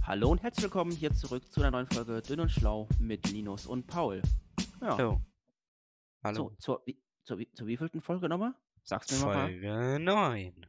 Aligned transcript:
Hallo 0.00 0.30
und 0.30 0.42
herzlich 0.42 0.64
willkommen 0.64 0.90
hier 0.92 1.12
zurück 1.12 1.50
zu 1.52 1.60
einer 1.60 1.70
neuen 1.70 1.86
Folge 1.86 2.20
Dünn 2.22 2.40
und 2.40 2.50
Schlau 2.50 2.88
mit 2.98 3.30
Linus 3.30 3.66
und 3.66 3.86
Paul. 3.86 4.22
Ja, 4.80 4.96
Hallo. 4.96 5.20
Hallo. 6.24 6.34
so, 6.36 6.50
zur, 6.58 6.82
wie- 6.86 6.98
zur, 7.24 7.38
wie- 7.38 7.50
zur 7.52 7.66
wievielten 7.66 8.00
Folge 8.00 8.28
nochmal? 8.28 8.54
Sag's 8.82 9.10
mir 9.12 9.24
mal. 9.24 9.48
Folge 9.48 9.98
9. 10.00 10.66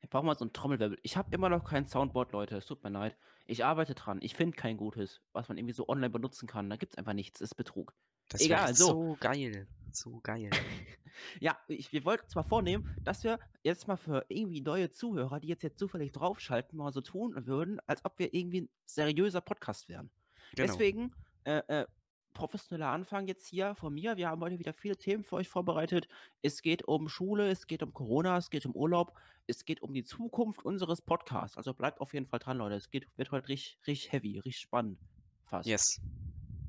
Ich 0.00 0.08
brauche 0.10 0.24
mal 0.24 0.36
so 0.36 0.44
ein 0.44 0.52
Trommelwirbel. 0.52 0.98
Ich 1.02 1.16
habe 1.16 1.28
immer 1.34 1.48
noch 1.48 1.64
kein 1.64 1.86
Soundboard, 1.86 2.32
Leute. 2.32 2.56
Es 2.56 2.66
tut 2.66 2.82
mir 2.82 2.90
leid. 2.90 3.16
Ich 3.46 3.64
arbeite 3.64 3.94
dran. 3.94 4.18
Ich 4.22 4.34
finde 4.34 4.56
kein 4.56 4.76
gutes, 4.76 5.20
was 5.32 5.48
man 5.48 5.58
irgendwie 5.58 5.74
so 5.74 5.88
online 5.88 6.10
benutzen 6.10 6.46
kann. 6.48 6.68
Da 6.70 6.76
gibt's 6.76 6.96
einfach 6.96 7.12
nichts. 7.14 7.40
ist 7.40 7.54
Betrug. 7.54 7.94
Das 8.28 8.40
Egal, 8.40 8.74
so. 8.74 8.86
so 8.86 9.16
geil. 9.20 9.66
So 9.92 10.20
geil. 10.22 10.50
Ja, 11.40 11.58
ich, 11.68 11.92
wir 11.92 12.06
wollten 12.06 12.26
zwar 12.28 12.42
vornehmen, 12.42 12.96
dass 13.04 13.22
wir 13.22 13.38
jetzt 13.62 13.86
mal 13.86 13.98
für 13.98 14.24
irgendwie 14.28 14.62
neue 14.62 14.90
Zuhörer, 14.90 15.40
die 15.40 15.48
jetzt, 15.48 15.62
jetzt 15.62 15.78
zufällig 15.78 16.10
draufschalten, 16.12 16.78
mal 16.78 16.90
so 16.90 17.02
tun 17.02 17.34
würden, 17.46 17.80
als 17.86 18.02
ob 18.06 18.18
wir 18.18 18.32
irgendwie 18.32 18.62
ein 18.62 18.70
seriöser 18.86 19.42
Podcast 19.42 19.90
wären. 19.90 20.10
Genau. 20.54 20.66
Deswegen, 20.66 21.14
äh, 21.44 21.62
äh, 21.68 21.86
professioneller 22.32 22.88
Anfang 22.88 23.26
jetzt 23.26 23.46
hier 23.46 23.74
von 23.74 23.92
mir. 23.92 24.16
Wir 24.16 24.28
haben 24.28 24.40
heute 24.40 24.58
wieder 24.58 24.72
viele 24.72 24.96
Themen 24.96 25.22
für 25.22 25.36
euch 25.36 25.48
vorbereitet. 25.48 26.08
Es 26.40 26.62
geht 26.62 26.88
um 26.88 27.08
Schule, 27.08 27.50
es 27.50 27.66
geht 27.66 27.82
um 27.82 27.92
Corona, 27.92 28.38
es 28.38 28.50
geht 28.50 28.66
um 28.66 28.74
Urlaub, 28.74 29.14
es 29.46 29.64
geht 29.64 29.82
um 29.82 29.92
die 29.92 30.04
Zukunft 30.04 30.64
unseres 30.64 31.02
Podcasts. 31.02 31.56
Also 31.56 31.74
bleibt 31.74 32.00
auf 32.00 32.14
jeden 32.14 32.26
Fall 32.26 32.38
dran, 32.38 32.58
Leute. 32.58 32.76
Es 32.76 32.90
geht, 32.90 33.06
wird 33.16 33.30
heute 33.30 33.48
richtig, 33.48 33.78
richtig 33.86 34.12
heavy, 34.12 34.38
richtig 34.38 34.62
spannend. 34.62 34.98
Fast. 35.44 35.68
Yes. 35.68 36.00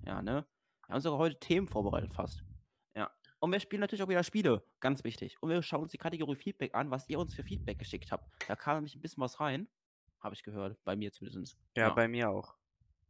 Ja, 0.06 0.22
ne? 0.22 0.46
Wir 0.88 0.96
haben 0.96 1.02
sogar 1.02 1.20
heute 1.20 1.40
Themen 1.40 1.68
vorbereitet 1.68 2.12
fast. 2.14 2.44
Und 3.44 3.52
wir 3.52 3.60
spielen 3.60 3.82
natürlich 3.82 4.02
auch 4.04 4.08
wieder 4.08 4.24
Spiele, 4.24 4.64
ganz 4.80 5.04
wichtig. 5.04 5.36
Und 5.42 5.50
wir 5.50 5.62
schauen 5.62 5.82
uns 5.82 5.92
die 5.92 5.98
Kategorie 5.98 6.38
Feedback 6.38 6.74
an, 6.76 6.92
was 6.92 7.10
ihr 7.10 7.20
uns 7.20 7.34
für 7.36 7.44
Feedback 7.44 7.78
geschickt 7.78 8.10
habt. 8.10 8.24
Da 8.48 8.56
kam 8.56 8.76
nämlich 8.76 8.96
ein 8.96 9.02
bisschen 9.02 9.22
was 9.22 9.42
rein. 9.42 9.68
Habe 10.22 10.34
ich 10.34 10.44
gehört, 10.44 10.82
bei 10.86 10.96
mir 10.96 11.12
zumindest. 11.12 11.58
Ja, 11.76 11.90
Ja. 11.90 11.94
bei 11.94 12.08
mir 12.08 12.30
auch. 12.30 12.56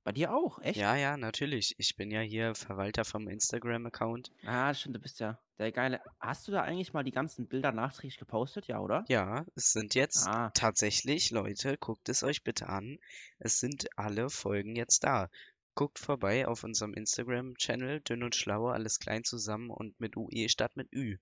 Bei 0.03 0.11
dir 0.11 0.33
auch, 0.33 0.57
echt? 0.59 0.77
Ja, 0.79 0.95
ja, 0.95 1.17
natürlich. 1.17 1.75
Ich 1.77 1.95
bin 1.95 2.09
ja 2.09 2.19
hier 2.21 2.55
Verwalter 2.55 3.05
vom 3.05 3.27
Instagram-Account. 3.29 4.31
Ah, 4.43 4.73
stimmt, 4.73 4.95
du 4.95 4.99
bist 4.99 5.19
ja 5.19 5.39
der 5.59 5.71
geile. 5.71 6.01
Hast 6.19 6.47
du 6.47 6.51
da 6.51 6.63
eigentlich 6.63 6.93
mal 6.93 7.03
die 7.03 7.11
ganzen 7.11 7.47
Bilder 7.47 7.71
nachträglich 7.71 8.17
gepostet, 8.17 8.65
ja, 8.67 8.79
oder? 8.79 9.05
Ja, 9.09 9.45
es 9.55 9.71
sind 9.71 9.93
jetzt 9.93 10.27
Ah. 10.27 10.49
tatsächlich, 10.55 11.29
Leute, 11.29 11.77
guckt 11.77 12.09
es 12.09 12.23
euch 12.23 12.43
bitte 12.43 12.67
an. 12.67 12.97
Es 13.37 13.59
sind 13.59 13.87
alle 13.95 14.29
Folgen 14.31 14.75
jetzt 14.75 15.03
da. 15.03 15.29
Guckt 15.75 15.97
vorbei 15.99 16.47
auf 16.47 16.63
unserem 16.63 16.93
Instagram-Channel, 16.93 18.01
dünn 18.01 18.23
und 18.23 18.35
schlau, 18.35 18.67
alles 18.69 18.99
klein 18.99 19.23
zusammen 19.23 19.69
und 19.71 19.99
mit 19.99 20.15
UE 20.15 20.47
statt 20.49 20.75
mit 20.75 20.93
Ü. 20.93 21.17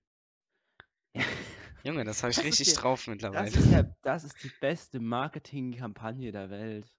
Junge, 1.84 2.04
das 2.04 2.22
habe 2.22 2.30
ich 2.30 2.36
Das 2.36 2.44
richtig 2.44 2.68
die- 2.68 2.74
drauf 2.74 3.00
Das 3.00 3.06
mittlerweile. 3.08 3.48
ist, 3.48 3.70
ja, 3.70 3.82
das 4.02 4.24
ist 4.24 4.42
die 4.42 4.52
beste 4.60 5.00
Marketingkampagne 5.00 6.32
der 6.32 6.50
Welt. 6.50 6.94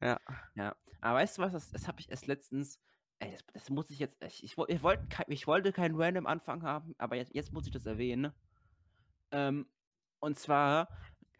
Ja. 0.00 0.20
Ja. 0.54 0.76
Aber 1.00 1.18
weißt 1.18 1.38
du 1.38 1.42
was, 1.42 1.52
das, 1.52 1.70
das 1.70 1.88
habe 1.88 2.00
ich 2.00 2.10
erst 2.10 2.26
letztens. 2.26 2.78
Ey, 3.18 3.32
das, 3.32 3.44
das 3.52 3.70
muss 3.70 3.90
ich 3.90 3.98
jetzt. 3.98 4.22
Ich, 4.22 4.44
ich, 4.44 4.56
ich, 4.68 4.82
wollte 4.82 5.06
kein, 5.08 5.26
ich 5.28 5.46
wollte 5.46 5.72
keinen 5.72 6.00
random 6.00 6.26
Anfang 6.26 6.62
haben, 6.62 6.94
aber 6.98 7.16
jetzt, 7.16 7.34
jetzt 7.34 7.52
muss 7.52 7.66
ich 7.66 7.72
das 7.72 7.86
erwähnen. 7.86 8.32
Ähm, 9.30 9.66
und 10.20 10.38
zwar 10.38 10.88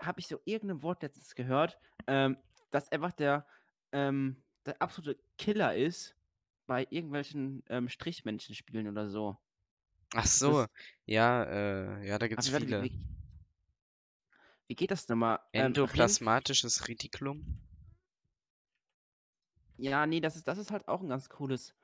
habe 0.01 0.21
ich 0.21 0.27
so 0.27 0.41
irgendein 0.45 0.83
Wort 0.83 1.03
letztens 1.03 1.35
gehört, 1.35 1.79
ähm, 2.07 2.37
dass 2.71 2.91
einfach 2.91 3.13
der, 3.13 3.47
ähm, 3.93 4.43
der 4.67 4.81
absolute 4.81 5.19
Killer 5.39 5.75
ist 5.75 6.15
bei 6.67 6.87
irgendwelchen 6.91 7.63
ähm, 7.69 7.89
Strichmännchen-Spielen 7.89 8.89
oder 8.89 9.09
so. 9.09 9.37
Ach 10.15 10.23
Das 10.23 10.39
so, 10.39 10.63
ist- 10.63 10.69
ja, 11.07 11.45
äh, 11.45 12.07
ja, 12.07 12.19
da 12.19 12.29
gibt's 12.29 12.49
Also, 12.49 12.59
viele. 12.61 12.83
wie, 12.83 12.93
wie, 14.69 14.75
geht 14.75 14.91
das 14.91 15.09
nochmal? 15.09 15.41
Ähm, 15.53 15.67
Endoplasmatisches 15.67 16.89
Retikulum. 16.89 17.45
Ja, 19.77 20.07
nee, 20.07 20.21
das 20.21 20.37
ist, 20.37 20.47
das 20.49 20.59
ist 20.59 20.71
halt 20.71 20.87
auch 20.89 21.01
ein 21.03 21.09
ganz 21.09 21.29
cooles, 21.29 21.75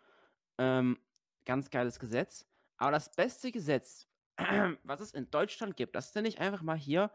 ähm, 0.58 0.98
ganz 1.44 1.70
geiles 1.70 1.98
Gesetz. 1.98 2.46
Aber 2.78 2.92
das 2.92 3.14
beste 3.14 3.50
Gesetz, 3.52 4.06
was 4.84 5.00
es 5.00 5.12
in 5.12 5.30
Deutschland 5.30 5.76
gibt, 5.76 5.94
das 5.96 6.08
ist 6.08 6.14
ja 6.14 6.22
nicht 6.22 6.38
einfach 6.38 6.62
mal 6.62 6.76
hier 6.76 7.10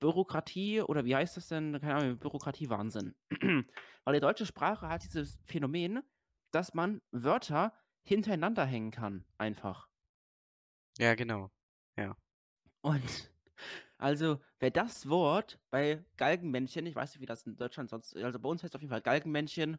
Bürokratie 0.00 0.82
oder 0.82 1.04
wie 1.04 1.16
heißt 1.16 1.36
das 1.36 1.48
denn? 1.48 1.78
Keine 1.80 1.96
Ahnung, 1.96 2.18
Bürokratiewahnsinn. 2.18 3.14
Weil 4.04 4.14
die 4.14 4.20
deutsche 4.20 4.46
Sprache 4.46 4.88
hat 4.88 5.04
dieses 5.04 5.38
Phänomen, 5.44 6.02
dass 6.50 6.74
man 6.74 7.00
Wörter 7.10 7.72
hintereinander 8.04 8.64
hängen 8.64 8.90
kann, 8.90 9.24
einfach. 9.38 9.88
Ja, 10.98 11.14
genau. 11.14 11.50
Und 12.82 13.02
also, 13.98 14.40
wer 14.60 14.70
das 14.70 15.08
Wort 15.08 15.58
bei 15.70 16.04
Galgenmännchen, 16.16 16.86
ich 16.86 16.94
weiß 16.94 17.14
nicht, 17.14 17.20
wie 17.20 17.26
das 17.26 17.44
in 17.46 17.56
Deutschland 17.56 17.90
sonst, 17.90 18.16
also 18.16 18.38
bei 18.38 18.48
uns 18.48 18.62
heißt 18.62 18.74
es 18.74 18.76
auf 18.76 18.82
jeden 18.82 18.92
Fall 18.92 19.02
Galgenmännchen, 19.02 19.78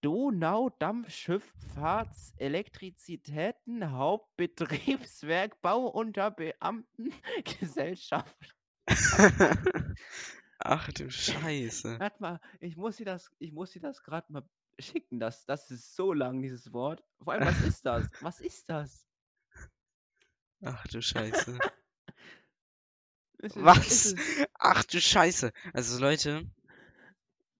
Donau, 0.02 0.70
Dampfschifffahrts, 0.78 2.34
Elektrizitäten, 2.36 3.90
Hauptbetriebswerk, 3.92 5.60
Bau 5.62 5.86
unter 5.88 6.30
Beamtengesellschaft. 6.30 8.36
Ach 10.58 10.90
du 10.92 11.10
Scheiße. 11.10 11.98
Warte 11.98 12.22
mal, 12.22 12.40
ich 12.60 12.76
muss 12.76 12.96
dir 12.96 13.04
das, 13.04 13.30
ich 13.38 13.52
muss 13.52 13.72
dir 13.72 13.80
das 13.80 14.02
gerade 14.02 14.32
mal 14.32 14.42
schicken. 14.78 15.18
Das, 15.20 15.44
das 15.46 15.70
ist 15.70 15.94
so 15.96 16.12
lang, 16.12 16.42
dieses 16.42 16.72
Wort. 16.72 17.02
Vor 17.22 17.32
allem, 17.32 17.46
was 17.46 17.60
ist 17.62 17.84
das? 17.86 18.08
Was 18.22 18.40
ist 18.40 18.68
das? 18.68 19.06
Ach 20.64 20.86
du 20.88 21.00
Scheiße. 21.02 21.58
Ist- 23.38 23.62
Was? 23.62 24.06
ist- 24.06 24.16
Ach 24.58 24.82
du 24.84 24.98
Scheiße. 25.00 25.52
Also 25.74 26.00
Leute, 26.00 26.48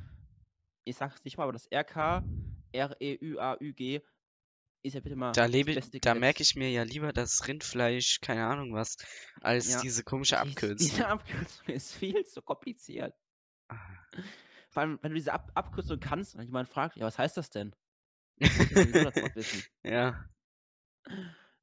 ich 0.86 0.96
sag's 0.96 1.24
nicht 1.26 1.38
mal, 1.38 1.44
aber 1.44 1.54
das 1.54 1.68
RK, 1.72 2.24
R-E-U-A-U-G 2.72 4.02
ist 4.84 4.94
ja 4.94 5.00
bitte 5.00 5.16
mal 5.16 5.32
Da 5.32 5.46
lebe, 5.46 5.80
da 6.00 6.14
merke 6.14 6.44
ich 6.44 6.56
mir 6.56 6.70
ja 6.70 6.84
lieber 6.84 7.12
das 7.12 7.48
Rindfleisch, 7.48 8.22
keine 8.22 8.46
Ahnung 8.46 8.74
was, 8.74 8.98
als 9.42 9.74
Ja, 9.74 9.82
diese 9.82 10.04
komische 10.04 10.38
Abkürzung. 10.40 10.78
Diese 10.78 11.08
Abkürzung 11.08 11.68
ist 11.68 11.94
viel 11.94 12.24
zu 12.26 12.42
kompliziert. 12.42 13.16
Ah. 13.68 13.80
Vor 14.70 14.84
allem, 14.84 15.00
wenn 15.02 15.12
du 15.12 15.16
diese 15.16 15.34
Ab 15.34 15.52
Abkürzung 15.56 16.00
kannst 16.00 16.36
und 16.36 16.44
jemand 16.44 16.70
fragt, 16.70 16.98
ja, 16.98 17.06
was 17.06 17.18
heißt 17.18 17.38
das 17.38 17.50
denn? 17.50 17.76
Das. 19.36 19.70
Ja, 19.84 20.30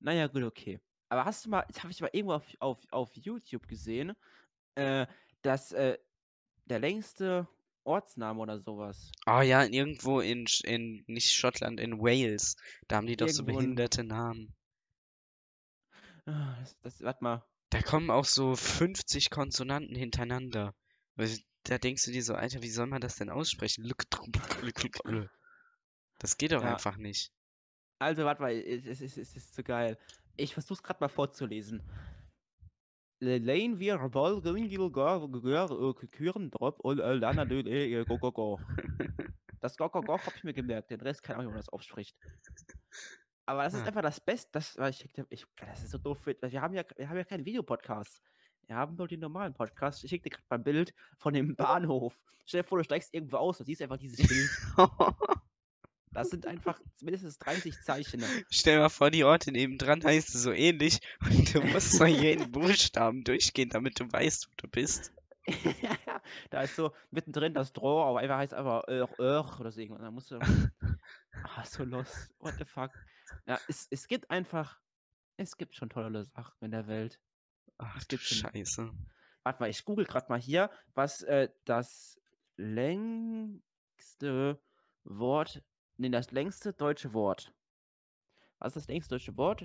Naja, 0.00 0.26
gut, 0.26 0.42
okay. 0.42 0.80
Aber 1.08 1.24
hast 1.24 1.44
du 1.44 1.50
mal, 1.50 1.64
das 1.68 1.82
habe 1.82 1.92
ich 1.92 2.00
mal 2.00 2.10
irgendwo 2.12 2.34
auf, 2.34 2.46
auf, 2.58 2.78
auf 2.90 3.10
YouTube 3.14 3.68
gesehen, 3.68 4.14
äh, 4.74 5.06
dass 5.42 5.72
äh, 5.72 5.98
der 6.64 6.78
längste 6.78 7.46
Ortsname 7.84 8.40
oder 8.40 8.60
sowas 8.60 9.10
oh 9.26 9.40
ja, 9.40 9.64
irgendwo 9.64 10.20
in, 10.20 10.46
in, 10.64 11.04
nicht 11.06 11.32
Schottland, 11.32 11.80
in 11.80 11.98
Wales, 11.98 12.56
da 12.88 12.96
haben 12.96 13.06
die 13.06 13.16
doch 13.16 13.28
so 13.28 13.42
Irgendwo 13.42 13.50
in- 13.50 13.56
behinderte 13.58 14.04
Namen. 14.04 14.54
Ah, 16.26 16.56
Das, 16.60 16.78
das, 16.82 17.02
warte 17.02 17.24
mal. 17.24 17.44
Da 17.70 17.80
kommen 17.82 18.10
auch 18.10 18.24
so 18.26 18.54
50 18.54 19.30
Konsonanten 19.30 19.96
hintereinander. 19.96 20.74
Weil 21.16 21.30
Da 21.64 21.78
denkst 21.78 22.04
du 22.04 22.12
dir 22.12 22.22
so, 22.22 22.34
Alter, 22.34 22.62
wie 22.62 22.70
soll 22.70 22.86
man 22.86 23.00
das 23.00 23.16
denn 23.16 23.30
aussprechen? 23.30 23.90
Das 26.18 26.36
geht 26.36 26.52
doch 26.52 26.62
Ja. 26.62 26.74
einfach 26.74 26.96
nicht. 26.96 27.32
Also, 27.98 28.24
warte 28.24 28.42
mal, 28.42 28.52
es, 28.52 28.84
es, 28.84 29.00
es, 29.00 29.16
es 29.16 29.36
ist 29.36 29.54
zu 29.54 29.62
geil. 29.62 29.96
Ich 30.36 30.54
versuch's 30.54 30.82
gerade 30.82 31.00
mal 31.00 31.08
vorzulesen. 31.08 31.80
Lane 33.22 33.78
wir 33.78 33.98
Ball 34.08 34.40
Gringil 34.40 34.90
Küren 36.10 36.50
Drop 36.50 36.80
und 36.80 36.98
Lana 36.98 37.44
Go 38.04 38.18
Go 38.18 38.32
Go. 38.32 38.60
Das 39.60 39.76
Go 39.76 39.88
Go 39.88 40.00
Go 40.00 40.14
hab 40.18 40.34
ich 40.34 40.42
mir 40.42 40.52
gemerkt, 40.52 40.90
den 40.90 41.00
Rest 41.00 41.22
Ahnung, 41.36 41.52
wie 41.52 41.54
man 41.54 41.60
das 41.60 41.68
ausspricht. 41.68 42.16
Aber 43.46 43.62
das 43.62 43.74
ist 43.74 43.82
Ah. 43.82 43.86
einfach 43.86 44.02
das 44.02 44.20
Beste, 44.20 44.50
das, 44.52 44.76
weil 44.76 44.90
ich, 44.90 45.08
ich, 45.30 45.46
das 45.56 45.84
ist 45.84 45.90
so 45.92 45.98
doof, 45.98 46.26
wir 46.26 46.60
haben 46.60 46.74
ja, 46.74 46.82
wir 46.96 47.08
haben 47.08 47.16
ja 47.16 47.24
keinen 47.24 47.44
Videopodcast. 47.44 48.20
Wir 48.66 48.76
haben 48.76 48.96
nur 48.96 49.06
den 49.06 49.20
normalen 49.20 49.54
Podcast. 49.54 50.02
Ich 50.04 50.10
schicke 50.10 50.24
dir 50.24 50.30
gerade 50.30 50.44
mal 50.50 50.56
ein 50.56 50.64
Bild 50.64 50.94
von 51.18 51.34
dem 51.34 51.54
Bahnhof. 51.56 52.18
Stell 52.44 52.62
dir 52.62 52.68
vor, 52.68 52.78
du 52.78 52.84
steigst 52.84 53.12
irgendwo 53.14 53.36
aus 53.36 53.60
und 53.60 53.66
siehst 53.66 53.82
einfach 53.82 53.98
dieses 53.98 54.18
Schild. 54.26 54.50
Das 56.12 56.28
sind 56.30 56.46
einfach 56.46 56.78
mindestens 57.00 57.38
30 57.38 57.80
Zeichen. 57.82 58.22
Stell 58.50 58.78
mal 58.78 58.88
vor, 58.90 59.10
die 59.10 59.24
Orte 59.24 59.50
nebendran 59.52 60.04
heißen 60.04 60.38
so 60.38 60.52
ähnlich 60.52 61.00
und 61.20 61.54
du 61.54 61.62
musst 61.62 61.98
mal 61.98 62.08
jeden 62.08 62.52
Buchstaben 62.52 63.24
durchgehen, 63.24 63.70
damit 63.70 63.98
du 63.98 64.10
weißt, 64.12 64.48
wo 64.48 64.52
du 64.56 64.68
bist. 64.68 65.12
da 66.50 66.62
ist 66.62 66.76
so 66.76 66.92
mittendrin 67.10 67.54
das 67.54 67.72
Draw, 67.72 68.08
aber 68.08 68.20
einfach 68.20 68.36
heißt 68.36 68.54
einfach 68.54 68.84
Ör, 68.88 69.08
Ör 69.18 69.58
oder 69.58 69.72
so 69.72 69.80
irgendwas. 69.80 70.02
Da 70.02 70.10
musst 70.10 70.30
du. 70.30 70.38
Ah, 71.44 71.64
so 71.64 71.82
los. 71.82 72.30
What 72.38 72.54
the 72.58 72.64
fuck. 72.64 72.90
Ja, 73.46 73.58
es, 73.66 73.88
es 73.90 74.06
gibt 74.06 74.30
einfach. 74.30 74.78
Es 75.38 75.56
gibt 75.56 75.74
schon 75.74 75.88
tolle 75.90 76.24
Sachen 76.24 76.54
in 76.60 76.70
der 76.70 76.86
Welt. 76.86 77.18
Ach 77.78 77.96
Es 77.96 78.06
gibt 78.06 78.22
schon- 78.22 78.50
Scheiße. 78.52 78.92
Warte 79.42 79.60
mal, 79.60 79.70
ich 79.70 79.84
google 79.84 80.04
gerade 80.04 80.26
mal 80.28 80.38
hier, 80.38 80.70
was 80.94 81.22
äh, 81.22 81.48
das 81.64 82.20
längste 82.56 83.60
Wort. 85.04 85.62
Nee, 86.02 86.10
das 86.10 86.32
längste 86.32 86.72
deutsche 86.72 87.12
Wort. 87.12 87.54
Was 88.58 88.70
ist 88.70 88.82
das 88.82 88.88
längste 88.88 89.14
deutsche 89.14 89.36
Wort? 89.36 89.62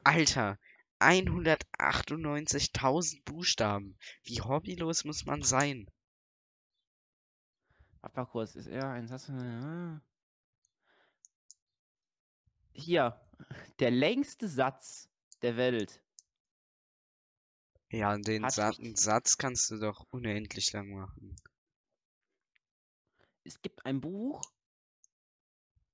Alter, 0.04 0.58
198.000 1.00 3.22
Buchstaben. 3.24 3.98
Wie 4.24 4.40
hobbylos 4.40 5.04
muss 5.04 5.26
man 5.26 5.42
sein? 5.42 5.86
Warte 8.00 8.16
mal 8.16 8.24
kurz, 8.26 8.54
ist 8.56 8.66
er 8.68 8.88
ein 8.90 9.06
Satz? 9.08 9.28
Hier, 12.74 13.20
der 13.78 13.90
längste 13.90 14.48
Satz 14.48 15.08
der 15.42 15.56
Welt. 15.56 16.02
Ja, 17.90 18.16
den 18.16 18.44
Hat 18.44 18.52
Sa 18.52 18.70
einen 18.70 18.96
Satz 18.96 19.36
kannst 19.36 19.70
du 19.70 19.78
doch 19.78 20.06
unendlich 20.10 20.72
lang 20.72 20.88
machen. 20.90 21.36
Es 23.44 23.60
gibt 23.60 23.84
ein 23.84 24.00
Buch, 24.00 24.40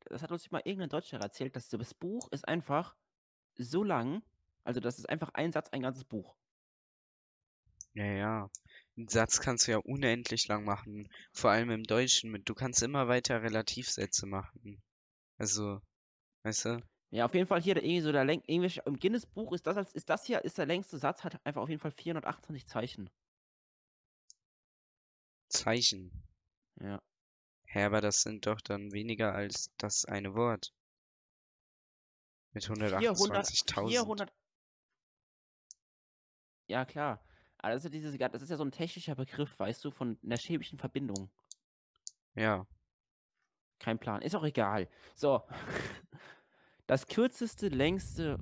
das 0.04 0.22
hat 0.22 0.30
uns 0.30 0.50
mal 0.50 0.62
irgendein 0.64 0.90
Deutscher 0.90 1.18
erzählt, 1.18 1.56
dass 1.56 1.68
das 1.68 1.94
Buch 1.94 2.30
ist 2.30 2.46
einfach 2.46 2.94
so 3.56 3.82
lang, 3.82 4.22
also 4.64 4.80
das 4.80 4.98
ist 4.98 5.08
einfach 5.08 5.30
ein 5.34 5.50
Satz, 5.50 5.70
ein 5.70 5.82
ganzes 5.82 6.04
Buch. 6.04 6.36
Ja, 7.94 8.04
ja. 8.04 8.50
Einen 8.96 9.08
Satz 9.08 9.40
kannst 9.40 9.66
du 9.66 9.72
ja 9.72 9.78
unendlich 9.78 10.46
lang 10.46 10.64
machen. 10.64 11.08
Vor 11.32 11.50
allem 11.50 11.70
im 11.70 11.82
Deutschen. 11.84 12.30
mit- 12.30 12.48
Du 12.48 12.54
kannst 12.54 12.82
immer 12.82 13.08
weiter 13.08 13.42
Relativsätze 13.42 14.26
machen. 14.26 14.80
Also, 15.36 15.80
weißt 16.48 16.64
du? 16.64 16.82
Ja, 17.10 17.24
auf 17.24 17.34
jeden 17.34 17.46
Fall 17.46 17.60
hier 17.60 17.76
irgendwie 17.76 18.00
so 18.00 18.12
der 18.12 18.24
Läng 18.24 18.42
Englisch 18.46 18.80
im 18.84 18.98
Guinness 18.98 19.26
Buch 19.26 19.52
ist 19.52 19.66
das 19.66 19.76
als 19.76 19.92
ist 19.94 20.10
das 20.10 20.24
hier 20.26 20.44
ist 20.44 20.58
der 20.58 20.66
längste 20.66 20.98
Satz 20.98 21.24
hat 21.24 21.44
einfach 21.46 21.62
auf 21.62 21.68
jeden 21.68 21.80
Fall 21.80 21.90
428 21.90 22.66
Zeichen. 22.66 23.10
Zeichen. 25.48 26.10
Ja. 26.80 27.00
Hä, 27.66 27.84
aber 27.84 28.00
das 28.00 28.22
sind 28.22 28.46
doch 28.46 28.60
dann 28.60 28.92
weniger 28.92 29.34
als 29.34 29.70
das 29.78 30.04
eine 30.04 30.34
Wort. 30.34 30.72
Mit 32.52 32.64
400 32.64 33.02
128.000. 33.02 33.88
400 33.88 34.32
Ja, 36.66 36.84
klar. 36.84 37.24
Aber 37.58 37.72
das 37.72 37.80
ist 37.80 37.84
ja 37.84 37.90
dieses 37.90 38.16
das 38.16 38.42
ist 38.42 38.50
ja 38.50 38.56
so 38.56 38.64
ein 38.64 38.70
technischer 38.70 39.14
Begriff, 39.14 39.58
weißt 39.58 39.84
du, 39.84 39.90
von 39.90 40.18
einer 40.22 40.36
chemischen 40.36 40.78
Verbindung. 40.78 41.30
Ja. 42.34 42.66
Kein 43.78 43.98
Plan, 43.98 44.22
ist 44.22 44.34
auch 44.34 44.44
egal. 44.44 44.88
So. 45.14 45.42
Das 46.88 47.06
kürzeste, 47.06 47.68
längste 47.68 48.38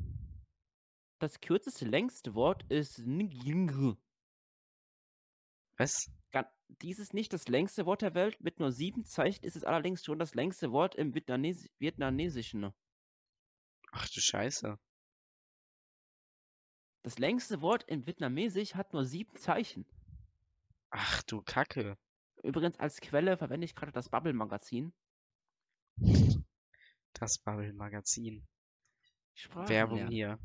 das 1.19 1.41
kürzeste, 1.41 1.85
längste 1.85 2.35
Wort 2.35 2.63
ist 2.71 2.99
Nging. 3.05 3.97
Was? 5.77 6.11
Dies 6.69 7.01
ist 7.01 7.13
nicht 7.13 7.33
das 7.33 7.49
längste 7.49 7.87
Wort 7.87 8.03
der 8.03 8.15
Welt. 8.15 8.41
Mit 8.41 8.61
nur 8.61 8.71
7 8.71 9.05
Zeichen 9.05 9.45
ist 9.45 9.57
es 9.57 9.65
allerdings 9.65 10.05
schon 10.05 10.21
das 10.21 10.35
längste 10.35 10.71
Wort 10.71 10.95
im 10.95 11.15
Vietnamesi 11.15 11.71
Vietnamesischen. 11.79 12.73
Ach 13.91 14.09
du 14.09 14.21
Scheiße. 14.21 14.79
Das 17.03 17.19
längste 17.19 17.63
Wort 17.63 17.85
im 17.89 18.07
Vietnamesisch 18.07 18.75
hat 18.75 18.93
nur 18.93 19.05
7 19.05 19.37
Zeichen. 19.39 19.87
Ach 20.91 21.23
du 21.23 21.43
Kacke. 21.43 21.99
Übrigens 22.45 22.79
als 22.79 23.01
Quelle 23.01 23.37
verwende 23.37 23.65
ich 23.65 23.75
gerade 23.75 23.93
das 23.93 24.09
Bubble-Magazin. 24.09 24.93
Das 27.19 27.39
Bubble-Magazin. 27.39 28.47
Sprachen 29.35 29.69
Werbung 29.69 29.99
lernen. 29.99 30.13
hier. 30.13 30.39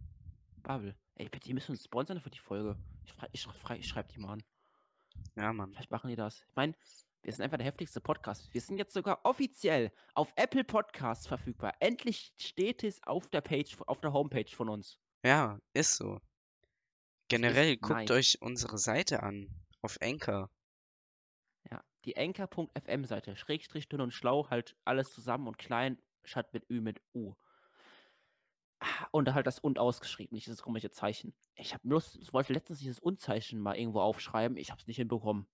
Bubble. 0.63 0.95
Ey, 1.15 1.27
bitte, 1.27 1.47
die 1.47 1.53
müssen 1.53 1.71
uns 1.71 1.83
sponsern 1.83 2.21
für 2.21 2.29
die 2.29 2.39
Folge. 2.39 2.77
Ich, 3.03 3.13
ich, 3.31 3.47
ich 3.77 3.87
schreibe 3.87 4.11
die 4.11 4.19
mal 4.19 4.33
an. 4.33 4.43
Ja, 5.35 5.51
Mann. 5.51 5.71
Vielleicht 5.71 5.91
machen 5.91 6.09
die 6.09 6.15
das. 6.15 6.43
Ich 6.47 6.55
meine, 6.55 6.73
wir 7.23 7.33
sind 7.33 7.43
einfach 7.43 7.57
der 7.57 7.65
heftigste 7.65 7.99
Podcast. 7.99 8.53
Wir 8.53 8.61
sind 8.61 8.77
jetzt 8.77 8.93
sogar 8.93 9.19
offiziell 9.25 9.91
auf 10.13 10.31
Apple 10.35 10.63
Podcasts 10.63 11.27
verfügbar. 11.27 11.73
Endlich 11.79 12.33
steht 12.37 12.83
es 12.83 13.03
auf 13.03 13.29
der 13.29 13.41
Page, 13.41 13.77
auf 13.85 13.99
der 14.01 14.13
Homepage 14.13 14.49
von 14.49 14.69
uns. 14.69 14.97
Ja, 15.23 15.59
ist 15.73 15.97
so. 15.97 16.19
Generell, 17.27 17.77
guckt 17.77 18.09
nice. 18.09 18.11
euch 18.11 18.41
unsere 18.41 18.77
Seite 18.77 19.23
an. 19.23 19.49
Auf 19.81 19.97
Anchor. 20.01 20.49
Ja, 21.69 21.83
die 22.05 22.17
anchor.fm 22.17 23.05
Seite. 23.05 23.35
Schrägstrich 23.35 23.87
dünn 23.89 24.01
und 24.01 24.13
schlau, 24.13 24.49
halt 24.49 24.75
alles 24.85 25.11
zusammen 25.11 25.47
und 25.47 25.57
klein, 25.57 26.01
statt 26.23 26.53
mit 26.53 26.69
Ü 26.69 26.81
mit 26.81 27.01
U. 27.13 27.33
Ah, 28.79 29.07
Und 29.11 29.31
halt 29.33 29.45
das 29.47 29.59
und 29.59 29.77
ausgeschrieben, 29.77 30.35
nicht 30.35 30.47
das 30.47 30.61
komische 30.63 30.89
Zeichen. 30.91 31.33
Ich 31.55 31.73
habe 31.73 31.87
bloß, 31.87 32.15
ich 32.21 32.33
wollte 32.33 32.53
letztens 32.53 32.79
dieses 32.79 32.99
Und-Zeichen 32.99 33.59
mal 33.59 33.77
irgendwo 33.77 34.01
aufschreiben. 34.01 34.57
Ich 34.57 34.71
habe 34.71 34.81
es 34.81 34.87
nicht 34.87 34.97
hinbekommen. 34.97 35.45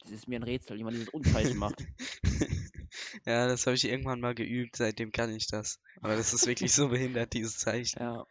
Das 0.00 0.12
ist 0.12 0.28
mir 0.28 0.38
ein 0.38 0.44
Rätsel, 0.44 0.78
wie 0.78 0.84
man 0.84 0.92
dieses 0.94 1.08
Und-Zeichen 1.08 1.56
macht. 1.58 1.84
ja, 3.26 3.48
das 3.48 3.66
habe 3.66 3.74
ich 3.74 3.84
irgendwann 3.84 4.20
mal 4.20 4.34
geübt. 4.34 4.76
Seitdem 4.76 5.10
kann 5.10 5.34
ich 5.34 5.48
das. 5.48 5.80
Aber 6.00 6.14
das 6.14 6.32
ist 6.32 6.46
wirklich 6.46 6.72
so 6.72 6.88
behindert, 6.88 7.32
dieses 7.32 7.58
Zeichen. 7.58 7.98
Ja. 8.00 8.24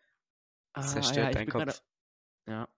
Das 0.73 0.91
Ah, 0.91 0.93
zerstört 0.93 1.17
ja, 1.17 1.29
ich 1.29 1.35
deinen 1.35 1.45
bin 1.47 1.51
grade- 1.51 1.71
Kopf. 1.73 1.83
Ja. 2.47 2.69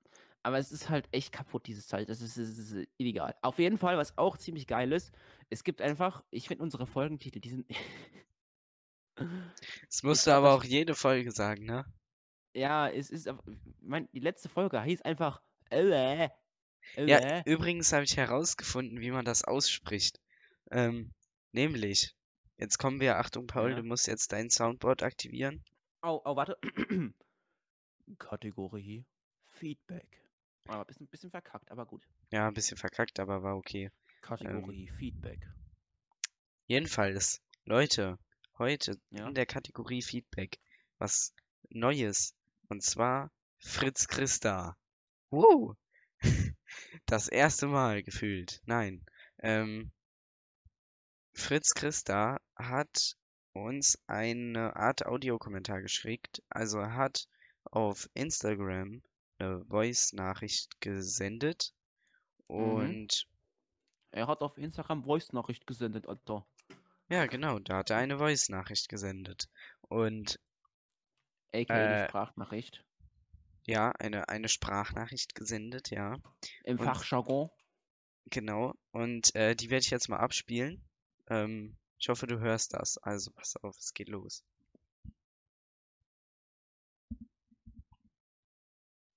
Aber 0.41 0.57
es 0.57 0.71
ist 0.71 0.89
halt 0.89 1.07
echt 1.11 1.31
kaputt, 1.33 1.67
dieses 1.67 1.85
Zeichen. 1.87 2.07
Das 2.07 2.21
ist, 2.21 2.37
das 2.37 2.47
ist 2.57 2.87
illegal. 2.97 3.35
Auf 3.43 3.59
jeden 3.59 3.77
Fall, 3.77 3.97
was 3.97 4.17
auch 4.17 4.37
ziemlich 4.37 4.65
geil 4.65 4.91
ist, 4.93 5.11
es 5.49 5.63
gibt 5.63 5.81
einfach, 5.81 6.23
ich 6.31 6.47
finde 6.47 6.63
unsere 6.63 6.87
Folgentitel, 6.87 7.39
die 7.39 7.49
sind. 7.49 7.67
Das 9.87 10.03
musst 10.03 10.27
du 10.27 10.31
aber 10.31 10.53
auch 10.53 10.63
jede 10.63 10.95
Folge 10.95 11.31
sagen, 11.31 11.65
ne? 11.65 11.85
ja, 12.53 12.89
es 12.89 13.09
ist. 13.09 13.29
mein, 13.81 14.09
die 14.11 14.19
letzte 14.19 14.49
Folge 14.49 14.81
hieß 14.81 15.01
einfach. 15.03 15.41
Äh, 15.69 16.29
Ja, 16.95 17.17
äh, 17.19 17.43
übrigens 17.45 17.93
habe 17.93 18.03
ich 18.03 18.17
herausgefunden, 18.17 18.99
wie 19.01 19.11
man 19.11 19.25
das 19.25 19.43
ausspricht. 19.43 20.19
Ähm, 20.71 21.13
nämlich, 21.51 22.15
jetzt 22.57 22.77
kommen 22.79 22.99
wir, 22.99 23.17
Achtung, 23.17 23.45
Paul, 23.47 23.71
Ja. 23.71 23.75
du 23.77 23.83
musst 23.83 24.07
jetzt 24.07 24.31
dein 24.31 24.49
Soundboard 24.49 25.03
aktivieren. 25.03 25.63
Au, 26.01 26.21
au, 26.25 26.35
warte. 26.35 26.57
Kategorie 28.17 29.05
Feedback. 29.47 30.23
Aber 30.67 30.81
ein 30.81 30.87
bisschen, 30.87 31.07
bisschen 31.07 31.31
verkackt, 31.31 31.69
aber 31.71 31.85
gut. 31.85 32.03
Ja, 32.31 32.47
ein 32.47 32.53
bisschen 32.53 32.77
verkackt, 32.77 33.19
aber 33.19 33.43
war 33.43 33.55
okay. 33.57 33.91
Kategorie 34.21 34.87
Feedback. 34.89 35.47
Jedenfalls, 36.67 37.41
Leute, 37.65 38.17
heute 38.59 38.99
Ja. 39.09 39.27
in 39.27 39.33
der 39.33 39.45
Kategorie 39.45 40.01
Feedback 40.01 40.59
was 40.97 41.33
Neues. 41.69 42.35
Und 42.67 42.83
zwar 42.83 43.31
Fritz 43.59 44.07
Christa. 44.07 44.77
Wow! 45.31 45.75
Das 47.05 47.27
erste 47.27 47.65
Mal 47.65 48.03
gefühlt. 48.03 48.61
Nein. 48.65 49.03
Ähm, 49.39 49.91
Fritz 51.33 51.73
Christa 51.73 52.39
hat 52.55 53.15
uns 53.53 53.97
eine 54.05 54.75
Art 54.75 55.05
Audiokommentar 55.05 55.81
geschickt. 55.81 56.43
Also 56.49 56.77
er 56.79 56.93
hat 56.95 57.25
auf 57.63 58.07
Instagram 58.13 59.01
eine 59.39 59.65
Voice-Nachricht 59.65 60.79
gesendet. 60.81 61.73
Und 62.47 63.27
Er 64.11 64.27
hat 64.27 64.41
auf 64.41 64.57
Instagram 64.57 65.03
Voice-Nachricht 65.03 65.65
gesendet, 65.65 66.07
Alter. 66.07 66.45
Ja, 67.09 67.25
genau, 67.27 67.59
da 67.59 67.77
hat 67.77 67.89
er 67.89 67.97
eine 67.97 68.17
Voice-Nachricht 68.17 68.89
gesendet. 68.89 69.49
Und 69.81 70.39
AKA 71.53 72.03
Äh, 72.05 72.07
Sprachnachricht. 72.07 72.83
ja, 73.65 73.91
eine, 73.93 74.29
eine 74.29 74.47
Sprachnachricht 74.49 75.35
gesendet, 75.35 75.89
ja. 75.89 76.17
Im 76.63 76.79
und- 76.79 76.85
Fachjargon. 76.85 77.49
Genau. 78.31 78.75
Und 78.91 79.33
äh, 79.35 79.55
die 79.55 79.69
werde 79.71 79.83
ich 79.83 79.89
jetzt 79.89 80.07
mal 80.09 80.17
abspielen. 80.19 80.83
Ähm, 81.27 81.75
ich 81.97 82.09
hoffe, 82.09 82.27
du 82.27 82.39
hörst 82.39 82.73
das. 82.73 82.97
Also 82.99 83.31
pass 83.31 83.55
auf, 83.57 83.75
es 83.77 83.93
geht 83.95 84.07
los. 84.09 84.43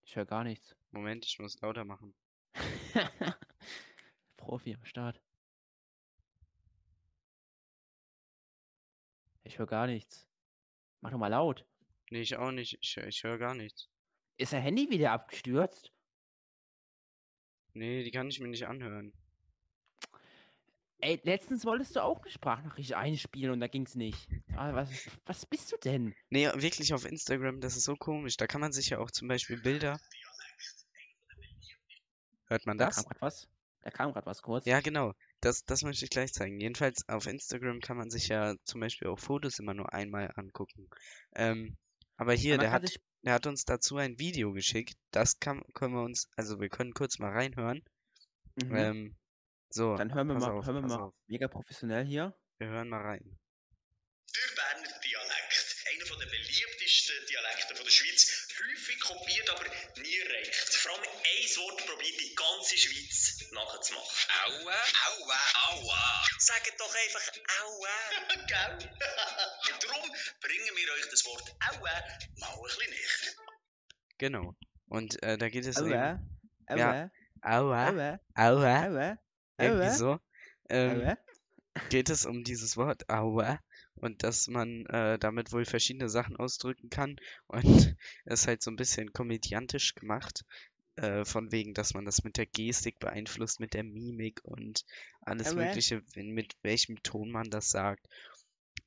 Ich 0.04 0.16
höre 0.16 0.25
gar 0.26 0.44
nichts. 0.44 0.75
Moment, 0.90 1.25
ich 1.26 1.38
muss 1.38 1.61
lauter 1.61 1.84
machen. 1.84 2.14
Profi 4.37 4.75
am 4.75 4.84
Start. 4.84 5.20
Ich 9.44 9.58
höre 9.58 9.66
gar 9.66 9.87
nichts. 9.87 10.28
Mach 11.00 11.11
doch 11.11 11.18
mal 11.18 11.28
laut. 11.28 11.66
Nee, 12.11 12.20
ich 12.20 12.37
auch 12.37 12.50
nicht. 12.52 12.78
Ich, 12.80 12.96
ich 12.96 13.25
höre 13.25 13.38
gar 13.38 13.54
nichts. 13.54 13.88
Ist 14.37 14.52
dein 14.52 14.62
Handy 14.62 14.88
wieder 14.90 15.12
abgestürzt? 15.12 15.92
Nee, 17.75 18.02
die 18.04 18.11
kann 18.11 18.28
ich 18.28 18.38
mir 18.40 18.49
nicht 18.49 18.66
anhören. 18.66 19.12
Ey, 20.99 21.20
letztens 21.25 21.64
wolltest 21.64 21.96
du 21.96 22.00
auch 22.04 22.20
eine 22.22 22.30
Sprachnachricht 22.30 22.94
einspielen 22.94 23.50
und 23.52 23.61
da 23.61 23.66
ging's 23.66 23.96
nicht. 23.96 24.28
Ah, 24.54 24.72
was, 24.72 24.88
was 25.26 25.46
bist 25.46 25.72
du 25.72 25.76
denn? 25.78 26.14
Nee, 26.30 26.46
wirklich 26.54 26.94
auf 26.94 27.04
Instagram, 27.04 27.61
das 27.61 27.76
ist 27.76 27.84
so 27.84 27.96
komisch. 27.96 28.37
Da 28.37 28.46
kann 28.46 28.61
man 28.61 28.72
sich 28.72 28.90
ja 28.90 28.99
auch 28.99 29.11
zum 29.11 29.26
Beispiel 29.26 29.61
Bilder. 29.61 29.99
Hört 32.46 32.66
man 32.66 32.78
Da 32.78 32.87
das? 32.87 32.96
kam 32.96 33.04
grad 33.06 33.20
was. 33.22 33.49
Da 33.80 33.90
kam 33.90 34.12
grad 34.12 34.26
was 34.26 34.42
kurz. 34.42 34.64
Ja, 34.66 34.80
genau. 34.80 35.14
Das, 35.42 35.64
das 35.64 35.82
möchte 35.82 36.04
ich 36.04 36.11
gleich 36.11 36.32
zeigen. 36.32 36.61
Jedenfalls 36.61 37.06
auf 37.08 37.26
Instagram 37.26 37.80
kann 37.80 37.96
man 37.96 38.11
sich 38.11 38.28
ja 38.28 38.54
zum 38.64 38.80
Beispiel 38.80 39.08
auch 39.08 39.18
Fotos 39.18 39.58
immer 39.58 39.75
nur 39.75 39.92
einmal 39.92 40.30
angucken. 40.37 40.88
Ähm, 41.34 41.76
aber 42.16 42.32
hier, 42.32 42.54
Aber 42.54 42.62
der 42.62 42.70
hat, 42.72 42.84
der 43.22 43.32
hat 43.34 43.46
uns 43.49 43.64
dazu 43.64 43.96
ein 43.96 44.18
Video 44.20 44.52
geschickt. 44.52 44.94
Das 45.11 45.40
kann, 45.40 45.62
können 45.75 45.94
wir 45.94 46.02
uns, 46.04 46.28
also 46.37 46.61
wir 46.61 46.68
können 46.68 46.94
kurz 46.94 47.18
mal 47.18 47.32
reinhören. 47.32 47.82
Mhm. 48.54 48.76
Ähm, 48.76 49.16
so, 49.68 49.96
Dann 49.96 50.14
hören 50.14 50.28
wir 50.28 50.34
mal, 50.34 50.52
auf, 50.52 50.64
hören 50.64 50.76
wir 50.76 50.88
mal 50.88 51.00
auf. 51.06 51.14
mega 51.26 51.49
professionell 51.49 52.04
hier. 52.04 52.37
Wir 52.58 52.68
hören 52.68 52.88
mal 52.88 53.00
rein. 53.00 53.38
Der 54.37 54.54
Berner 54.54 55.00
Dialekt, 55.00 55.76
einer 55.90 56.18
der 56.20 56.30
beliebtesten 56.30 57.16
Dialekte 57.28 57.75
von 57.75 57.84
der 57.84 57.90
Schweiz, 57.90 58.41
häufig 58.69 59.00
kopiert, 59.00 59.50
aber 59.50 59.64
nie 60.00 60.21
reicht. 60.21 60.75
Vor 60.75 60.92
allem 60.92 61.02
ein 61.02 61.57
Wort 61.57 61.87
probiert 61.87 62.21
die 62.21 62.35
ganze 62.35 62.76
Schweiz 62.76 63.50
nachzumachen. 63.52 64.07
Aua, 64.47 64.75
aua, 65.09 65.38
aua. 65.71 66.25
Sagt 66.38 66.73
doch 66.78 66.95
einfach 66.95 67.33
aua. 67.62 68.37
Gell? 68.47 68.90
Und 69.73 69.85
darum 69.85 70.11
bringen 70.40 70.76
wir 70.76 70.92
euch 70.95 71.09
das 71.11 71.25
Wort 71.26 71.54
aua 71.71 71.90
mal 72.38 72.52
ein 72.54 72.62
bisschen 72.62 72.90
näher. 72.90 73.47
Genau. 74.19 74.57
Und 74.87 75.23
äh, 75.23 75.38
da 75.38 75.49
geht 75.49 75.66
es 75.66 75.78
Aua, 75.78 75.87
eben. 75.87 76.40
aua, 76.69 76.76
Ja. 76.78 77.11
Aua, 77.45 77.88
aua, 77.88 78.21
aua, 78.35 78.85
aua, 78.87 79.19
irgendwie 79.59 79.87
aua, 79.87 79.95
so. 79.95 80.21
Ähm, 80.69 81.00
aua. 81.02 81.19
geht 81.88 82.09
es 82.09 82.25
um 82.25 82.45
dieses 82.45 82.76
Wort 82.76 83.09
Aua. 83.09 83.59
Und 84.02 84.23
dass 84.23 84.49
man 84.49 84.85
äh, 84.87 85.18
damit 85.18 85.52
wohl 85.52 85.64
verschiedene 85.64 86.09
Sachen 86.11 86.37
ausdrücken 86.37 86.90
kann 86.90 87.16
und 87.47 87.56
es 88.26 88.47
halt 88.47 88.62
so 88.62 88.71
ein 88.71 88.76
bisschen 88.76 89.12
komödiantisch 89.12 89.94
gemacht, 89.94 90.44
äh, 90.97 91.25
von 91.25 91.50
wegen, 91.52 91.73
dass 91.73 91.94
man 91.94 92.04
das 92.04 92.23
mit 92.25 92.37
der 92.37 92.44
Gestik 92.47 92.99
beeinflusst, 92.99 93.61
mit 93.61 93.73
der 93.73 93.85
Mimik 93.85 94.40
und 94.44 94.85
alles 95.23 95.49
Aber- 95.52 95.64
Mögliche, 95.64 96.02
wenn- 96.14 96.32
mit 96.32 96.54
welchem 96.62 97.02
Ton 97.02 97.30
man 97.30 97.49
das 97.49 97.71
sagt. 97.71 98.06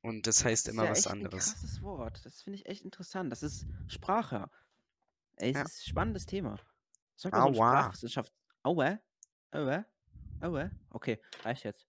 Und 0.02 0.26
das 0.28 0.44
heißt 0.44 0.66
Das 0.66 0.72
ist 0.72 0.74
immer 0.74 0.84
ja 0.84 0.90
was 0.92 1.06
anderes. 1.08 1.48
Ein 1.48 1.52
krasses 1.60 1.82
Wort. 1.82 2.20
Das 2.24 2.42
finde 2.42 2.58
ich 2.60 2.66
echt 2.66 2.84
interessant. 2.84 3.32
Das 3.32 3.42
ist 3.42 3.66
Sprache. 3.88 4.48
Ey, 5.36 5.50
es 5.50 5.56
Ja. 5.56 5.62
ist 5.62 5.80
ein 5.86 5.90
spannendes 5.90 6.26
Thema. 6.26 6.60
Sollte 7.16 7.36
man 7.38 7.54
Sprachwissenschaft. 7.54 8.32
Aua. 8.62 9.00
Aua. 9.50 9.84
Aua. 10.40 10.70
Okay, 10.90 11.18
reicht 11.42 11.64
jetzt. 11.64 11.86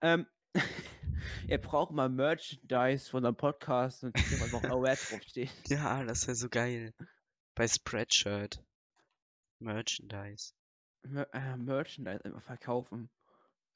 Ähm, 0.00 0.26
ihr 1.48 1.58
braucht 1.58 1.92
mal 1.92 2.08
Merchandise 2.08 3.10
von 3.10 3.24
einem 3.24 3.36
Podcast 3.36 4.04
und 4.04 4.16
hier 4.18 4.42
einfach 4.42 4.64
Aua 4.70 4.94
draufsteht. 4.94 5.50
Ja, 5.68 6.02
das 6.04 6.26
wäre 6.26 6.34
so 6.34 6.48
geil. 6.48 6.92
Bei 7.54 7.66
Spreadshirt. 7.68 8.62
Merchandise. 9.58 10.52
Mer 11.02 11.28
äh, 11.34 11.56
Merchandise 11.56 12.24
einfach 12.24 12.42
verkaufen. 12.42 13.10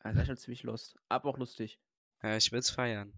Das 0.01 0.15
wäre 0.15 0.27
schon 0.27 0.37
ziemlich 0.37 0.63
lust. 0.63 0.97
Aber 1.09 1.31
auch 1.31 1.39
lustig. 1.39 1.81
Ja, 2.23 2.37
ich 2.37 2.53
will's 2.53 2.71
feiern. 2.71 3.13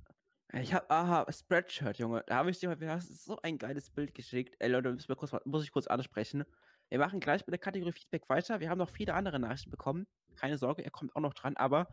Äh, 0.52 0.62
Ich 0.62 0.73
habe, 0.75 0.88
aha, 0.90 1.26
Spreadshirt, 1.33 1.99
Junge. 1.99 2.23
Da 2.26 2.37
habe 2.37 2.50
ich 2.50 2.59
dir 2.59 2.68
mal 2.75 3.00
so 3.00 3.38
ein 3.42 3.59
geiles 3.59 3.90
Bild 3.90 4.14
geschickt. 4.14 4.56
Ey, 4.59 4.68
Leute, 4.68 4.92
müssen 4.92 5.09
wir 5.09 5.16
kurz, 5.16 5.33
muss 5.45 5.64
ich 5.64 5.73
kurz 5.73 5.87
ansprechen. 5.87 6.45
Wir 6.88 6.99
machen 6.99 7.18
gleich 7.18 7.45
mit 7.47 7.52
der 7.52 7.59
Kategorie 7.59 7.92
Feedback 7.92 8.28
weiter. 8.28 8.61
Wir 8.61 8.71
haben 8.71 8.78
noch 8.78 8.90
viele 8.90 9.14
andere 9.14 9.40
Nachrichten 9.40 9.71
bekommen. 9.71 10.06
Keine 10.37 10.59
Sorge, 10.59 10.85
er 10.85 10.90
kommt 10.90 11.14
auch 11.16 11.21
noch 11.21 11.35
dran. 11.35 11.56
Aber 11.56 11.88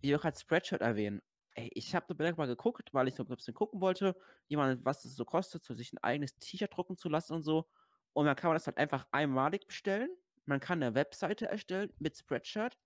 ich 0.00 0.10
will 0.10 0.18
gerade 0.18 0.38
Spreadshirt 0.38 0.80
erwähnen. 0.80 1.22
Ey, 1.58 1.70
ich 1.72 1.94
habe 1.94 2.14
mal 2.34 2.46
geguckt, 2.46 2.92
weil 2.92 3.08
ich 3.08 3.14
so 3.14 3.22
ein 3.22 3.28
bisschen 3.28 3.54
gucken 3.54 3.80
wollte, 3.80 4.14
jemand, 4.46 4.84
was 4.84 5.06
es 5.06 5.16
so 5.16 5.24
kostet, 5.24 5.64
so 5.64 5.72
sich 5.74 5.90
ein 5.92 5.98
eigenes 6.02 6.36
T-Shirt 6.36 6.70
drucken 6.76 6.98
zu 6.98 7.08
lassen 7.08 7.32
und 7.32 7.42
so. 7.42 7.66
Und 8.12 8.26
dann 8.26 8.36
kann 8.36 8.48
man 8.48 8.56
das 8.56 8.66
halt 8.66 8.76
einfach 8.76 9.06
einmalig 9.10 9.66
bestellen. 9.66 10.10
Man 10.44 10.60
kann 10.60 10.82
eine 10.82 10.94
Webseite 10.94 11.46
erstellen 11.48 11.92
mit 11.98 12.16
Spreadshirt, 12.16 12.78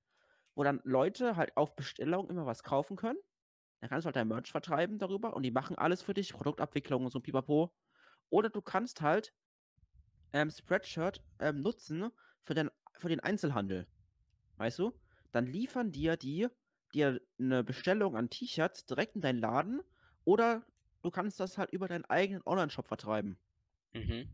wo 0.55 0.63
dann 0.63 0.81
Leute 0.85 1.37
halt 1.37 1.57
auf 1.57 1.75
Bestellung 1.75 2.31
immer 2.31 2.47
was 2.47 2.63
kaufen 2.63 2.97
können. 2.97 3.19
Dann 3.81 3.91
kannst 3.91 4.05
du 4.05 4.07
halt 4.07 4.17
dein 4.17 4.29
Merch 4.29 4.53
vertreiben 4.53 4.99
darüber 4.99 5.35
und 5.35 5.43
die 5.43 5.51
machen 5.51 5.77
alles 5.77 6.03
für 6.03 6.15
dich, 6.15 6.33
Produktabwicklung 6.33 7.05
und 7.05 7.11
so 7.11 7.21
pipapo. 7.21 7.75
Oder 8.31 8.51
du 8.51 8.63
kannst 8.63 9.01
halt 9.03 9.35
ähm, 10.33 10.51
Spreadshirt 10.51 11.23
ähm, 11.41 11.61
nutzen 11.61 12.11
für 12.45 12.55
den, 12.55 12.71
für 12.99 13.09
den 13.09 13.21
Einzelhandel. 13.21 13.89
Weißt 14.57 14.79
du? 14.79 14.93
Dann 15.33 15.47
liefern 15.47 15.93
dir 15.93 16.17
die 16.17 16.49
dir 16.93 17.21
eine 17.41 17.65
Bestellung 17.65 18.17
an 18.17 18.31
T-Shirts 18.31 18.87
direkt 18.87 19.17
in 19.17 19.23
deinen 19.23 19.39
Laden 19.41 19.81
oder 20.25 20.65
du 21.03 21.11
kannst 21.11 21.41
das 21.41 21.59
halt 21.59 21.71
über 21.73 21.89
deinen 21.89 22.05
eigenen 22.05 22.43
Online-Shop 22.45 22.87
vertreiben. 22.87 23.39
Mhm. 23.93 24.29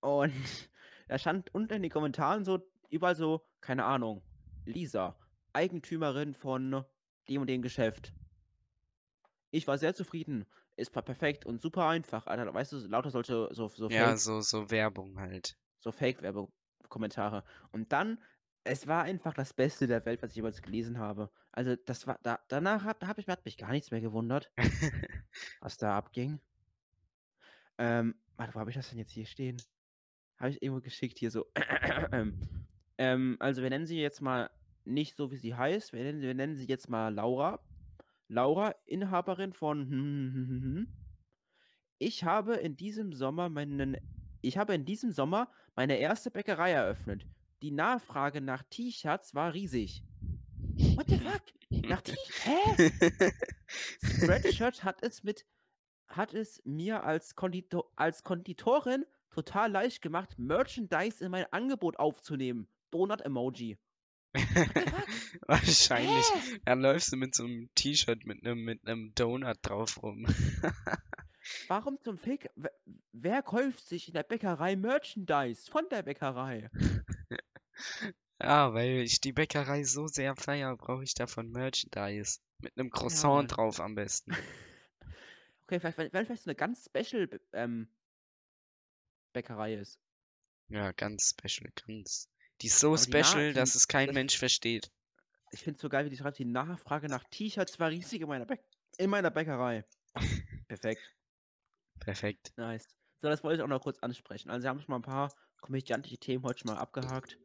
Und 0.00 0.32
da 1.08 1.18
stand 1.18 1.54
unten 1.54 1.74
in 1.74 1.82
den 1.82 1.90
Kommentaren 1.90 2.44
so, 2.44 2.60
überall 2.90 3.16
so, 3.16 3.44
keine 3.60 3.84
Ahnung, 3.84 4.22
Lisa, 4.64 5.18
Eigentümerin 5.52 6.34
von 6.34 6.84
dem 7.28 7.40
und 7.40 7.46
dem 7.46 7.62
Geschäft. 7.62 8.12
Ich 9.50 9.66
war 9.66 9.78
sehr 9.78 9.94
zufrieden. 9.94 10.46
Es 10.76 10.94
war 10.94 11.02
perfekt 11.02 11.46
und 11.46 11.60
super 11.60 11.86
einfach. 11.86 12.26
Alter, 12.26 12.52
weißt 12.52 12.72
du, 12.72 12.76
lauter 12.86 13.10
solche 13.10 13.48
so, 13.52 13.68
so 13.68 13.88
Ja, 13.88 14.08
Fake, 14.08 14.18
so, 14.18 14.40
so 14.40 14.70
Werbung 14.70 15.18
halt. 15.18 15.56
so 15.80 15.90
Fake-Werbekommentare. 15.90 17.44
Und 17.72 17.92
dann, 17.92 18.22
es 18.68 18.86
war 18.86 19.04
einfach 19.04 19.32
das 19.32 19.54
Beste 19.54 19.86
der 19.86 20.04
Welt, 20.04 20.22
was 20.22 20.30
ich 20.30 20.36
jemals 20.36 20.60
gelesen 20.60 20.98
habe. 20.98 21.30
Also, 21.52 21.74
das 21.74 22.06
war, 22.06 22.18
da, 22.22 22.38
danach 22.48 22.84
hat, 22.84 23.02
hab 23.02 23.18
ich, 23.18 23.26
hat 23.26 23.44
mich 23.46 23.56
gar 23.56 23.72
nichts 23.72 23.90
mehr 23.90 24.02
gewundert, 24.02 24.52
was 25.60 25.78
da 25.78 25.96
abging. 25.96 26.38
Ähm, 27.78 28.14
warte, 28.36 28.54
wo 28.54 28.60
habe 28.60 28.70
ich 28.70 28.76
das 28.76 28.90
denn 28.90 28.98
jetzt 28.98 29.12
hier 29.12 29.24
stehen? 29.24 29.56
Habe 30.38 30.50
ich 30.50 30.62
irgendwo 30.62 30.82
geschickt 30.82 31.18
hier 31.18 31.30
so. 31.30 31.46
ähm, 32.98 33.36
also 33.40 33.62
wir 33.62 33.70
nennen 33.70 33.86
sie 33.86 34.00
jetzt 34.00 34.20
mal 34.20 34.50
nicht 34.84 35.16
so, 35.16 35.30
wie 35.30 35.36
sie 35.36 35.54
heißt. 35.54 35.94
Wir 35.94 36.02
nennen, 36.02 36.20
wir 36.20 36.34
nennen 36.34 36.54
sie 36.54 36.66
jetzt 36.66 36.90
mal 36.90 37.12
Laura. 37.12 37.60
Laura, 38.28 38.74
Inhaberin 38.84 39.52
von. 39.52 40.86
Ich 42.00 42.22
habe 42.22 42.54
in 42.54 42.76
diesem 42.76 43.12
Sommer 43.12 43.48
meinen. 43.48 43.96
Ich 44.40 44.56
habe 44.56 44.72
in 44.72 44.84
diesem 44.84 45.10
Sommer 45.10 45.50
meine 45.74 45.96
erste 45.96 46.30
Bäckerei 46.30 46.70
eröffnet. 46.70 47.26
Die 47.62 47.70
Nachfrage 47.72 48.40
nach 48.40 48.62
T-Shirts 48.70 49.34
war 49.34 49.52
riesig. 49.52 50.04
What 50.94 51.08
the 51.08 51.18
fuck? 51.18 51.42
Nach 51.70 52.00
T? 52.00 52.14
Hä? 52.44 53.32
Spreadshirt 54.02 54.84
hat 54.84 55.02
es 55.02 55.24
mit 55.24 55.44
hat 56.08 56.32
es 56.34 56.62
mir 56.64 57.04
als, 57.04 57.34
Kondito 57.34 57.90
als 57.96 58.22
Konditorin 58.22 59.04
total 59.30 59.70
leicht 59.70 60.02
gemacht, 60.02 60.38
Merchandise 60.38 61.22
in 61.22 61.30
mein 61.30 61.46
Angebot 61.52 61.98
aufzunehmen. 61.98 62.66
Donut-Emoji. 62.90 63.76
Wahrscheinlich. 65.46 66.26
Hä? 66.34 66.60
Dann 66.64 66.80
läufst 66.80 67.12
du 67.12 67.16
mit 67.16 67.34
so 67.34 67.44
einem 67.44 67.68
T-Shirt 67.74 68.24
mit 68.24 68.44
einem 68.44 68.64
mit 68.64 68.86
einem 68.86 69.14
Donut 69.14 69.58
drauf 69.62 70.02
rum. 70.02 70.26
Warum 71.68 71.98
zum 72.02 72.18
Fick? 72.18 72.50
Wer, 72.56 72.72
wer 73.12 73.42
kauft 73.42 73.86
sich 73.86 74.08
in 74.08 74.14
der 74.14 74.22
Bäckerei 74.22 74.76
Merchandise 74.76 75.70
von 75.70 75.84
der 75.90 76.02
Bäckerei? 76.02 76.70
Ja, 78.40 78.72
weil 78.72 78.98
ich 79.02 79.20
die 79.20 79.32
Bäckerei 79.32 79.82
so 79.84 80.06
sehr 80.06 80.36
feier, 80.36 80.76
brauche 80.76 81.02
ich 81.04 81.14
davon 81.14 81.50
Merchandise. 81.50 82.38
Mit 82.60 82.76
einem 82.78 82.90
Croissant 82.90 83.34
Mann. 83.34 83.48
drauf 83.48 83.80
am 83.80 83.94
besten. 83.94 84.30
Okay, 85.70 85.80
vielleicht, 85.80 85.98
wenn 85.98 86.10
wenn 86.14 86.24
vielleicht 86.24 86.44
so 86.44 86.48
eine 86.50 86.54
ganz 86.56 86.86
special 86.86 87.28
ähm, 87.52 87.88
Bäckerei 89.34 89.74
ist. 89.74 89.98
Ja, 90.68 90.92
ganz 90.92 91.34
special, 91.38 91.70
ganz. 91.86 92.30
Die 92.62 92.68
ist 92.68 92.78
so 92.78 92.88
Aber 92.94 92.96
die 92.96 93.02
special, 93.02 93.48
die- 93.48 93.54
dass 93.54 93.74
es 93.74 93.86
kein 93.86 94.06
das- 94.06 94.14
Mensch 94.14 94.38
versteht. 94.38 94.90
Ich 95.50 95.62
finde 95.62 95.76
es 95.76 95.82
so 95.82 95.90
geil, 95.90 96.06
wie 96.06 96.10
die 96.10 96.16
schreibt, 96.16 96.38
die 96.38 96.46
Nachfrage 96.46 97.08
nach 97.08 97.22
T-Shirts 97.30 97.78
war 97.78 97.90
riesig 97.90 98.22
in 98.22 98.28
meiner, 98.28 98.46
Bäck 98.46 98.62
in 98.96 99.10
meiner 99.10 99.30
Bäckerei. 99.30 99.84
Perfekt. 100.68 101.02
Perfekt. 102.00 102.52
Nice. 102.56 102.86
So, 103.18 103.28
das 103.28 103.44
wollte 103.44 103.56
ich 103.58 103.62
auch 103.62 103.68
noch 103.68 103.82
kurz 103.82 103.98
ansprechen. 103.98 104.48
Also, 104.50 104.62
wir 104.64 104.70
haben 104.70 104.80
schon 104.80 104.90
mal 104.90 104.96
ein 104.98 105.02
paar 105.02 105.34
komödiantische 105.60 106.16
Themen 106.16 106.44
heute 106.44 106.60
schon 106.60 106.72
mal 106.72 106.78
abgehakt. 106.78 107.38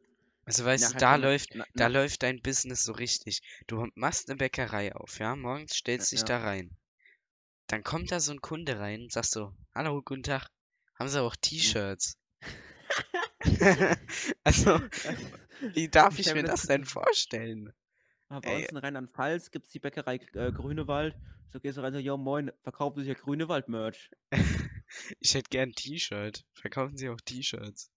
Also 0.46 0.64
weißt 0.64 0.84
du, 0.84 0.88
Nachher 0.88 0.98
da 1.00 1.10
kommen 1.12 1.22
wir- 1.22 1.30
läuft, 1.30 1.54
na- 1.54 1.64
da 1.74 1.88
na- 1.88 2.00
läuft 2.00 2.22
dein 2.22 2.40
Business 2.42 2.84
so 2.84 2.92
richtig. 2.92 3.40
Du 3.66 3.86
machst 3.94 4.28
eine 4.28 4.36
Bäckerei 4.36 4.94
auf, 4.94 5.18
ja? 5.18 5.34
Morgens 5.36 5.74
stellst 5.74 6.12
dich 6.12 6.20
ja. 6.20 6.26
da 6.26 6.38
rein. 6.40 6.76
Dann 7.66 7.82
kommt 7.82 8.12
da 8.12 8.20
so 8.20 8.32
ein 8.32 8.40
Kunde 8.42 8.78
rein 8.78 9.02
und 9.02 9.12
sagst 9.12 9.32
so, 9.32 9.54
hallo, 9.74 10.02
guten 10.02 10.22
Tag. 10.22 10.48
Haben 10.98 11.08
Sie 11.08 11.18
Hm. 11.18 11.24
auch 11.26 11.36
T-Shirts? 11.36 12.18
also, 14.44 14.80
wie 15.74 15.88
darf 15.88 16.18
ich 16.18 16.26
stell 16.26 16.34
mir 16.36 16.44
das 16.44 16.62
denn 16.62 16.84
vorstellen? 16.84 17.72
Aber 18.28 18.40
bei 18.42 18.56
uns 18.56 18.66
in 18.70 18.76
Rheinland-Pfalz 18.76 19.50
gibt 19.50 19.66
es 19.66 19.72
die 19.72 19.78
Bäckerei 19.80 20.16
äh, 20.34 20.50
Grünewald. 20.52 21.14
So 21.52 21.60
gehst 21.60 21.76
du 21.78 21.82
rein 21.82 21.92
und 21.94 22.00
so, 22.00 22.04
yo 22.04 22.16
moin, 22.16 22.50
verkaufen 22.62 23.02
Sie 23.02 23.08
ja 23.08 23.14
Grünewald-Merch. 23.14 24.10
Ich 25.18 25.34
hätte 25.34 25.48
gern 25.50 25.70
ein 25.70 25.74
T-Shirt. 25.74 26.44
Verkaufen 26.52 26.96
Sie 26.96 27.08
auch 27.08 27.20
T-Shirts? 27.20 27.90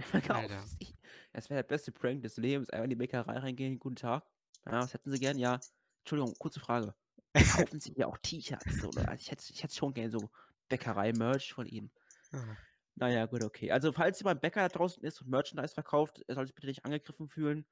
Verkaufen. 0.00 0.58
Sie. 0.80 0.94
Das 1.32 1.50
wäre 1.50 1.62
der 1.62 1.68
beste 1.68 1.92
Prank 1.92 2.22
des 2.22 2.36
Lebens. 2.36 2.70
Einfach 2.70 2.84
in 2.84 2.90
die 2.90 2.96
Bäckerei 2.96 3.38
reingehen, 3.38 3.78
guten 3.78 3.96
Tag. 3.96 4.24
Ja, 4.66 4.82
was 4.82 4.94
hätten 4.94 5.10
Sie 5.10 5.18
gern? 5.18 5.38
Ja, 5.38 5.60
Entschuldigung, 6.00 6.34
kurze 6.38 6.60
Frage. 6.60 6.94
Kaufen 7.34 7.80
Sie 7.80 7.94
ja 7.96 8.06
auch 8.06 8.18
T-Shirts? 8.18 8.84
Oder? 8.84 9.08
Also 9.08 9.20
ich 9.20 9.30
hätte 9.30 9.44
ich 9.50 9.62
hätte 9.62 9.74
schon 9.74 9.94
gern 9.94 10.10
so 10.10 10.30
Bäckerei-Merch 10.68 11.52
von 11.52 11.66
Ihnen. 11.66 11.90
Ah. 12.32 12.56
Naja, 13.00 13.26
gut, 13.26 13.44
okay. 13.44 13.70
Also, 13.70 13.92
falls 13.92 14.18
jemand 14.18 14.40
Bäcker 14.40 14.60
da 14.60 14.68
draußen 14.68 15.02
ist 15.04 15.20
und 15.20 15.30
Merchandise 15.30 15.72
verkauft, 15.72 16.24
er 16.26 16.34
soll 16.34 16.46
sich 16.46 16.54
bitte 16.54 16.66
nicht 16.66 16.84
angegriffen 16.84 17.28
fühlen. 17.28 17.64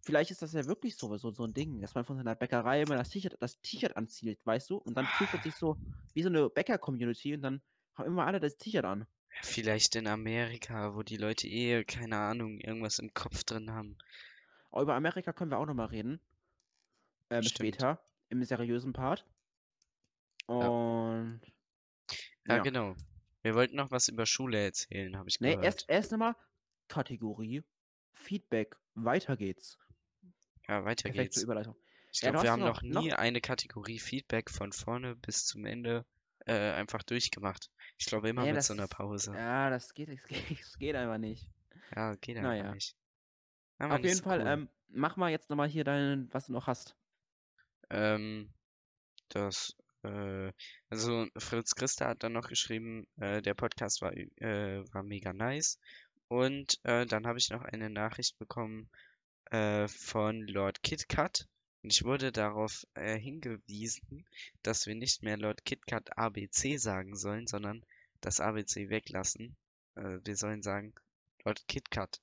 Vielleicht 0.00 0.30
ist 0.30 0.42
das 0.42 0.52
ja 0.54 0.64
wirklich 0.66 0.96
so, 0.96 1.14
so, 1.16 1.30
so 1.30 1.44
ein 1.44 1.52
Ding, 1.52 1.80
dass 1.80 1.94
man 1.94 2.04
von 2.04 2.16
seiner 2.16 2.34
Bäckerei 2.34 2.82
immer 2.82 2.96
das 2.96 3.10
T-Shirt 3.10 3.36
das 3.38 3.60
T-Shirt 3.60 3.96
anzieht, 3.96 4.40
weißt 4.44 4.70
du? 4.70 4.78
Und 4.78 4.96
dann 4.96 5.06
fühlt 5.06 5.32
man 5.32 5.42
sich 5.42 5.54
so 5.54 5.76
wie 6.14 6.22
so 6.22 6.28
eine 6.28 6.48
Bäcker-Community 6.48 7.34
und 7.34 7.42
dann 7.42 7.62
haben 7.94 8.06
immer 8.06 8.26
alle 8.26 8.40
das 8.40 8.56
T-Shirt 8.56 8.84
an. 8.84 9.06
Vielleicht 9.40 9.96
in 9.96 10.06
Amerika, 10.06 10.94
wo 10.94 11.02
die 11.02 11.16
Leute 11.16 11.48
eh, 11.48 11.84
keine 11.84 12.16
Ahnung, 12.18 12.60
irgendwas 12.60 12.98
im 12.98 13.12
Kopf 13.14 13.44
drin 13.44 13.70
haben. 13.72 13.96
Aber 14.70 14.82
über 14.82 14.94
Amerika 14.94 15.32
können 15.32 15.50
wir 15.50 15.58
auch 15.58 15.66
nochmal 15.66 15.86
reden. 15.88 16.20
Ähm, 17.30 17.42
später, 17.42 18.00
im 18.28 18.44
seriösen 18.44 18.92
Part. 18.92 19.26
Ja. 20.48 20.54
Und. 20.68 21.40
Ja, 22.46 22.56
Ja. 22.56 22.62
genau. 22.62 22.94
Wir 23.42 23.54
wollten 23.54 23.76
noch 23.76 23.90
was 23.90 24.08
über 24.08 24.26
Schule 24.26 24.62
erzählen, 24.62 25.16
habe 25.16 25.28
ich 25.28 25.40
Nee, 25.40 25.50
gehört. 25.50 25.64
erst, 25.64 25.84
erst 25.88 26.12
nochmal 26.12 26.36
Kategorie 26.88 27.62
Feedback. 28.12 28.76
Weiter 28.94 29.36
geht's. 29.36 29.78
Ja, 30.68 30.84
weiter 30.84 31.04
Perfekte 31.08 31.22
geht's. 31.36 31.42
Überleitung. 31.42 31.74
Ich 32.12 32.20
Ja, 32.20 32.30
glaube, 32.30 32.38
du 32.38 32.44
wir 32.44 32.52
haben 32.52 32.60
noch- 32.60 32.82
noch 32.82 33.00
nie 33.00 33.08
noch- 33.08 33.16
eine 33.18 33.40
Kategorie 33.40 33.98
Feedback 33.98 34.50
von 34.50 34.72
vorne 34.72 35.16
bis 35.16 35.46
zum 35.46 35.64
Ende 35.64 36.04
äh, 36.46 36.72
einfach 36.72 37.02
durchgemacht. 37.02 37.70
Ich 38.02 38.06
glaube 38.06 38.28
immer 38.28 38.42
Nee, 38.42 38.52
mit 38.52 38.64
so 38.64 38.72
einer 38.72 38.88
Pause. 38.88 39.32
Ja, 39.32 39.70
das 39.70 39.94
geht, 39.94 40.08
das 40.08 40.24
geht, 40.26 40.58
das 40.60 40.76
geht 40.76 40.96
einfach 40.96 41.18
nicht. 41.18 41.48
Ja, 41.94 42.16
geht 42.16 42.36
einfach 42.36 42.50
Naja. 42.50 42.74
nicht. 42.74 42.96
Aber 43.78 43.94
Auf 43.94 44.00
jeden 44.02 44.16
so 44.16 44.24
Fall, 44.24 44.40
cool. 44.40 44.46
ähm, 44.48 44.68
mach 44.88 45.16
mal 45.16 45.30
jetzt 45.30 45.50
nochmal 45.50 45.68
hier 45.68 45.84
deinen, 45.84 46.28
was 46.34 46.46
du 46.46 46.52
noch 46.52 46.66
hast. 46.66 46.96
Ähm, 47.90 48.52
das 49.28 49.76
äh, 50.02 50.52
also 50.90 51.26
Fritz 51.38 51.76
Christa 51.76 52.08
hat 52.08 52.24
dann 52.24 52.32
noch 52.32 52.48
geschrieben, 52.48 53.06
äh, 53.20 53.40
der 53.40 53.54
Podcast 53.54 54.02
war, 54.02 54.12
äh, 54.16 54.82
war 54.92 55.04
mega 55.04 55.32
nice. 55.32 55.78
Und 56.26 56.80
äh, 56.82 57.06
dann 57.06 57.24
habe 57.28 57.38
ich 57.38 57.50
noch 57.50 57.62
eine 57.62 57.88
Nachricht 57.88 58.36
bekommen 58.38 58.90
äh, 59.52 59.86
von 59.86 60.40
Lord 60.48 60.82
KitKat. 60.82 61.46
Und 61.84 61.92
ich 61.92 62.02
wurde 62.04 62.32
darauf 62.32 62.84
äh, 62.94 63.16
hingewiesen, 63.16 64.26
dass 64.64 64.86
wir 64.86 64.96
nicht 64.96 65.22
mehr 65.22 65.36
Lord 65.36 65.64
KitKat 65.64 66.16
ABC 66.18 66.78
sagen 66.78 67.16
sollen, 67.16 67.46
sondern 67.46 67.84
das 68.22 68.40
ABC 68.40 68.88
weglassen. 68.88 69.56
Äh, 69.96 70.18
wir 70.24 70.36
sollen 70.36 70.62
sagen 70.62 70.94
Lord 71.44 71.66
KitKat. 71.68 72.20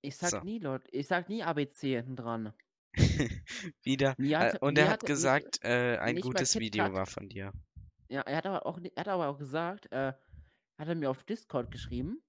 Ich 0.00 0.16
sag 0.16 0.30
So. 0.30 0.40
nie, 0.40 0.58
Leute, 0.58 0.88
ich 0.92 1.06
sag 1.06 1.28
nie 1.28 1.42
ABC 1.42 1.96
hinten 1.96 2.16
dran. 2.16 2.52
Wieder. 3.82 4.14
Mir 4.18 4.36
Äh, 4.38 4.52
hat- 4.52 4.62
und 4.62 4.78
er 4.78 4.84
hat- 4.86 4.92
hat 5.02 5.06
gesagt, 5.06 5.58
äh, 5.64 5.98
ein 5.98 6.14
nicht 6.14 6.24
gutes 6.24 6.54
Video 6.58 6.84
KitKat. 6.84 6.98
war 6.98 7.06
von 7.06 7.28
dir. 7.28 7.52
Ja, 8.08 8.20
er 8.22 8.36
hat 8.36 8.46
aber 8.46 8.66
auch, 8.66 8.78
er 8.78 8.90
hat 9.00 9.08
aber 9.08 9.28
auch 9.28 9.38
gesagt, 9.38 9.90
äh, 9.92 10.12
hat 10.78 10.88
er 10.88 10.94
mir 10.94 11.10
auf 11.10 11.24
Discord 11.24 11.70
geschrieben, 11.70 12.22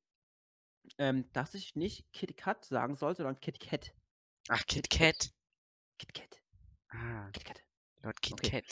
ähm, 0.98 1.32
dass 1.34 1.54
ich 1.54 1.76
nicht 1.76 2.12
Kit 2.14 2.38
Kat 2.38 2.64
sagen 2.66 2.96
soll, 2.96 3.16
sondern 3.16 3.40
Kit 3.40 3.60
Kat. 3.60 3.94
Ach, 4.48 4.66
Kit 4.68 4.90
KitKat. 4.90 5.20
Kat. 5.20 5.34
Kit 5.98 6.14
Kat. 6.14 6.42
Ah, 6.90 7.30
Kit 7.32 7.46
Kat. 7.46 7.62
Lord 8.04 8.22
Kit 8.22 8.34
Okay. 8.34 8.64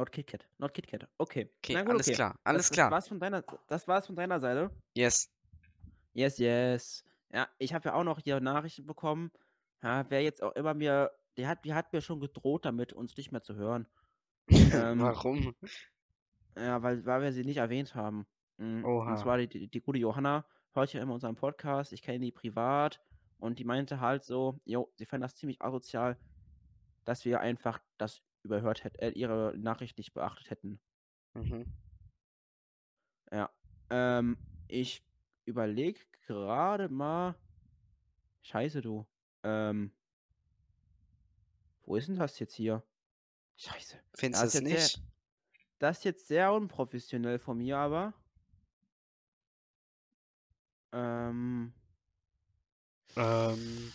Not 0.00 0.12
Kit 0.12 0.26
Kat. 0.26 0.48
Not 0.56 0.72
Kit 0.72 0.86
Kat. 0.86 1.06
Okay. 1.18 1.50
Okay, 1.58 1.74
gut, 1.74 1.90
alles 1.90 2.08
okay. 2.08 2.14
klar, 2.14 2.40
alles 2.42 2.68
das, 2.68 2.70
klar. 2.70 2.88
Das 2.88 2.92
war's 2.96 3.08
von 3.08 3.20
deiner, 3.20 3.44
das 3.68 3.86
war's 3.86 4.06
von 4.06 4.16
deiner 4.16 4.40
Seite. 4.40 4.70
Yes. 4.94 5.30
Yes, 6.14 6.38
yes. 6.38 7.04
Ja, 7.30 7.48
ich 7.58 7.74
habe 7.74 7.90
ja 7.90 7.94
auch 7.94 8.02
noch 8.02 8.18
hier 8.18 8.40
Nachrichten 8.40 8.86
bekommen. 8.86 9.30
Ja, 9.82 10.06
wer 10.08 10.22
jetzt 10.22 10.42
auch 10.42 10.52
immer 10.52 10.72
mir, 10.72 11.10
der 11.36 11.48
hat, 11.48 11.66
der 11.66 11.74
hat 11.74 11.92
mir 11.92 12.00
schon 12.00 12.18
gedroht 12.18 12.64
damit, 12.64 12.94
uns 12.94 13.14
nicht 13.18 13.30
mehr 13.30 13.42
zu 13.42 13.54
hören. 13.56 13.86
Ähm, 14.72 15.00
Warum? 15.00 15.54
Ja, 16.56 16.82
weil, 16.82 17.04
weil 17.04 17.22
wir 17.22 17.32
sie 17.32 17.44
nicht 17.44 17.58
erwähnt 17.58 17.94
haben. 17.94 18.26
Mm, 18.56 18.84
Oha. 18.84 19.10
Und 19.10 19.18
zwar 19.18 19.36
die, 19.36 19.48
die, 19.48 19.68
die 19.68 19.80
gute 19.80 19.98
Johanna, 19.98 20.46
hört 20.72 20.92
ja 20.94 21.02
immer 21.02 21.14
unseren 21.14 21.36
Podcast, 21.36 21.92
ich 21.92 22.02
kenne 22.02 22.20
die 22.20 22.32
privat 22.32 23.00
und 23.38 23.58
die 23.58 23.64
meinte 23.64 24.00
halt 24.00 24.24
so, 24.24 24.58
jo, 24.64 24.90
sie 24.96 25.04
fand 25.04 25.22
das 25.22 25.34
ziemlich 25.34 25.60
asozial, 25.62 26.16
dass 27.04 27.24
wir 27.24 27.40
einfach 27.40 27.80
das 27.98 28.22
überhört 28.42 28.84
hätten, 28.84 28.98
äh, 28.98 29.10
ihre 29.10 29.54
Nachricht 29.56 29.98
nicht 29.98 30.14
beachtet 30.14 30.50
hätten. 30.50 30.80
Mhm. 31.34 31.66
Ja. 33.30 33.50
Ähm, 33.90 34.36
ich 34.68 35.04
überlege 35.44 36.00
gerade 36.26 36.88
mal. 36.88 37.34
Scheiße, 38.42 38.80
du. 38.80 39.06
Ähm. 39.42 39.92
Wo 41.82 41.96
ist 41.96 42.08
denn 42.08 42.16
das 42.16 42.38
jetzt 42.38 42.54
hier? 42.54 42.82
Scheiße. 43.56 43.98
Findest 44.14 44.42
du 44.42 44.46
es 44.46 44.54
jetzt 44.54 44.64
sehr- 44.64 44.74
nicht? 44.74 45.02
Das 45.78 45.98
ist 45.98 46.04
jetzt 46.04 46.28
sehr 46.28 46.52
unprofessionell 46.52 47.38
von 47.38 47.58
mir, 47.58 47.78
aber. 47.78 48.14
Ähm. 50.92 51.72
Ähm, 53.16 53.92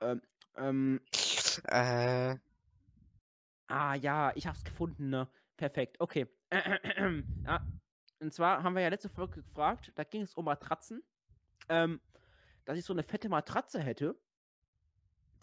Ähm. 0.00 0.22
ähm 0.56 1.00
äh, 1.64 2.36
ah, 3.68 3.94
ja, 3.94 4.32
ich 4.34 4.46
hab's 4.46 4.64
gefunden, 4.64 5.10
ne? 5.10 5.28
Perfekt, 5.56 6.00
okay. 6.00 6.26
ja. 6.52 7.66
Und 8.20 8.32
zwar 8.32 8.62
haben 8.62 8.74
wir 8.74 8.82
ja 8.82 8.88
letzte 8.88 9.08
Folge 9.08 9.42
gefragt, 9.42 9.92
da 9.94 10.04
ging 10.04 10.22
es 10.22 10.34
um 10.34 10.44
Matratzen. 10.44 11.02
Ähm, 11.68 12.00
dass 12.64 12.76
ich 12.76 12.84
so 12.84 12.92
eine 12.92 13.02
fette 13.02 13.28
Matratze 13.28 13.80
hätte, 13.80 14.20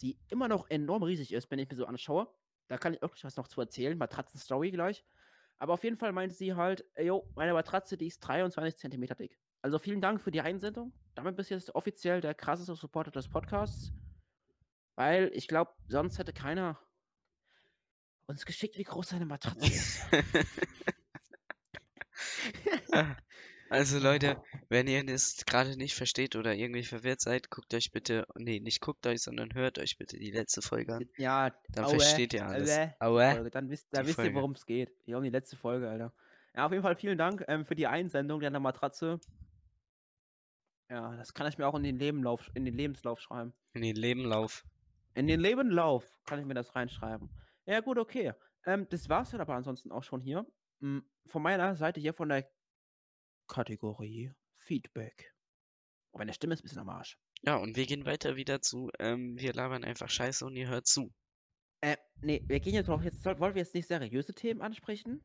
die 0.02 0.18
immer 0.28 0.48
noch 0.48 0.68
enorm 0.70 1.02
riesig 1.02 1.32
ist, 1.32 1.50
wenn 1.50 1.58
ich 1.58 1.68
mir 1.68 1.76
so 1.76 1.86
anschaue. 1.86 2.28
Da 2.68 2.78
kann 2.78 2.94
ich 2.94 3.00
gleich 3.00 3.24
was 3.24 3.36
noch 3.36 3.48
zu 3.48 3.60
erzählen, 3.60 3.96
Matratzen-Story 3.98 4.70
gleich. 4.70 5.04
Aber 5.58 5.74
auf 5.74 5.84
jeden 5.84 5.96
Fall 5.96 6.12
meinte 6.12 6.34
sie 6.34 6.54
halt, 6.54 6.84
yo, 6.98 7.30
meine 7.34 7.52
Matratze, 7.54 7.96
die 7.96 8.06
ist 8.06 8.20
23 8.20 8.76
Zentimeter 8.76 9.14
dick. 9.14 9.38
Also 9.62 9.78
vielen 9.78 10.00
Dank 10.00 10.20
für 10.20 10.30
die 10.30 10.40
Einsendung. 10.40 10.92
Damit 11.14 11.36
bist 11.36 11.50
du 11.50 11.54
jetzt 11.54 11.74
offiziell 11.74 12.20
der 12.20 12.34
krasseste 12.34 12.74
Supporter 12.74 13.10
des 13.10 13.28
Podcasts. 13.28 13.92
Weil 14.96 15.30
ich 15.32 15.48
glaube, 15.48 15.72
sonst 15.88 16.18
hätte 16.18 16.32
keiner 16.32 16.78
uns 18.26 18.44
geschickt, 18.46 18.78
wie 18.78 18.84
groß 18.84 19.08
seine 19.10 19.26
Matratze 19.26 19.66
ist. 19.72 20.00
also 23.70 23.98
Leute, 24.02 24.42
wenn 24.68 24.86
ihr 24.86 25.04
das 25.04 25.44
gerade 25.46 25.76
nicht 25.76 25.94
versteht 25.94 26.36
oder 26.36 26.54
irgendwie 26.54 26.84
verwirrt 26.84 27.20
seid, 27.20 27.50
guckt 27.50 27.74
euch 27.74 27.90
bitte, 27.92 28.26
nee, 28.36 28.60
nicht 28.60 28.80
guckt 28.80 29.06
euch, 29.06 29.22
sondern 29.22 29.52
hört 29.54 29.78
euch 29.78 29.98
bitte 29.98 30.18
die 30.18 30.30
letzte 30.30 30.62
Folge 30.62 30.94
an. 30.94 31.08
ja, 31.16 31.50
Dann 31.70 31.84
aue, 31.84 31.90
versteht 31.90 32.34
ihr 32.34 32.46
alles. 32.46 32.70
aue. 33.00 33.50
Dann 33.50 33.68
wisst, 33.70 33.88
da 33.90 34.06
wisst 34.06 34.18
ihr, 34.18 34.34
worum 34.34 34.52
es 34.52 34.66
geht. 34.66 34.90
Hier 35.04 35.18
um 35.18 35.24
die 35.24 35.30
letzte 35.30 35.56
Folge, 35.56 35.88
Alter. 35.88 36.12
Ja, 36.54 36.66
auf 36.66 36.72
jeden 36.72 36.82
Fall 36.84 36.94
vielen 36.96 37.18
Dank 37.18 37.44
ähm, 37.48 37.64
für 37.66 37.74
die 37.74 37.86
Einsendung 37.88 38.40
deiner 38.40 38.60
Matratze. 38.60 39.18
Ja, 40.88 41.16
das 41.16 41.34
kann 41.34 41.48
ich 41.48 41.58
mir 41.58 41.66
auch 41.66 41.74
in 41.74 41.82
den, 41.82 41.98
Lebenlauf, 41.98 42.50
in 42.54 42.64
den 42.64 42.74
Lebenslauf 42.74 43.20
schreiben. 43.20 43.52
In 43.72 43.82
den 43.82 43.96
Lebenlauf. 43.96 44.64
In 45.14 45.26
den 45.26 45.40
Lebenlauf 45.40 46.04
kann 46.26 46.38
ich 46.38 46.46
mir 46.46 46.54
das 46.54 46.76
reinschreiben. 46.76 47.28
Ja, 47.66 47.80
gut, 47.80 47.98
okay. 47.98 48.32
Ähm, 48.66 48.86
das 48.90 49.08
war's 49.08 49.30
dann 49.30 49.40
aber 49.40 49.54
ansonsten 49.54 49.92
auch 49.92 50.02
schon 50.02 50.20
hier. 50.20 50.46
Mm, 50.80 50.98
Von 51.26 51.42
meiner 51.42 51.74
Seite 51.76 52.00
hier 52.00 52.12
von 52.14 52.28
der 52.28 52.48
Kategorie 53.48 54.32
Feedback. 54.54 55.34
Oh, 56.12 56.18
meine 56.18 56.32
Stimme 56.32 56.54
ist 56.54 56.60
ein 56.60 56.64
bisschen 56.64 56.78
am 56.80 56.88
Arsch. 56.88 57.18
Ja, 57.42 57.56
und 57.56 57.76
wir 57.76 57.86
gehen 57.86 58.06
weiter 58.06 58.36
wieder 58.36 58.62
zu, 58.62 58.90
ähm, 58.98 59.38
wir 59.38 59.52
labern 59.52 59.84
einfach 59.84 60.08
Scheiße 60.08 60.46
und 60.46 60.56
ihr 60.56 60.68
hört 60.68 60.86
zu. 60.86 61.12
Äh, 61.82 61.96
nee, 62.22 62.42
wir 62.46 62.60
gehen 62.60 62.74
jetzt 62.74 62.88
doch, 62.88 63.02
jetzt 63.02 63.22
soll, 63.22 63.38
wollen 63.38 63.54
wir 63.54 63.60
jetzt 63.62 63.74
nicht 63.74 63.88
seriöse 63.88 64.32
Themen 64.34 64.62
ansprechen? 64.62 65.22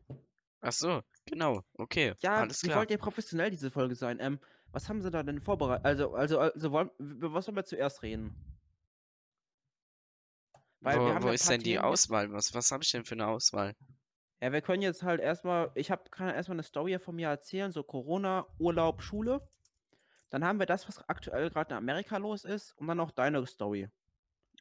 Ach 0.61 0.73
so, 0.73 1.01
genau, 1.25 1.63
okay, 1.75 2.13
Ja, 2.19 2.35
alles 2.41 2.61
klar. 2.61 2.79
wollt 2.79 2.91
ihr 2.91 2.97
professionell 2.97 3.49
diese 3.49 3.71
Folge 3.71 3.95
sein? 3.95 4.17
Ähm, 4.19 4.39
was 4.71 4.89
haben 4.89 5.01
sie 5.01 5.09
da 5.09 5.23
denn 5.23 5.39
vorbereitet? 5.39 5.85
Also, 5.85 6.13
also, 6.13 6.39
also, 6.39 6.71
wollen, 6.71 6.89
was 6.97 7.45
sollen 7.45 7.55
wir 7.55 7.63
zuerst 7.63 8.03
reden? 8.03 8.35
Weil 10.81 10.99
wo 10.99 11.23
wo 11.23 11.29
ist 11.29 11.49
denn 11.49 11.61
die 11.61 11.73
Themen 11.73 11.83
Auswahl? 11.83 12.31
Was, 12.31 12.53
was 12.53 12.71
habe 12.71 12.83
ich 12.83 12.91
denn 12.91 13.05
für 13.05 13.15
eine 13.15 13.27
Auswahl? 13.27 13.75
Ja, 14.41 14.53
wir 14.53 14.61
können 14.61 14.81
jetzt 14.81 15.03
halt 15.03 15.19
erstmal, 15.19 15.71
ich 15.75 15.91
hab, 15.91 16.11
kann 16.11 16.29
erstmal 16.29 16.55
eine 16.55 16.63
Story 16.63 16.97
von 16.99 17.15
mir 17.15 17.27
erzählen, 17.27 17.71
so 17.71 17.83
Corona, 17.83 18.47
Urlaub, 18.57 19.01
Schule. 19.01 19.41
Dann 20.29 20.45
haben 20.45 20.59
wir 20.59 20.65
das, 20.65 20.87
was 20.87 21.09
aktuell 21.09 21.49
gerade 21.49 21.71
in 21.71 21.77
Amerika 21.77 22.17
los 22.17 22.45
ist, 22.45 22.73
und 22.77 22.87
dann 22.87 22.97
noch 22.97 23.11
deine 23.11 23.45
Story. 23.45 23.89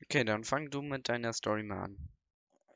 Okay, 0.03 0.25
dann 0.25 0.43
fang 0.43 0.71
du 0.71 0.83
mit 0.83 1.09
deiner 1.09 1.33
Story 1.33 1.63
mal 1.63 1.85
an. 1.85 2.09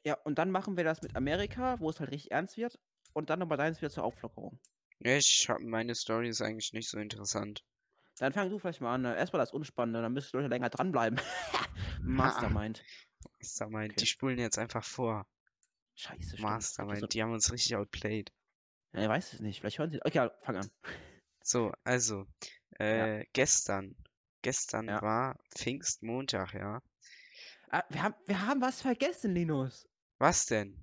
Ja, 0.05 0.14
und 0.24 0.38
dann 0.38 0.50
machen 0.50 0.76
wir 0.76 0.85
das 0.85 1.02
mit 1.02 1.16
Amerika, 1.16 1.81
wo 1.81 1.90
es 1.90 1.98
halt 1.98 2.11
richtig 2.11 2.31
ernst 2.31 2.57
wird, 2.57 2.78
und 3.12 3.31
dann 3.31 3.40
nochmal 3.40 3.59
deins 3.59 3.81
wieder 3.81 3.90
zur 3.90 4.05
Auflockerung. 4.05 4.61
Ja, 5.00 5.16
ich 5.16 5.46
hab, 5.48 5.61
meine 5.61 5.94
Story 5.96 6.28
ist 6.28 6.42
eigentlich 6.42 6.72
nicht 6.72 6.88
so 6.88 6.98
interessant. 6.98 7.64
Dann 8.18 8.33
fang 8.33 8.50
du 8.50 8.59
vielleicht 8.59 8.81
mal 8.81 8.94
an. 8.94 9.02
ne? 9.02 9.16
Erstmal 9.16 9.40
das 9.40 9.52
Unspannende, 9.52 10.02
dann 10.02 10.12
müssen 10.12 10.31
die 10.33 10.37
Leute 10.37 10.48
länger 10.48 10.70
dranbleiben. 10.70 11.18
Mastermind. 12.02 12.85
Mastermind, 13.38 13.92
Okay. 13.92 14.00
die 14.00 14.06
spulen 14.06 14.38
jetzt 14.38 14.58
einfach 14.58 14.85
vor. 14.85 15.26
Scheiße, 15.94 16.22
stimmt. 16.30 16.40
Mastermind, 16.40 17.12
die 17.12 17.22
haben 17.22 17.32
uns 17.32 17.52
richtig 17.52 17.76
outplayed. 17.76 18.32
Ja, 18.92 19.02
ich 19.02 19.08
weiß 19.08 19.32
es 19.35 19.40
nicht. 19.40 19.61
Vielleicht 19.61 19.78
hören 19.78 19.90
sie. 19.90 20.00
Okay, 20.04 20.18
ja, 20.18 20.30
fang 20.42 20.56
an. 20.56 20.70
So, 21.44 21.72
also, 21.82 22.24
äh, 22.78 23.24
gestern, 23.32 23.96
gestern 24.42 24.87
Ja. 24.87 25.02
war 25.02 25.37
Pfingstmontag, 25.56 26.54
ja. 26.54 26.80
Ah, 27.70 27.82
wir, 27.88 28.00
haben, 28.00 28.14
wir 28.26 28.46
haben 28.46 28.61
was 28.61 28.80
vergessen, 28.80 29.35
Linus. 29.35 29.88
Was 30.18 30.46
denn? 30.46 30.78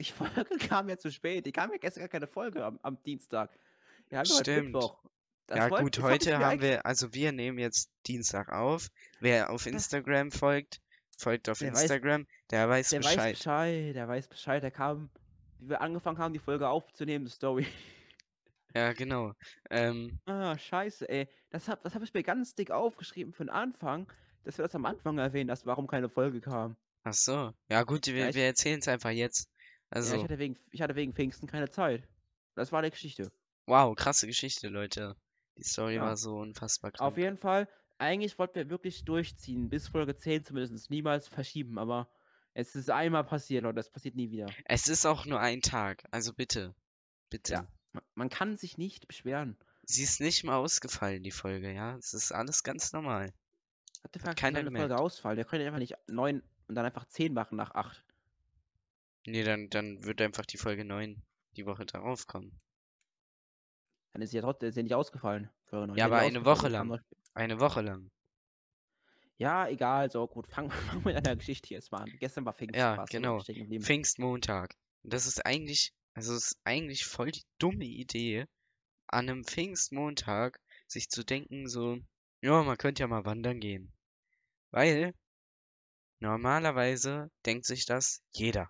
Die 0.00 0.04
Folge 0.04 0.44
kam 0.68 0.88
ja 0.88 0.98
zu 0.98 1.12
spät. 1.12 1.46
Die 1.46 1.52
kam 1.52 1.70
ja 1.70 1.76
gestern 1.76 2.00
gar 2.00 2.08
keine 2.08 2.26
Folge 2.26 2.64
am, 2.64 2.80
am 2.82 3.00
Dienstag. 3.04 3.56
Ja 4.10 4.24
Stimmt. 4.24 4.76
Ja 5.48 5.68
gut, 5.68 6.00
heute 6.00 6.38
haben 6.38 6.60
wir, 6.60 6.84
also 6.86 7.14
wir 7.14 7.30
nehmen 7.30 7.58
jetzt 7.58 7.92
Dienstag 8.08 8.48
auf. 8.48 8.88
Wer 9.20 9.50
auf 9.50 9.66
Instagram 9.66 10.32
folgt, 10.32 10.80
folgt 11.20 11.48
auf 11.48 11.58
Der 11.58 11.72
weiß- 11.72 11.82
Instagram, 11.82 12.26
der 12.50 12.68
weiß 12.68 12.90
Der 12.90 13.00
weiß 13.04 13.14
Bescheid. 13.14 13.34
Bescheid. 13.36 13.94
Der 13.94 14.08
weiß 14.08 14.28
Bescheid. 14.28 14.62
Der 14.62 14.70
kam, 14.70 15.10
wie 15.58 15.68
wir 15.70 15.80
angefangen 15.80 16.18
haben, 16.18 16.32
die 16.32 16.38
Folge 16.40 16.68
aufzunehmen, 16.68 17.24
die 17.26 17.30
Story. 17.30 17.66
Ja, 18.74 18.92
genau. 18.92 19.32
Ähm, 19.68 20.20
Ah, 20.26 20.56
scheiße, 20.56 21.08
ey. 21.08 21.28
Das 21.50 21.66
habe 21.68 21.80
das 21.82 21.94
hab 21.94 22.02
ich 22.04 22.14
mir 22.14 22.22
ganz 22.22 22.54
dick 22.54 22.70
aufgeschrieben 22.70 23.32
für 23.32 23.44
den 23.44 23.50
Anfang, 23.50 24.06
dass 24.44 24.58
wir 24.58 24.62
das 24.62 24.74
am 24.76 24.84
Anfang 24.86 25.18
erwähnen, 25.18 25.48
dass 25.48 25.66
warum 25.66 25.88
keine 25.88 26.08
Folge 26.08 26.40
kam. 26.40 26.76
ach 27.02 27.12
so. 27.14 27.52
Ja 27.68 27.82
gut, 27.82 28.06
wir, 28.06 28.28
ich- 28.28 28.36
wir 28.36 28.44
erzählen 28.44 28.78
es 28.78 28.86
einfach 28.86 29.10
jetzt. 29.10 29.48
Ja, 29.90 29.96
Also, 29.96 30.16
ich 30.16 30.22
hatte, 30.22 30.38
wegen, 30.38 30.56
ich 30.70 30.82
hatte 30.82 30.94
wegen 30.94 31.12
Pfingsten 31.12 31.48
keine 31.48 31.68
Zeit. 31.68 32.06
Das 32.54 32.70
war 32.70 32.82
die 32.82 32.90
Geschichte. 32.90 33.28
wow, 33.66 33.94
krasse 33.96 34.28
Geschichte, 34.28 34.68
Leute. 34.68 35.16
Die 35.58 35.64
Story 35.64 35.96
Ja. 35.96 36.02
war 36.02 36.16
so 36.16 36.36
unfassbar 36.36 36.92
Auf 36.98 37.14
krank. 37.14 37.18
jeden 37.18 37.38
Fall, 37.38 37.68
eigentlich 38.00 38.38
wollten 38.38 38.54
wir 38.56 38.70
wirklich 38.70 39.04
durchziehen, 39.04 39.68
bis 39.68 39.88
Folge 39.88 40.16
10 40.16 40.44
zumindest, 40.44 40.90
niemals 40.90 41.28
verschieben, 41.28 41.78
aber 41.78 42.08
es 42.54 42.74
ist 42.74 42.90
einmal 42.90 43.24
passiert 43.24 43.64
und 43.64 43.76
das 43.76 43.90
passiert 43.90 44.16
nie 44.16 44.30
wieder. 44.30 44.46
Es 44.64 44.88
ist 44.88 45.06
auch 45.06 45.26
nur 45.26 45.40
ein 45.40 45.60
Tag, 45.60 46.04
also 46.10 46.32
bitte. 46.32 46.74
Bitte. 47.28 47.52
Ja. 47.52 47.68
Man, 48.14 48.30
kann 48.30 48.56
sich 48.56 48.78
nicht 48.78 49.06
beschweren. 49.06 49.56
Sie 49.84 50.02
ist 50.02 50.20
nicht 50.20 50.44
mal 50.44 50.56
ausgefallen, 50.56 51.22
die 51.22 51.30
Folge, 51.30 51.72
ja. 51.72 51.96
Es 51.96 52.14
ist 52.14 52.32
alles 52.32 52.62
ganz 52.62 52.92
normal. 52.92 53.32
Hat 54.02 54.14
der 54.14 54.22
Fuck, 54.22 54.36
keiner 54.36 54.60
eine 54.60 54.68
gemerkt. 54.68 54.88
Folge 54.88 55.02
Ausfall. 55.02 55.36
Der 55.36 55.44
könnte 55.44 55.66
einfach 55.66 55.78
nicht 55.78 55.96
9 56.06 56.42
und 56.68 56.74
dann 56.74 56.86
einfach 56.86 57.04
10 57.04 57.34
machen 57.34 57.56
nach 57.56 57.74
8. 57.74 58.04
Nee, 59.26 59.44
dann, 59.44 59.68
dann 59.68 60.04
wird 60.04 60.22
einfach 60.22 60.46
die 60.46 60.56
Folge 60.56 60.84
9. 60.84 61.22
Die 61.56 61.66
Woche 61.66 61.84
darauf 61.84 62.26
kommen. 62.26 62.52
Dann 64.12 64.22
ist 64.22 64.30
sie 64.30 64.36
ja 64.36 64.42
trotzdem 64.42 64.68
ist 64.68 64.74
sie 64.74 64.82
nicht 64.82 64.94
ausgefallen. 64.94 65.50
Ja, 65.94 66.06
aber 66.06 66.18
eine 66.18 66.44
Woche 66.44 66.68
lang. 66.68 67.00
Eine 67.34 67.60
Woche 67.60 67.80
lang. 67.80 68.10
Ja, 69.36 69.68
egal, 69.68 70.10
so 70.10 70.26
gut. 70.26 70.46
Fangen 70.48 70.70
wir 70.70 70.76
fang 70.76 71.02
mit 71.02 71.16
einer 71.16 71.36
Geschichte 71.36 71.72
jetzt 71.72 71.92
mal 71.92 72.02
an. 72.02 72.12
Gestern 72.18 72.44
war 72.44 72.52
Pfingsten. 72.52 72.78
Ja, 72.78 73.04
genau. 73.06 73.40
Pfingstmontag. 73.40 74.74
Und 75.02 75.12
das 75.12 75.26
ist 75.26 75.44
eigentlich, 75.46 75.94
also 76.14 76.34
es 76.34 76.52
ist 76.52 76.60
eigentlich 76.64 77.06
voll 77.06 77.30
die 77.30 77.44
dumme 77.58 77.84
Idee, 77.86 78.46
an 79.06 79.28
einem 79.28 79.44
Pfingstmontag 79.44 80.60
sich 80.86 81.08
zu 81.08 81.24
denken, 81.24 81.68
so, 81.68 81.98
ja, 82.42 82.62
man 82.62 82.76
könnte 82.76 83.02
ja 83.02 83.06
mal 83.06 83.24
wandern 83.24 83.60
gehen. 83.60 83.92
Weil 84.70 85.14
normalerweise 86.20 87.30
denkt 87.46 87.64
sich 87.64 87.86
das 87.86 88.22
jeder. 88.32 88.68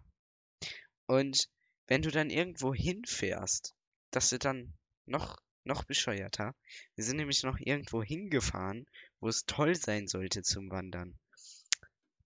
Und 1.07 1.49
wenn 1.89 2.03
du 2.03 2.11
dann 2.11 2.31
irgendwo 2.31 2.73
hinfährst, 2.73 3.75
dass 4.13 4.31
du 4.31 4.39
dann 4.39 4.79
noch, 5.07 5.37
noch 5.71 5.85
bescheuerter. 5.85 6.55
Wir 6.97 7.05
sind 7.05 7.17
nämlich 7.17 7.43
noch 7.43 7.59
irgendwo 7.59 8.03
hingefahren, 8.03 8.87
wo 9.21 9.29
es 9.29 9.47
toll 9.47 9.75
sein 9.75 10.09
sollte 10.09 10.43
zum 10.43 10.71
Wandern. 10.71 11.19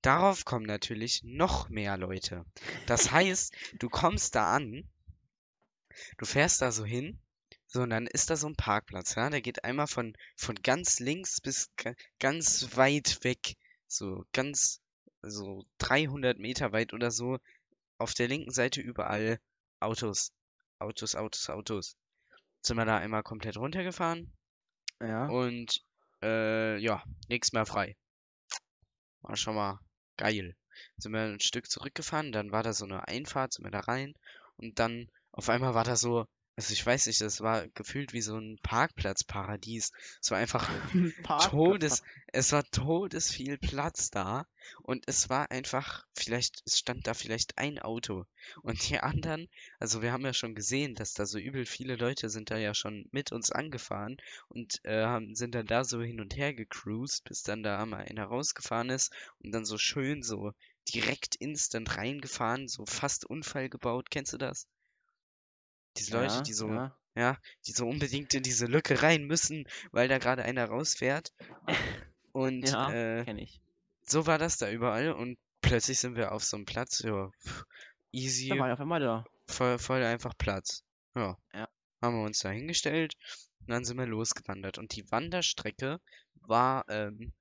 Darauf 0.03 0.45
kommen 0.45 0.67
natürlich 0.67 1.23
noch 1.25 1.69
mehr 1.69 1.97
Leute. 1.97 2.45
Das 2.87 3.11
heißt, 3.11 3.55
du 3.79 3.89
kommst 3.89 4.35
da 4.35 4.53
an, 4.55 4.89
du 6.19 6.25
fährst 6.27 6.61
da 6.63 6.73
so 6.73 6.85
hin, 6.85 7.19
so, 7.67 7.83
und 7.83 7.91
dann 7.91 8.07
ist 8.07 8.31
da 8.31 8.37
so 8.37 8.47
ein 8.49 8.57
Parkplatz, 8.57 9.15
ja, 9.17 9.31
der 9.31 9.41
geht 9.43 9.65
einmal 9.65 9.87
von, 9.87 10.17
von 10.37 10.55
ganz 10.63 11.01
links 11.01 11.41
bis 11.41 11.71
ga- 11.77 11.95
ganz 12.19 12.77
weit 12.77 13.23
weg, 13.25 13.57
so 13.87 14.25
ganz, 14.33 14.81
so 15.23 15.65
300 15.79 16.39
Meter 16.39 16.73
weit 16.73 16.93
oder 16.93 17.11
so, 17.11 17.39
auf 17.99 18.15
der 18.15 18.29
linken 18.29 18.51
Seite 18.53 18.81
überall 18.81 19.39
Autos, 19.81 20.33
Autos, 20.79 21.15
Autos, 21.15 21.49
Autos. 21.51 21.97
Sind 22.65 22.77
wir 22.77 22.85
da 22.87 22.97
einmal 22.99 23.23
komplett 23.23 23.57
runtergefahren 23.57 24.33
Ja. 25.01 25.27
und, 25.27 25.83
äh, 26.23 26.79
ja, 26.79 27.03
nichts 27.29 27.53
mehr 27.53 27.67
frei. 27.67 27.97
War 29.23 29.37
schon 29.37 29.55
mal 29.55 29.81
geil. 30.17 30.57
Sind 30.97 31.13
wir 31.13 31.21
ein 31.21 31.41
Stück 31.41 31.71
zurückgefahren, 31.71 32.33
dann 32.33 32.53
war 32.53 32.63
da 32.63 32.73
so 32.73 32.85
eine 32.85 33.07
Einfahrt, 33.07 33.53
sind 33.53 33.65
wir 33.65 33.71
da 33.71 33.81
rein 33.81 34.15
und 34.57 34.79
dann 34.79 35.11
auf 35.33 35.49
einmal 35.49 35.75
war 35.75 35.85
da 35.85 35.97
so, 35.97 36.27
also 36.57 36.73
ich 36.73 36.87
weiß 36.87 37.07
nicht, 37.07 37.21
das 37.21 37.41
war 37.41 37.67
gefühlt 37.69 38.13
wie 38.13 38.21
so 38.21 38.37
ein 38.39 38.59
Parkplatzparadies. 38.63 39.91
Es 40.23 40.31
war 40.31 40.39
einfach 40.39 40.69
Todes, 41.51 42.03
es 42.33 42.53
war 42.53 42.63
todes 42.71 43.31
viel 43.31 43.59
Platz 43.59 44.11
da 44.11 44.47
und 44.83 45.05
es 45.09 45.29
war 45.29 45.51
einfach, 45.51 46.07
vielleicht, 46.15 46.63
es 46.65 46.79
stand 46.79 47.07
da 47.07 47.15
vielleicht 47.15 47.59
ein 47.59 47.81
Auto 47.81 48.25
und 48.63 48.89
die 48.89 49.01
anderen, 49.01 49.49
also 49.81 50.01
wir 50.01 50.13
haben 50.13 50.25
ja 50.25 50.33
schon 50.33 50.55
gesehen, 50.55 50.95
dass 50.95 51.13
da 51.15 51.27
so 51.27 51.39
übel 51.39 51.67
viele 51.67 51.97
Leute 51.97 52.29
sind 52.29 52.51
da 52.51 52.57
ja 52.57 52.73
schon 52.73 53.09
mit 53.11 53.33
uns 53.33 53.51
angefahren 53.51 54.17
und 54.49 54.81
äh, 54.85 55.05
haben, 55.05 55.35
sind 55.35 55.55
dann 55.55 55.67
da 55.67 55.85
so 55.85 56.01
hin 56.03 56.21
und 56.21 56.37
her 56.37 56.55
gecruised, 56.55 57.25
bis 57.25 57.43
dann 57.43 57.63
da 57.63 57.85
mal 57.85 58.05
einer 58.05 58.27
rausgefahren 58.27 58.91
ist 58.91 59.13
und 59.43 59.53
dann 59.53 59.65
so 59.65 59.77
schön 59.77 60.23
so 60.23 60.53
direkt 60.95 61.35
instant 61.37 61.97
reingefahren, 61.97 62.69
so 62.69 62.87
fast 62.87 63.25
Unfall 63.25 63.69
gebaut, 63.69 64.11
kennst 64.11 64.33
du 64.33 64.39
das? 64.39 64.69
Diese 65.97 66.13
Leute, 66.17 66.35
ja, 66.35 66.43
die 66.43 66.53
so 66.53 66.69
Ja. 66.69 66.97
ja, 67.15 67.39
die 67.67 67.73
so 67.73 67.87
unbedingt 67.87 68.35
in 68.35 68.43
diese 68.43 68.67
Lücke 68.67 69.03
rein 69.03 69.25
müssen, 69.25 69.67
weil 69.93 70.09
da 70.09 70.19
gerade 70.19 70.43
einer 70.43 70.67
rausfährt. 70.67 71.33
Und 72.33 72.69
Ja, 72.69 72.91
äh, 72.93 73.47
so 74.03 74.27
war 74.27 74.39
das 74.39 74.59
da 74.59 74.71
überall 74.71 75.13
und 75.13 75.39
plötzlich 75.61 75.99
sind 75.99 76.17
wir 76.17 76.33
auf 76.33 76.45
so 76.45 76.57
einem 76.57 76.67
Platz, 76.67 77.01
ja, 77.01 77.31
easy, 78.13 78.49
Da 78.49 78.59
war 78.59 78.73
auf 78.73 78.81
einmal 78.81 79.01
da. 79.01 79.25
voll, 79.47 79.79
voll 79.79 80.03
einfach 80.03 80.37
Platz. 80.37 80.85
Ja. 81.15 81.39
Ja. 81.53 81.69
Haben 82.03 82.17
wir 82.17 82.25
uns 82.25 82.41
da 82.41 82.51
hingestellt 82.51 83.15
und 83.61 83.71
dann 83.71 83.85
sind 83.85 83.97
wir 83.97 84.07
losgewandert. 84.07 84.79
Und 84.79 84.95
die 84.95 85.11
Wanderstrecke 85.11 86.01
war 86.41 86.85
ähm, 86.89 87.33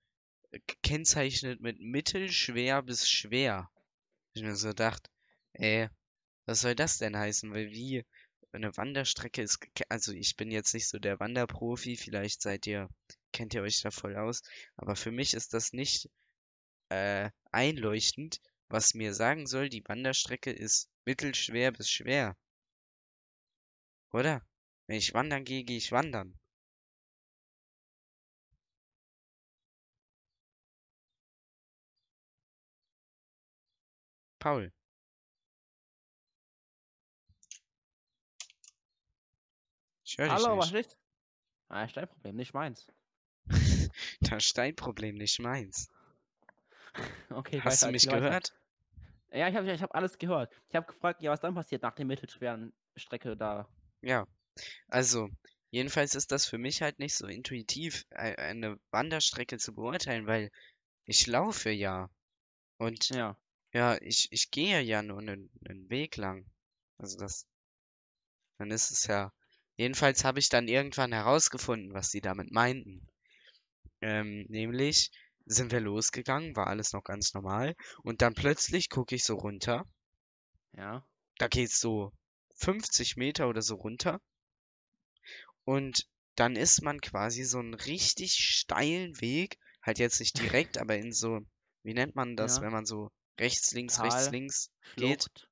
gekennzeichnet 0.67 1.59
mit 1.59 1.79
mittelschwer 1.79 2.81
bis 2.83 3.09
schwer. 3.09 3.69
Ich 4.33 4.43
mir 4.43 4.55
so 4.55 4.69
gedacht, 4.69 5.09
ey, 5.53 5.89
was 6.45 6.61
soll 6.61 6.75
das 6.75 6.97
denn 6.97 7.17
heißen? 7.17 7.51
Weil 7.51 7.71
wie 7.71 8.05
eine 8.53 8.75
Wanderstrecke 8.77 9.41
ist, 9.41 9.59
also 9.89 10.13
ich 10.13 10.35
bin 10.35 10.51
jetzt 10.51 10.73
nicht 10.73 10.87
so 10.87 10.99
der 10.99 11.19
Wanderprofi, 11.19 11.97
vielleicht 11.97 12.41
seid 12.41 12.67
ihr, 12.67 12.89
kennt 13.31 13.53
ihr 13.53 13.63
euch 13.63 13.81
da 13.81 13.91
voll 13.91 14.15
aus, 14.15 14.41
aber 14.75 14.95
für 14.95 15.11
mich 15.11 15.33
ist 15.33 15.53
das 15.53 15.73
nicht 15.73 16.09
äh, 16.89 17.29
einleuchtend, 17.51 18.39
was 18.69 18.93
mir 18.93 19.13
sagen 19.13 19.47
soll, 19.47 19.69
die 19.69 19.83
Wanderstrecke 19.87 20.51
ist 20.51 20.89
mittelschwer 21.05 21.71
bis 21.71 21.89
schwer. 21.89 22.35
Oder? 24.11 24.45
Wenn 24.87 24.97
ich 24.97 25.13
wandern 25.13 25.43
gehe, 25.43 25.63
gehe 25.63 25.77
ich 25.77 25.91
wandern. 25.91 26.37
Paul. 34.39 34.71
Ich 40.13 40.19
höre 40.19 40.30
dich 40.30 40.45
Hallo, 40.45 40.60
was 40.60 40.71
nicht. 40.73 40.86
ist? 40.86 40.97
Ah, 41.69 41.86
ist 41.86 41.97
dein 41.97 42.08
Problem, 42.08 42.36
nicht 42.36 42.54
meins. 42.54 42.86
Das 44.21 44.43
Steinproblem, 44.43 45.15
nicht 45.15 45.39
meins. 45.39 45.88
Okay, 47.32 47.60
Hast 47.62 47.82
du 47.82 47.88
mich 47.88 48.08
gehört? 48.08 48.54
Ja, 49.32 49.47
ich 49.49 49.56
habe 49.56 49.71
ich 49.71 49.82
hab 49.82 49.95
alles 49.95 50.19
gehört. 50.19 50.54
Ich 50.69 50.76
habe 50.76 50.86
gefragt, 50.86 51.23
ja, 51.23 51.32
was 51.32 51.39
dann 51.41 51.56
passiert 51.56 51.82
nach 51.82 51.95
der 51.95 52.06
mittelschweren 52.06 52.71
Strecke 52.95 53.36
da. 53.36 53.67
Ja. 54.04 54.28
Also, 54.89 55.30
jedenfalls 55.71 56.13
ist 56.13 56.32
das 56.32 56.45
für 56.45 56.60
mich 56.60 56.84
halt 56.84 56.99
nicht 56.99 57.15
so 57.15 57.26
intuitiv, 57.26 58.06
ei- 58.12 58.38
eine 58.38 58.78
Wanderstrecke 58.91 59.58
zu 59.58 59.73
beurteilen, 59.73 60.28
weil 60.28 60.52
ich 61.06 61.26
laufe 61.26 61.71
ja. 61.71 62.12
Und 62.78 63.10
Ja. 63.10 63.36
ja, 63.73 63.97
ich, 63.99 64.28
ich 64.32 64.52
gehe 64.52 64.80
ja 64.82 65.02
nur 65.02 65.17
einen, 65.21 65.49
einen 65.67 65.89
Weg 65.89 66.17
lang. 66.17 66.45
Also 66.99 67.17
das, 67.17 67.47
dann 68.60 68.69
ist 68.69 68.91
es 68.91 69.06
ja. 69.08 69.32
Jedenfalls 69.75 70.23
habe 70.23 70.39
ich 70.39 70.49
dann 70.49 70.67
irgendwann 70.67 71.13
herausgefunden, 71.13 71.93
was 71.93 72.12
sie 72.12 72.21
damit 72.21 72.51
meinten. 72.51 73.07
Ähm, 74.01 74.45
nämlich 74.49 75.12
sind 75.45 75.71
wir 75.71 75.79
losgegangen, 75.79 76.55
war 76.55 76.67
alles 76.67 76.93
noch 76.93 77.03
ganz 77.03 77.33
normal. 77.33 77.75
Und 78.03 78.21
dann 78.21 78.33
plötzlich 78.33 78.89
gucke 78.89 79.15
ich 79.15 79.23
so 79.23 79.36
runter. 79.36 79.86
Ja. 80.73 81.05
Da 81.38 81.47
geht's 81.47 81.79
so 81.79 82.12
50 82.55 83.17
Meter 83.17 83.47
oder 83.47 83.62
so 83.62 83.75
runter. 83.75 84.21
Und 85.65 86.07
dann 86.36 86.55
ist 86.55 86.81
man 86.81 86.99
quasi 87.01 87.43
so 87.43 87.59
einen 87.59 87.73
richtig 87.73 88.33
steilen 88.33 89.19
Weg, 89.21 89.57
halt 89.81 89.99
jetzt 89.99 90.19
nicht 90.19 90.39
direkt, 90.39 90.77
aber 90.81 90.97
in 90.97 91.12
so, 91.13 91.39
wie 91.83 91.93
nennt 91.93 92.15
man 92.15 92.36
das, 92.36 92.57
Ja. 92.57 92.63
wenn 92.63 92.71
man 92.71 92.86
so 92.86 93.12
rechts, 93.39 93.71
links, 93.71 94.01
rechts, 94.01 94.25
Tal, 94.25 94.31
links 94.31 94.71
geht? 94.95 95.23
Schlucht. 95.23 95.49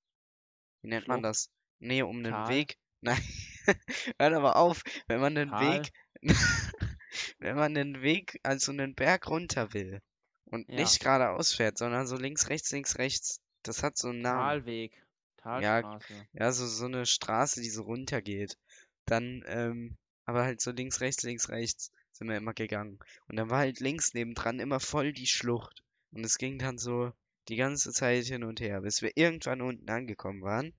Wie 0.82 0.88
nennt 0.90 1.08
man 1.08 1.20
Schlucht. 1.22 1.30
das? 1.30 1.50
Nee, 1.80 2.02
um 2.04 2.18
einen 2.18 2.32
Tal. 2.32 2.50
Weg. 2.50 2.78
Nein, 3.02 3.24
hört 4.20 4.34
aber 4.34 4.56
auf, 4.56 4.84
wenn 5.08 5.20
man 5.20 5.36
den 5.36 5.50
Tal. 5.50 5.80
Weg, 5.80 5.94
wenn 7.40 7.56
man 7.56 7.74
den 7.74 8.02
Weg, 8.02 8.40
also 8.44 8.72
einen 8.72 8.96
Berg 8.96 9.28
runter 9.28 9.74
will 9.74 10.02
und 10.46 10.68
Ja. 10.70 10.76
nicht 10.76 11.00
geradeaus 11.00 11.54
fährt, 11.54 11.78
sondern 11.78 12.08
so 12.08 12.18
links, 12.18 12.50
rechts, 12.50 12.72
links, 12.72 12.98
rechts. 12.98 13.40
Das 13.64 13.84
hat 13.84 13.98
so 13.98 14.10
einen 14.10 14.22
Namen. 14.22 14.64
Talweg. 14.64 15.04
Talstraße. 15.38 16.28
Ja, 16.34 16.52
so, 16.52 16.68
so 16.68 16.86
eine 16.86 17.06
Straße, 17.06 17.62
die 17.62 17.70
so 17.70 17.84
runtergeht. 17.84 18.58
Dann, 19.06 19.44
ähm, 19.48 19.98
aber 20.26 20.44
halt 20.44 20.62
so 20.62 20.72
links, 20.72 21.02
rechts, 21.02 21.24
links, 21.24 21.50
rechts 21.50 21.92
sind 22.12 22.30
wir 22.30 22.38
immer 22.38 22.54
gegangen. 22.54 23.00
Und 23.28 23.38
dann 23.38 23.50
war 23.50 23.60
halt 23.60 23.80
links 23.80 24.14
nebendran 24.14 24.60
immer 24.60 24.80
voll 24.80 25.14
die 25.14 25.28
Schlucht. 25.28 25.84
Und 26.12 26.24
es 26.24 26.38
ging 26.38 26.60
dann 26.60 26.78
so 26.78 27.12
die 27.48 27.56
ganze 27.56 27.92
Zeit 27.92 28.26
hin 28.26 28.44
und 28.44 28.60
her, 28.60 28.82
bis 28.82 29.02
wir 29.02 29.12
irgendwann 29.16 29.62
unten 29.62 29.90
angekommen 29.90 30.42
waren. 30.44 30.74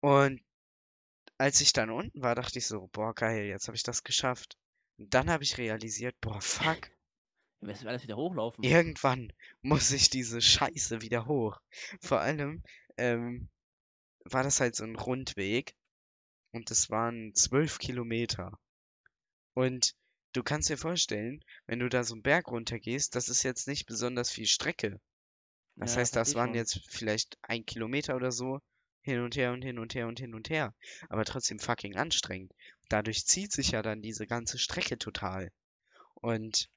Und 0.00 0.40
als 1.38 1.60
ich 1.60 1.72
dann 1.72 1.90
unten 1.90 2.22
war, 2.22 2.34
dachte 2.34 2.58
ich 2.58 2.66
so, 2.66 2.88
boah, 2.92 3.14
geil, 3.14 3.44
jetzt 3.46 3.68
habe 3.68 3.76
ich 3.76 3.82
das 3.82 4.02
geschafft. 4.04 4.56
Und 4.98 5.14
dann 5.14 5.30
habe 5.30 5.44
ich 5.44 5.58
realisiert, 5.58 6.16
boah, 6.20 6.40
fuck, 6.40 6.90
Wir 7.60 7.68
müssen 7.68 7.88
alles 7.88 8.04
wieder 8.04 8.16
hochlaufen. 8.16 8.62
Irgendwann 8.62 9.32
muss 9.62 9.90
ich 9.90 10.10
diese 10.10 10.40
Scheiße 10.40 11.00
wieder 11.02 11.26
hoch. 11.26 11.60
Vor 12.00 12.20
allem 12.20 12.62
ähm, 12.96 13.48
war 14.24 14.42
das 14.44 14.60
halt 14.60 14.76
so 14.76 14.84
ein 14.84 14.96
Rundweg 14.96 15.74
und 16.52 16.70
es 16.70 16.90
waren 16.90 17.34
zwölf 17.34 17.78
Kilometer. 17.78 18.58
Und 19.54 19.96
du 20.32 20.42
kannst 20.44 20.68
dir 20.68 20.78
vorstellen, 20.78 21.44
wenn 21.66 21.80
du 21.80 21.88
da 21.88 22.04
so 22.04 22.14
einen 22.14 22.22
Berg 22.22 22.48
runtergehst, 22.48 23.16
das 23.16 23.28
ist 23.28 23.42
jetzt 23.42 23.66
nicht 23.66 23.86
besonders 23.86 24.30
viel 24.30 24.46
Strecke. 24.46 25.00
Das 25.78 25.96
Ja, 25.96 25.96
heißt, 25.96 26.16
das 26.16 26.34
waren 26.34 26.54
schon. 26.54 26.54
jetzt 26.54 26.80
vielleicht 26.88 27.38
ein 27.42 27.66
Kilometer 27.66 28.16
oder 28.16 28.32
so 28.32 28.60
hin 29.04 29.20
und 29.20 29.36
her 29.36 29.52
und 29.52 29.62
hin 29.62 29.78
und 29.78 29.94
her 29.94 30.08
und 30.08 30.18
hin 30.18 30.34
und 30.34 30.48
her. 30.48 30.74
Aber 31.10 31.24
trotzdem 31.24 31.58
fucking 31.58 31.96
anstrengend. 31.96 32.52
Dadurch 32.88 33.26
zieht 33.26 33.52
sich 33.52 33.72
ja 33.72 33.82
dann 33.82 34.02
diese 34.02 34.26
ganze 34.26 34.58
Strecke 34.58 34.98
total. 34.98 35.52
Und 36.14 36.70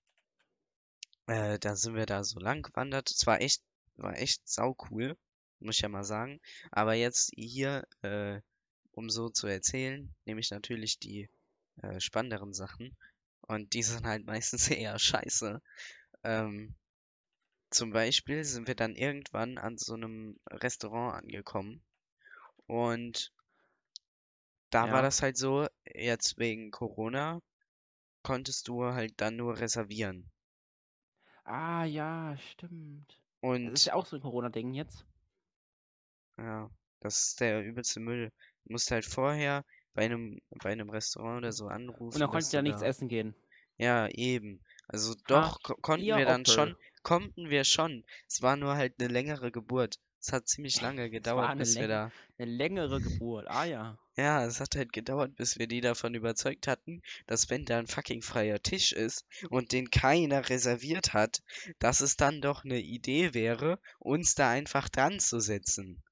äh, 1.27 1.57
da 1.57 1.75
sind 1.75 1.95
wir 1.95 2.05
da 2.05 2.23
so 2.23 2.39
lang 2.39 2.63
gewandert. 2.63 3.09
Es 3.11 3.25
war 3.25 3.41
echt, 3.41 3.63
war 3.95 4.17
echt 4.17 4.47
sau 4.47 4.75
cool, 4.91 5.17
muss 5.59 5.77
ich 5.77 5.81
ja 5.81 5.89
mal 5.89 6.03
sagen. 6.03 6.41
Aber 6.69 6.93
jetzt 6.95 7.31
hier 7.33 7.87
äh, 8.01 8.41
um 8.91 9.09
so 9.09 9.29
zu 9.29 9.47
erzählen, 9.47 10.13
nehme 10.25 10.41
ich 10.41 10.51
natürlich 10.51 10.99
die 10.99 11.29
äh, 11.81 11.99
spannenderen 11.99 12.53
Sachen. 12.53 12.97
Und 13.41 13.73
die 13.73 13.83
sind 13.83 14.05
halt 14.05 14.25
meistens 14.25 14.67
eher 14.69 14.99
scheiße. 14.99 15.61
Ähm, 16.23 16.75
zum 17.69 17.91
Beispiel 17.91 18.43
sind 18.43 18.67
wir 18.67 18.75
dann 18.75 18.95
irgendwann 18.95 19.57
an 19.57 19.77
so 19.77 19.93
einem 19.93 20.37
Restaurant 20.49 21.23
angekommen. 21.23 21.81
Und 22.67 23.33
da 24.69 24.89
war 24.91 25.01
Ja. 25.01 25.01
das 25.01 25.21
halt 25.21 25.35
so, 25.35 25.67
jetzt 25.93 26.37
wegen 26.37 26.71
Corona 26.71 27.41
konntest 28.23 28.67
du 28.67 28.85
halt 28.85 29.21
dann 29.21 29.37
nur 29.37 29.59
reservieren. 29.59 30.31
Ah, 31.45 31.83
ja, 31.85 32.37
stimmt. 32.37 33.19
Das 33.63 33.73
ist 33.73 33.85
Und 33.85 33.87
ja 33.87 33.93
auch 33.95 34.05
so 34.05 34.15
ein 34.17 34.21
Corona-Ding 34.21 34.73
jetzt. 34.75 35.05
ja, 36.37 36.69
das 36.99 37.27
ist 37.27 37.39
der 37.41 37.61
übelste 37.63 37.99
Müll. 37.99 38.31
Du 38.65 38.71
musst 38.73 38.89
halt 38.91 39.05
vorher 39.05 39.63
bei 39.93 40.05
einem, 40.05 40.39
bei 40.49 40.71
einem 40.71 40.89
Restaurant 40.89 41.37
oder 41.39 41.51
so 41.51 41.67
Und 42.11 42.19
anrufen, 42.19 42.19
dann 42.21 42.29
dass 42.31 42.51
konntet 42.51 42.53
du 42.53 42.61
nichts 42.63 42.81
da. 42.81 42.81
essen 42.81 43.07
gehen. 43.07 43.33
Ja, 43.77 44.07
eben. 44.09 44.63
Also 44.87 45.15
Ha, 45.29 45.43
doch, 45.43 45.61
ko 45.63 45.75
konnten 45.77 46.15
wir 46.15 46.25
dann 46.25 46.45
Opel. 46.45 46.47
schon, 46.47 46.77
konnten 47.03 47.49
wir 47.49 47.63
schon. 47.65 48.05
Es 48.29 48.41
war 48.41 48.55
nur 48.57 48.75
halt 48.75 48.95
eine 48.99 49.11
längere 49.13 49.51
Geburt. 49.51 49.99
Es 50.27 50.33
hat 50.33 50.49
ziemlich 50.49 50.81
lange 50.81 51.09
gedauert, 51.09 51.57
bis 51.57 51.77
wir 51.77 51.87
da. 51.87 52.11
eine 52.37 52.51
längere 52.51 52.99
Geburt. 52.99 53.47
Ah 53.47 53.63
ja. 53.63 53.97
Ja, 54.17 54.43
es 54.45 54.59
hat 54.59 54.75
halt 54.75 54.91
gedauert, 54.91 55.37
bis 55.37 55.57
wir 55.57 55.67
die 55.67 55.79
davon 55.79 56.15
überzeugt 56.15 56.67
hatten, 56.67 57.01
dass 57.27 57.49
wenn 57.49 57.63
da 57.63 57.79
ein 57.79 57.87
fucking 57.87 58.21
freier 58.21 58.61
Tisch 58.61 58.91
ist 58.91 59.25
und 59.49 59.71
den 59.71 59.89
keiner 59.89 60.49
reserviert 60.49 61.13
hat, 61.13 61.41
dass 61.79 62.01
es 62.01 62.17
dann 62.17 62.41
doch 62.41 62.65
eine 62.65 62.81
Idee 62.81 63.33
wäre, 63.33 63.79
uns 63.99 64.35
da 64.35 64.49
einfach 64.49 64.89
dran 64.89 65.21
zu 65.21 65.39
setzen. 65.39 66.03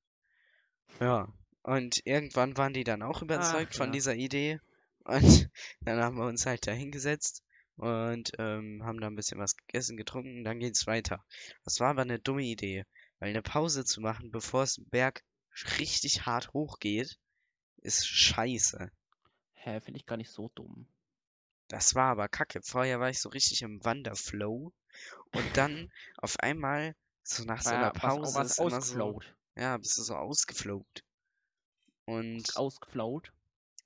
Ja, 1.02 1.28
und 1.64 2.00
irgendwann 2.06 2.56
waren 2.56 2.72
die 2.72 2.86
dann 2.86 3.02
auch 3.02 3.18
Ach 3.18 3.24
überzeugt 3.24 3.76
von 3.76 3.88
ja. 3.88 3.92
dieser 3.92 4.16
Idee 4.16 4.62
und 5.04 5.50
dann 5.82 6.00
haben 6.00 6.16
wir 6.16 6.26
uns 6.26 6.46
halt 6.46 6.68
da 6.68 6.72
hingesetzt 6.72 7.44
und 7.76 8.32
ähm, 8.40 8.82
haben 8.86 9.02
da 9.02 9.08
ein 9.08 9.18
bisschen 9.18 9.40
was 9.40 9.58
gegessen, 9.58 9.98
getrunken, 9.98 10.46
dann 10.46 10.60
geht's 10.60 10.88
weiter. 10.88 11.22
Das 11.66 11.82
war 11.82 11.90
aber 11.90 12.04
eine 12.04 12.20
dumme 12.20 12.44
Idee, 12.44 12.86
weil 13.20 13.30
eine 13.30 13.42
Pause 13.42 13.86
zu 13.86 14.02
machen, 14.02 14.32
bevor 14.32 14.64
es 14.64 14.82
Berg 14.90 15.24
richtig 15.80 16.26
hart 16.26 16.54
hochgeht, 16.54 17.18
ist 17.78 18.08
scheiße. 18.08 18.92
Hä, 19.54 19.80
finde 19.80 20.00
ich 20.00 20.06
gar 20.06 20.18
nicht 20.18 20.32
so 20.32 20.50
dumm. 20.56 20.88
Das 21.68 21.96
war 21.96 22.12
aber 22.12 22.28
kacke. 22.28 22.62
Vorher 22.62 23.00
war 23.00 23.10
ich 23.10 23.20
so 23.20 23.30
richtig 23.30 23.62
im 23.62 23.84
Wanderflow 23.84 24.72
und 25.32 25.58
dann 25.58 25.92
auf 26.18 26.40
einmal, 26.40 26.96
so 27.24 27.44
nach 27.46 27.62
so 27.62 27.70
einer 27.70 27.88
ja 27.88 27.94
was, 27.96 28.02
Pause, 28.02 28.36
was 28.40 28.52
ist 28.52 28.60
immer 28.60 28.82
so, 28.82 29.22
ja, 29.56 29.78
bist 29.78 29.98
du 29.98 30.04
so 30.04 30.16
ausgeflowt. 30.16 31.04
Und 32.06 32.56
Ausgeflowt. 32.56 33.32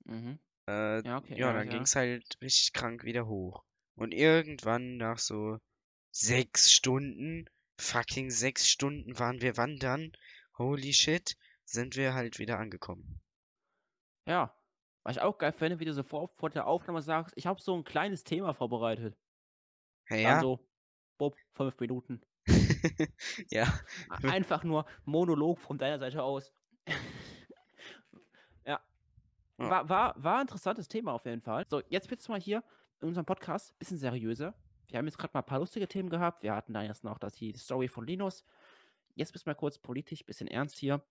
Mhm. 0.04 0.38
äh, 0.66 1.02
Ja, 1.02 1.18
okay, 1.18 1.38
ja, 1.38 1.38
ja, 1.38 1.52
dann 1.54 1.66
ja. 1.66 1.72
ging's 1.72 1.96
halt 1.96 2.38
richtig 2.42 2.72
krank 2.72 3.04
wieder 3.04 3.26
hoch. 3.26 3.64
Und 3.96 4.12
irgendwann 4.12 4.98
nach 4.98 5.18
so 5.18 5.58
sechs 6.10 6.70
Stunden, 6.70 7.48
fucking 7.80 8.30
sechs 8.30 8.68
Stunden 8.68 9.18
waren 9.18 9.40
wir 9.40 9.56
wandern, 9.56 10.12
holy 10.58 10.92
shit, 10.92 11.36
sind 11.64 11.96
wir 11.96 12.14
halt 12.14 12.38
wieder 12.38 12.58
angekommen. 12.58 13.20
Ja. 14.26 14.54
Was 15.02 15.16
ich 15.16 15.22
auch 15.22 15.38
geil 15.38 15.52
finde, 15.52 15.80
wie 15.80 15.86
du 15.86 15.94
so 15.94 16.02
vor, 16.02 16.28
vor 16.36 16.50
der 16.50 16.66
Aufnahme 16.66 17.00
sagst, 17.00 17.32
ich 17.36 17.46
habe 17.46 17.60
so 17.60 17.74
ein 17.74 17.84
kleines 17.84 18.22
Thema 18.22 18.52
vorbereitet. 18.52 19.16
Ja, 20.10 20.16
Dann 20.16 20.20
ja, 20.20 20.40
so, 20.40 20.68
bob, 21.16 21.36
fünf 21.52 21.78
Minuten. 21.80 22.20
ja, 23.50 23.66
Einfach 24.22 24.62
nur 24.62 24.84
Monolog 25.04 25.58
von 25.58 25.78
deiner 25.78 25.98
Seite 25.98 26.22
aus. 26.22 26.52
ja. 28.66 28.80
War, 29.56 29.88
war, 29.88 30.22
war 30.22 30.36
ein 30.36 30.42
interessantes 30.42 30.88
Thema 30.88 31.12
auf 31.12 31.24
jeden 31.24 31.40
Fall. 31.40 31.66
So, 31.68 31.80
jetzt 31.88 32.10
wird's 32.10 32.28
mal 32.28 32.40
hier 32.40 32.62
in 33.00 33.08
unserem 33.08 33.24
Podcast 33.24 33.72
ein 33.72 33.78
bisschen 33.78 33.98
seriöser. 33.98 34.54
Wir 34.90 34.98
haben 34.98 35.06
jetzt 35.06 35.18
gerade 35.18 35.32
mal 35.34 35.40
ein 35.40 35.46
paar 35.46 35.60
lustige 35.60 35.88
Themen 35.88 36.10
gehabt. 36.10 36.42
Wir 36.42 36.54
hatten 36.54 36.72
da 36.72 36.82
jetzt 36.82 37.04
noch 37.04 37.18
das, 37.18 37.34
die 37.34 37.52
Story 37.56 37.88
von 37.88 38.06
Linus. 38.06 38.44
Jetzt 39.14 39.32
bist 39.32 39.46
mal 39.46 39.54
kurz 39.54 39.78
politisch, 39.78 40.24
bisschen 40.24 40.48
ernst 40.48 40.78
hier. 40.78 41.02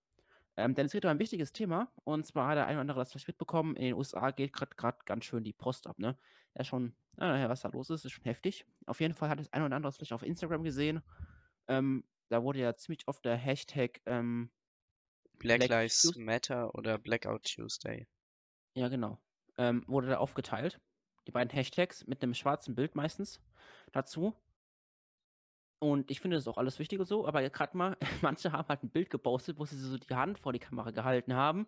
Ähm, 0.56 0.74
denn 0.74 0.86
es 0.86 0.92
geht 0.92 1.04
um 1.04 1.10
ein 1.10 1.18
wichtiges 1.18 1.52
Thema. 1.52 1.90
Und 2.04 2.26
zwar 2.26 2.48
hat 2.48 2.56
der 2.56 2.66
eine 2.66 2.76
oder 2.76 2.82
andere 2.82 3.00
das 3.00 3.10
vielleicht 3.10 3.28
mitbekommen. 3.28 3.76
In 3.76 3.82
den 3.82 3.94
USA 3.94 4.30
geht 4.30 4.52
gerade 4.52 4.98
ganz 5.04 5.24
schön 5.24 5.44
die 5.44 5.52
Post 5.52 5.86
ab, 5.86 5.98
ne? 5.98 6.18
Ja, 6.54 6.64
schon, 6.64 6.94
äh, 7.16 7.48
was 7.48 7.60
da 7.62 7.68
los 7.68 7.90
ist, 7.90 8.04
ist 8.04 8.12
schon 8.12 8.24
heftig. 8.24 8.66
Auf 8.86 9.00
jeden 9.00 9.14
Fall 9.14 9.28
hat 9.28 9.38
das 9.38 9.52
eine 9.52 9.64
oder 9.64 9.76
andere 9.76 9.92
vielleicht 9.92 10.12
auf 10.12 10.22
Instagram 10.22 10.64
gesehen. 10.64 11.02
Ähm, 11.68 12.04
da 12.28 12.42
wurde 12.42 12.58
ja 12.58 12.76
ziemlich 12.76 13.06
oft 13.06 13.24
der 13.24 13.36
Hashtag, 13.36 14.00
ähm, 14.06 14.50
Black 15.38 15.60
Black 15.60 15.70
Lives 15.70 16.02
Tues- 16.02 16.16
Matter 16.18 16.74
oder 16.74 16.98
Blackout 16.98 17.44
Tuesday. 17.44 18.06
ja 18.74 18.88
genau, 18.88 19.18
ähm, 19.56 19.84
wurde 19.86 20.08
da 20.08 20.18
aufgeteilt. 20.18 20.80
Die 21.26 21.32
beiden 21.32 21.50
Hashtags 21.50 22.06
mit 22.06 22.22
einem 22.22 22.34
schwarzen 22.34 22.74
Bild 22.74 22.94
meistens 22.94 23.40
dazu. 23.92 24.34
Und 25.78 26.10
ich 26.10 26.20
finde 26.20 26.36
das 26.36 26.44
ist 26.44 26.48
auch 26.48 26.58
alles 26.58 26.78
wichtig 26.78 27.00
und 27.00 27.06
so, 27.06 27.26
aber 27.26 27.48
gerade 27.48 27.76
mal, 27.76 27.96
manche 28.22 28.52
haben 28.52 28.68
halt 28.68 28.82
ein 28.82 28.90
Bild 28.90 29.10
gepostet, 29.10 29.58
wo 29.58 29.64
sie 29.64 29.78
so 29.78 29.96
die 29.96 30.14
Hand 30.14 30.38
vor 30.38 30.52
die 30.52 30.58
Kamera 30.58 30.90
gehalten 30.90 31.34
haben. 31.34 31.66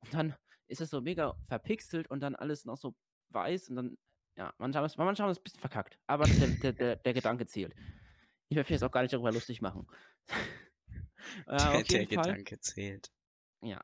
Und 0.00 0.12
dann 0.14 0.34
ist 0.66 0.80
es 0.80 0.90
so 0.90 1.00
mega 1.00 1.36
verpixelt 1.46 2.10
und 2.10 2.20
dann 2.20 2.34
alles 2.34 2.64
noch 2.64 2.76
so 2.76 2.96
weiß 3.30 3.68
und 3.68 3.76
dann, 3.76 3.98
ja, 4.36 4.52
manche 4.58 4.78
haben 4.78 4.86
es, 4.86 4.96
manche 4.96 5.22
haben 5.22 5.30
es 5.30 5.38
ein 5.38 5.42
bisschen 5.44 5.60
verkackt. 5.60 5.98
Aber 6.06 6.24
der, 6.24 6.48
der, 6.48 6.72
der, 6.72 6.96
der 6.96 7.14
Gedanke 7.14 7.46
zählt. 7.46 7.74
Ich 8.48 8.56
möchte 8.56 8.72
jetzt 8.72 8.82
auch 8.82 8.90
gar 8.90 9.02
nicht 9.02 9.14
darüber 9.14 9.32
lustig 9.32 9.62
machen. 9.62 9.86
äh, 11.46 11.56
Der, 11.56 11.70
auf 11.76 11.82
der. 11.84 12.06
Gedanke 12.06 12.58
zählt. 12.60 13.12
Ja. 13.60 13.80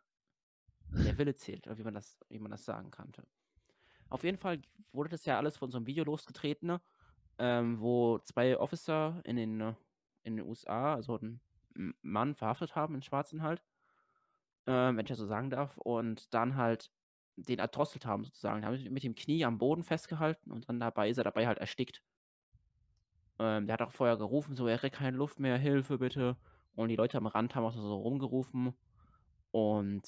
Der 0.91 1.19
Wille 1.19 1.35
zählt, 1.35 1.67
oder 1.67 1.79
wie 1.79 1.85
man 1.85 1.95
das, 1.95 2.19
wie 2.29 2.39
man 2.39 2.51
das 2.51 2.65
sagen 2.65 2.91
kannte. 2.91 3.27
Auf 4.09 4.25
jeden 4.25 4.39
Fall 4.39 4.61
wurde 4.93 5.11
das 5.11 5.25
ja 5.27 5.37
alles 5.37 5.57
von 5.57 5.71
so 5.71 5.77
einem 5.77 5.87
Video 5.87 6.05
losgetreten, 6.05 6.67
ne, 6.67 6.81
ähm, 7.39 7.81
wo 7.81 8.19
zwei 8.21 8.59
Officer 8.59 9.21
in 9.25 9.37
den, 9.37 9.61
äh, 9.61 9.75
in 10.25 10.37
den 10.37 10.47
USA, 10.47 10.95
also 10.95 11.19
einen 11.19 11.41
Mann 12.03 12.35
verhaftet 12.35 12.75
haben, 12.77 12.95
einen 12.95 13.03
Schwarzen 13.03 13.43
halt, 13.43 13.63
ähm, 14.67 14.97
wenn 14.97 15.05
ich 15.05 15.09
das 15.09 15.19
so 15.19 15.27
sagen 15.27 15.51
darf, 15.51 15.79
und 15.79 16.33
dann 16.35 16.57
halt 16.57 16.91
den 17.37 17.59
erdrosselt 17.59 18.07
haben 18.07 18.25
sozusagen. 18.25 18.65
Haben 18.65 18.77
sich 18.77 18.91
mit 18.91 19.03
dem 19.05 19.15
Knie 19.15 19.45
am 19.45 19.59
Boden 19.59 19.85
festgehalten 19.85 20.51
und 20.51 20.69
dann 20.69 20.81
dabei 20.81 21.09
ist 21.11 21.19
er 21.19 21.25
dabei 21.25 21.47
halt 21.47 21.59
erstickt. 21.59 22.03
Ähm, 23.39 23.67
der 23.67 23.75
hat 23.75 23.83
auch 23.83 23.93
vorher 23.93 24.17
gerufen, 24.17 24.57
so, 24.57 24.67
er 24.67 24.79
kriegt 24.79 24.97
keine 24.97 25.17
Luft 25.17 25.39
mehr, 25.41 25.57
Hilfe 25.59 25.99
bitte. 25.99 26.37
Und 26.75 26.89
die 26.89 26.97
Leute 26.97 27.19
am 27.19 27.27
Rand 27.27 27.55
haben 27.55 27.65
auch 27.65 27.73
so 27.73 27.97
rumgerufen. 27.97 28.75
Und 29.53 30.03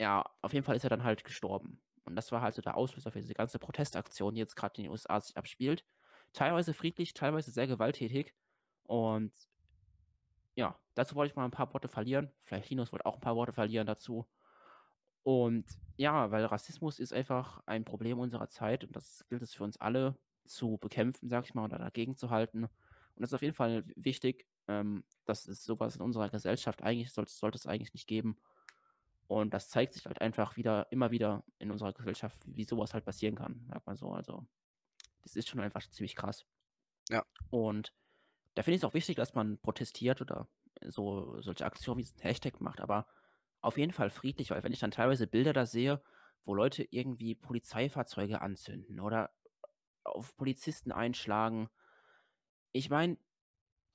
ja, 0.00 0.24
auf 0.42 0.52
jeden 0.52 0.64
Fall 0.64 0.76
ist 0.76 0.84
er 0.84 0.90
dann 0.90 1.04
halt 1.04 1.24
gestorben. 1.24 1.80
Und 2.04 2.16
das 2.16 2.32
war 2.32 2.40
halt 2.40 2.54
so 2.54 2.62
der 2.62 2.76
Auslöser 2.76 3.10
für 3.12 3.20
diese 3.20 3.34
ganze 3.34 3.58
Protestaktion, 3.58 4.34
die 4.34 4.40
jetzt 4.40 4.56
gerade 4.56 4.76
in 4.78 4.84
den 4.84 4.92
USA 4.92 5.20
sich 5.20 5.36
abspielt. 5.36 5.84
Teilweise 6.32 6.74
friedlich, 6.74 7.14
teilweise 7.14 7.50
sehr 7.50 7.66
gewalttätig. 7.66 8.34
Und 8.84 9.32
ja, 10.54 10.78
dazu 10.94 11.14
wollte 11.14 11.30
ich 11.32 11.36
mal 11.36 11.44
ein 11.44 11.50
paar 11.50 11.72
Worte 11.72 11.88
verlieren. 11.88 12.32
Vielleicht 12.40 12.70
Linus 12.70 12.92
wollte 12.92 13.06
auch 13.06 13.14
ein 13.14 13.20
paar 13.20 13.36
Worte 13.36 13.52
verlieren 13.52 13.86
dazu. 13.86 14.26
Und 15.22 15.66
ja, 15.96 16.30
weil 16.30 16.44
Rassismus 16.46 16.98
ist 16.98 17.12
einfach 17.12 17.60
ein 17.66 17.84
Problem 17.84 18.18
unserer 18.18 18.48
Zeit 18.48 18.84
und 18.84 18.96
das 18.96 19.26
gilt 19.28 19.42
es 19.42 19.54
für 19.54 19.64
uns 19.64 19.76
alle 19.76 20.16
zu 20.44 20.78
bekämpfen, 20.78 21.28
sag 21.28 21.44
ich 21.44 21.54
mal, 21.54 21.64
oder 21.64 21.78
dagegen 21.78 22.16
zu 22.16 22.30
halten. 22.30 22.64
Und 22.64 22.70
das 23.16 23.30
ist 23.30 23.34
auf 23.34 23.42
jeden 23.42 23.54
Fall 23.54 23.84
wichtig, 23.96 24.46
ähm, 24.68 25.04
dass 25.26 25.46
es 25.48 25.64
sowas 25.64 25.96
in 25.96 26.02
unserer 26.02 26.30
Gesellschaft 26.30 26.82
eigentlich 26.82 27.12
sollte, 27.12 27.32
sollte 27.32 27.58
es 27.58 27.66
eigentlich 27.66 27.92
nicht 27.94 28.06
geben. 28.06 28.38
Und 29.28 29.52
das 29.54 29.68
zeigt 29.68 29.94
sich 29.94 30.06
halt 30.06 30.20
einfach 30.22 30.56
wieder, 30.56 30.86
immer 30.90 31.10
wieder 31.10 31.44
in 31.58 31.70
unserer 31.70 31.92
Gesellschaft, 31.92 32.42
wie 32.46 32.64
sowas 32.64 32.94
halt 32.94 33.04
passieren 33.04 33.34
kann, 33.36 33.66
sag 33.70 33.86
mal 33.86 33.96
so. 33.96 34.10
Also, 34.12 34.46
das 35.22 35.36
ist 35.36 35.48
schon 35.48 35.60
einfach 35.60 35.86
ziemlich 35.90 36.14
krass. 36.16 36.44
Ja. 37.10 37.24
Und 37.50 37.92
da 38.54 38.62
finde 38.62 38.76
ich 38.76 38.82
es 38.82 38.88
auch 38.88 38.94
wichtig, 38.94 39.16
dass 39.16 39.34
man 39.34 39.58
protestiert 39.58 40.20
oder 40.20 40.48
so 40.86 41.40
solche 41.40 41.64
Aktionen 41.66 41.98
wie 41.98 42.02
diesen 42.04 42.20
Hashtag 42.20 42.60
macht, 42.60 42.80
aber 42.80 43.06
auf 43.60 43.78
jeden 43.78 43.92
Fall 43.92 44.10
friedlich, 44.10 44.50
weil 44.50 44.62
wenn 44.62 44.72
ich 44.72 44.78
dann 44.80 44.90
teilweise 44.90 45.26
Bilder 45.26 45.52
da 45.52 45.66
sehe, 45.66 46.02
wo 46.44 46.54
Leute 46.54 46.84
irgendwie 46.90 47.34
Polizeifahrzeuge 47.34 48.40
anzünden 48.40 49.00
oder 49.00 49.30
auf 50.04 50.36
Polizisten 50.36 50.92
einschlagen, 50.92 51.68
ich 52.72 52.90
meine, 52.90 53.16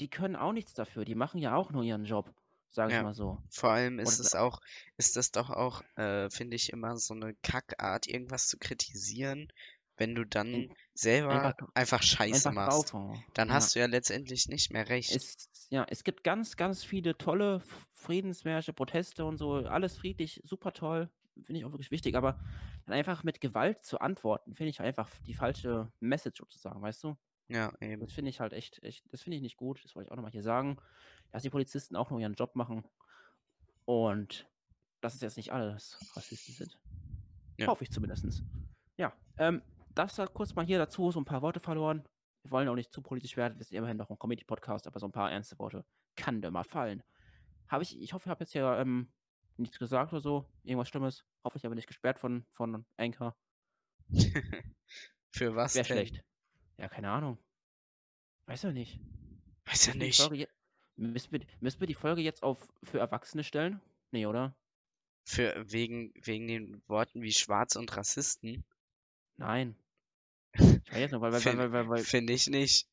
die 0.01 0.09
können 0.09 0.35
auch 0.35 0.51
nichts 0.51 0.73
dafür, 0.73 1.05
die 1.05 1.15
machen 1.15 1.39
ja 1.39 1.55
auch 1.55 1.71
nur 1.71 1.83
ihren 1.83 2.03
Job, 2.05 2.33
sage 2.69 2.91
ich 2.91 2.97
Ja. 2.97 3.03
mal 3.03 3.13
so. 3.13 3.41
Vor 3.49 3.69
allem 3.71 3.99
ist 3.99 4.19
Und- 4.19 4.25
es 4.25 4.35
auch, 4.35 4.59
ist 4.97 5.15
das 5.15 5.31
doch 5.31 5.49
auch, 5.49 5.81
äh, 5.95 6.29
finde 6.29 6.55
ich, 6.55 6.71
immer 6.71 6.97
so 6.97 7.13
eine 7.13 7.33
Kackart, 7.35 8.07
irgendwas 8.07 8.47
zu 8.47 8.57
kritisieren, 8.57 9.47
wenn 9.97 10.15
du 10.15 10.25
dann 10.25 10.47
In- 10.47 10.73
selber 10.93 11.29
einfach- 11.31 11.67
einfach 11.73 12.01
Scheiße 12.03 12.49
Einfach 12.49 12.67
machst. 12.67 12.93
Dann 13.33 13.49
Ja. 13.49 13.53
hast 13.53 13.75
du 13.75 13.79
ja 13.79 13.85
letztendlich 13.85 14.47
nicht 14.47 14.71
mehr 14.71 14.89
recht. 14.89 15.15
Es, 15.15 15.67
ja, 15.69 15.85
es 15.89 16.03
gibt 16.03 16.23
ganz, 16.23 16.55
ganz 16.57 16.83
viele 16.83 17.17
tolle 17.17 17.61
Friedensmärsche, 17.93 18.73
Proteste 18.73 19.25
und 19.25 19.37
so, 19.37 19.53
alles 19.55 19.95
friedlich, 19.97 20.41
super 20.43 20.73
toll, 20.73 21.09
finde 21.41 21.59
ich 21.59 21.65
auch 21.65 21.71
wirklich 21.71 21.91
wichtig, 21.91 22.15
aber 22.15 22.39
dann 22.85 22.95
einfach 22.95 23.23
mit 23.23 23.39
Gewalt 23.39 23.83
zu 23.85 23.99
antworten, 24.01 24.53
finde 24.55 24.69
ich 24.71 24.81
einfach 24.81 25.09
die 25.25 25.33
falsche 25.33 25.91
Message 25.99 26.39
sozusagen, 26.39 26.81
weißt 26.81 27.03
du? 27.03 27.15
Ja, 27.49 27.71
eben. 27.81 28.01
Das 28.01 28.11
finde 28.13 28.29
ich 28.29 28.39
halt 28.39 28.53
echt, 28.53 28.81
echt, 28.83 29.05
das 29.11 29.21
finde 29.21 29.35
ich 29.37 29.41
nicht 29.41 29.57
gut, 29.57 29.83
das 29.83 29.95
wollte 29.95 30.07
ich 30.07 30.11
auch 30.11 30.15
nochmal 30.15 30.31
hier 30.31 30.43
sagen, 30.43 30.77
dass 31.31 31.43
die 31.43 31.49
Polizisten 31.49 31.95
auch 31.95 32.09
nur 32.09 32.19
ihren 32.19 32.33
Job 32.33 32.55
machen 32.55 32.83
und 33.85 34.47
dass 35.01 35.15
es 35.15 35.21
jetzt 35.21 35.37
nicht 35.37 35.51
alles 35.51 35.97
Rassisten 36.15 36.53
sind. 36.55 36.79
Ja. 37.57 37.67
Hoffe 37.67 37.83
ich 37.83 37.91
zumindest. 37.91 38.43
Ja, 38.97 39.13
ähm, 39.37 39.61
das 39.95 40.17
hat 40.19 40.33
kurz 40.33 40.55
mal 40.55 40.65
hier 40.65 40.77
dazu 40.77 41.11
so 41.11 41.19
ein 41.19 41.25
paar 41.25 41.41
Worte 41.41 41.59
verloren. 41.59 42.03
Wir 42.43 42.51
wollen 42.51 42.67
auch 42.67 42.75
nicht 42.75 42.91
zu 42.91 43.01
politisch 43.01 43.37
werden, 43.37 43.57
wir 43.57 43.65
sind 43.65 43.77
immerhin 43.77 43.97
noch 43.97 44.09
ein 44.09 44.19
Comedy-Podcast, 44.19 44.87
aber 44.87 44.99
so 44.99 45.07
ein 45.07 45.11
paar 45.11 45.31
ernste 45.31 45.57
Worte 45.59 45.85
kann 46.15 46.41
da 46.41 46.51
mal 46.51 46.63
fallen. 46.63 47.01
Habe 47.67 47.83
ich, 47.83 47.99
ich 47.99 48.13
hoffe, 48.13 48.27
ich 48.27 48.29
habe 48.29 48.43
jetzt 48.43 48.51
hier 48.51 48.77
ähm, 48.77 49.11
nichts 49.57 49.79
gesagt 49.79 50.11
oder 50.11 50.21
so, 50.21 50.45
irgendwas 50.63 50.89
Schlimmes. 50.89 51.23
Hoffe 51.43 51.57
ich 51.57 51.65
aber 51.65 51.75
nicht 51.75 51.87
gesperrt 51.87 52.19
von, 52.19 52.45
von 52.49 52.85
Anchor. 52.97 53.35
Für 55.31 55.55
was 55.55 55.75
Wäre 55.75 55.85
schlecht. 55.85 56.23
Ja, 56.77 56.89
keine 56.89 57.09
Ahnung. 57.09 57.37
Weiß 58.45 58.63
ja 58.63 58.71
nicht. 58.71 58.99
Weiß 59.65 59.87
ja 59.87 59.95
nicht. 59.95 60.21
Folge 60.21 60.47
Müssen 60.95 61.31
wir, 61.31 61.45
müssen 61.59 61.79
wir 61.79 61.87
die 61.87 61.95
Folge 61.95 62.21
jetzt 62.21 62.43
auf 62.43 62.71
für 62.83 62.99
Erwachsene 62.99 63.43
stellen? 63.43 63.81
Nee, 64.11 64.27
oder? 64.27 64.55
Für, 65.25 65.65
wegen, 65.71 66.13
wegen 66.21 66.47
den 66.47 66.83
Worten 66.87 67.21
wie 67.21 67.31
schwarz 67.31 67.75
und 67.75 67.95
Rassisten? 67.95 68.63
Nein. 69.37 69.75
Ich 70.85 70.91
weiß 70.91 70.99
jetzt 70.99 71.11
noch, 71.11 71.21
weil, 71.21 71.31
weil, 71.31 71.39
Fin- 71.41 71.57
weil, 71.57 71.71
weil, 71.71 71.89
weil, 71.89 72.03
Finde 72.03 72.33
ich 72.33 72.47
nicht. 72.47 72.87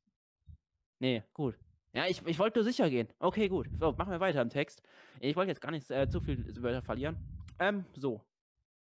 Nee, 0.99 1.23
gut. 1.35 1.59
Ja, 1.93 2.07
ich, 2.07 2.25
ich 2.27 2.39
wollte 2.39 2.59
nur 2.61 2.65
sicher 2.65 2.89
gehen. 2.89 3.09
Okay, 3.19 3.49
gut. 3.49 3.69
So, 3.79 3.93
machen 3.93 4.11
wir 4.13 4.21
weiter 4.21 4.41
im 4.41 4.49
Text. 4.49 4.83
Ich 5.21 5.35
wollte 5.37 5.51
jetzt 5.51 5.61
gar 5.61 5.71
nicht 5.71 5.91
äh, 5.91 6.09
zu 6.09 6.21
viel 6.21 6.45
Wörter 6.63 6.83
verlieren. 6.83 7.17
Ähm, 7.59 7.85
so. 7.95 8.25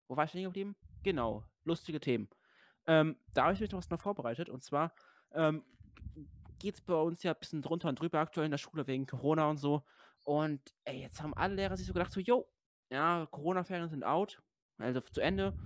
Wo 0.09 0.17
war 0.17 0.25
ich 0.25 0.31
stehen 0.31 0.45
geblieben? 0.45 0.77
Genau. 1.03 1.45
Lustige 1.65 2.01
Themen. 2.01 2.29
Ähm, 2.87 3.17
da 3.33 3.45
habe 3.45 3.55
ich 3.55 3.61
mich 3.61 3.71
noch 3.71 3.79
was 3.79 3.91
noch 3.91 4.01
vorbereitet. 4.01 4.49
Und 4.49 4.63
zwar 4.63 4.93
ähm, 5.33 5.65
geht 6.59 6.75
es 6.75 6.81
bei 6.81 6.95
uns 6.95 7.23
ja 7.23 7.33
ein 7.33 7.39
bisschen 7.39 7.63
drunter 7.63 7.89
und 7.89 8.01
drüber 8.01 8.19
aktuell 8.19 8.47
in 8.47 8.51
der 8.51 8.59
Schule 8.59 8.87
wegen 8.87 9.07
Corona 9.07 9.49
und 9.49 9.59
so. 9.59 9.85
Und 10.25 10.61
ey, 10.85 11.01
jetzt 11.01 11.23
haben 11.23 11.35
alle 11.35 11.55
Lehrer 11.55 11.77
sich 11.77 11.87
so 11.87 11.93
gedacht, 11.93 12.13
so, 12.13 12.21
yo, 12.21 12.49
ja, 12.91 13.27
Corona-Ferien 13.31 13.89
sind 13.89 14.05
out. 14.05 14.43
Also 14.79 15.01
zu 15.01 15.21
Ende. 15.21 15.57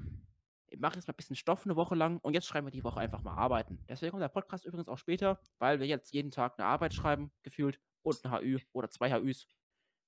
Ich 0.71 0.79
mache 0.79 0.95
jetzt 0.95 1.09
mal 1.09 1.13
ein 1.13 1.17
bisschen 1.17 1.37
Stoff 1.37 1.65
eine 1.65 1.75
Woche 1.75 1.97
lang 1.97 2.19
und 2.19 2.33
jetzt 2.33 2.47
schreiben 2.47 2.67
wir 2.67 2.71
die 2.71 2.85
Woche 2.85 3.01
einfach 3.01 3.23
mal 3.23 3.35
arbeiten. 3.35 3.85
Deswegen 3.89 4.13
kommt 4.13 4.23
der 4.23 4.29
Podcast 4.29 4.65
übrigens 4.65 4.89
auch 4.89 4.99
später, 4.99 5.41
weil 5.59 5.81
wir 5.81 5.87
jetzt 5.87 6.13
jeden 6.13 6.31
Tag 6.31 6.59
eine 6.59 6.69
Arbeit 6.69 6.95
schreiben, 6.95 7.33
gefühlt, 7.43 7.81
und 8.03 8.25
ein 8.25 8.33
HÜ 8.41 8.59
oder 8.73 8.89
zwei 8.89 9.11
HÜs. 9.11 9.47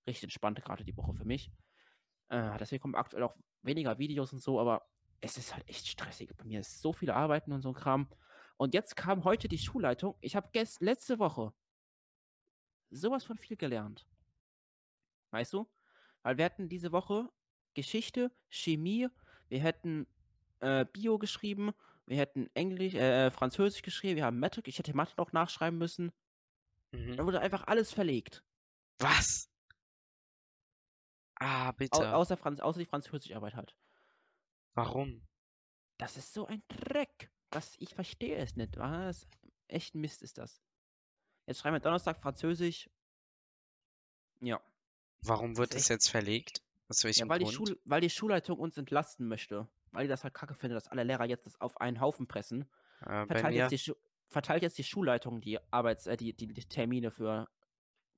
Richtig 0.07 0.25
entspannt 0.25 0.63
gerade 0.65 0.85
die 0.85 0.97
Woche 0.97 1.15
für 1.15 1.25
mich. 1.25 1.51
Äh, 2.29 2.57
deswegen 2.59 2.81
kommen 2.81 2.95
aktuell 2.95 3.25
auch 3.25 3.37
weniger 3.63 3.99
Videos 3.99 4.33
und 4.33 4.41
so, 4.41 4.61
aber 4.61 4.89
es 5.21 5.37
ist 5.37 5.55
halt 5.55 5.69
echt 5.69 5.87
stressig. 5.87 6.31
Bei 6.37 6.45
mir 6.45 6.61
ist 6.61 6.81
so 6.81 6.93
viele 6.93 7.15
Arbeiten 7.15 7.53
und 7.53 7.61
so 7.61 7.69
ein 7.71 7.75
Kram. 7.75 8.09
Und 8.57 8.75
jetzt 8.75 8.97
kam 8.97 9.25
heute 9.25 9.49
die 9.49 9.59
Schulleitung. 9.59 10.17
Ich 10.21 10.37
habe 10.37 10.49
letzte 10.81 11.19
Woche 11.19 11.53
sowas 12.91 13.25
von 13.25 13.37
viel 13.37 13.57
gelernt. 13.57 14.07
Weißt 15.31 15.53
du? 15.53 15.69
Weil 16.23 16.39
wir 16.39 16.45
hatten 16.45 16.69
diese 16.69 16.93
Woche 16.93 17.29
Geschichte, 17.75 18.31
Chemie, 18.49 19.09
wir 19.49 19.61
hätten 19.61 20.07
äh, 20.63 20.87
Bio 20.93 21.19
geschrieben, 21.19 21.73
wir 22.07 22.17
hätten 22.17 22.49
Englisch, 22.55 22.95
äh, 22.95 23.31
Französisch 23.31 23.83
geschrieben, 23.83 24.17
wir 24.17 24.25
haben 24.25 24.39
Mathe, 24.39 24.63
ich 24.65 24.79
hätte 24.79 24.95
Mathe 24.95 25.15
noch 25.17 25.33
nachschreiben 25.33 25.79
müssen. 25.79 26.13
Mhm. 26.93 27.17
Da 27.17 27.25
wurde 27.25 27.41
einfach 27.41 27.67
alles 27.67 27.93
verlegt. 27.93 28.45
Was? 28.99 29.51
Ah, 31.37 31.71
Au 31.71 31.73
bitte. 31.73 32.15
außer, 32.15 32.37
Franz 32.37 32.61
außer 32.61 32.79
die 32.79 32.87
Französischarbeit 32.87 33.55
halt. 33.55 33.77
Warum? 34.75 35.27
Das 35.99 36.17
ist 36.17 36.33
so 36.33 36.47
ein 36.47 36.63
Dreck. 36.69 37.31
Das, 37.51 37.75
ich 37.79 37.95
verstehe 37.95 38.37
es 38.37 38.57
nicht. 38.57 38.77
Was? 38.79 39.27
Echt 39.69 39.95
Mist 39.95 40.23
ist 40.23 40.39
das. 40.39 40.63
Jetzt 41.47 41.61
schreiben 41.61 41.75
wir 41.75 41.81
Donnerstag 41.81 42.17
Französisch. 42.17 42.89
Ja. 44.41 44.61
Warum 45.21 45.57
wird 45.57 45.75
es 45.75 45.89
jetzt 45.89 46.09
verlegt? 46.09 46.63
Aus 46.89 47.03
Ja, 47.03 47.09
welchem 47.09 47.29
weil 47.29 47.39
die, 47.39 47.45
Grund? 47.45 47.57
Schul 47.57 47.81
weil 47.85 48.01
die 48.01 48.11
Schulleitung 48.11 48.59
uns 48.59 48.77
entlasten 48.77 49.29
möchte. 49.29 49.69
Weil 49.93 50.05
die 50.05 50.09
das 50.09 50.25
halt 50.25 50.35
kacke 50.35 50.55
findet, 50.55 50.77
dass 50.77 50.89
alle 50.89 51.05
Lehrer 51.05 51.27
jetzt 51.27 51.47
das 51.47 51.61
auf 51.61 51.81
einen 51.81 52.01
Haufen 52.01 52.27
pressen. 52.27 52.67
Äh, 53.03 53.27
Verteilt 53.27 53.55
jetzt, 53.55 53.87
die 53.87 53.93
verteilt 54.29 54.63
jetzt 54.63 54.79
die 54.79 54.85
Schulleitung 54.85 55.41
die 55.41 55.59
Arbeits 55.71 56.07
äh, 56.07 56.17
die, 56.17 56.35
die, 56.35 56.49
die 56.49 56.65
Termine 56.65 57.11
für 57.11 57.49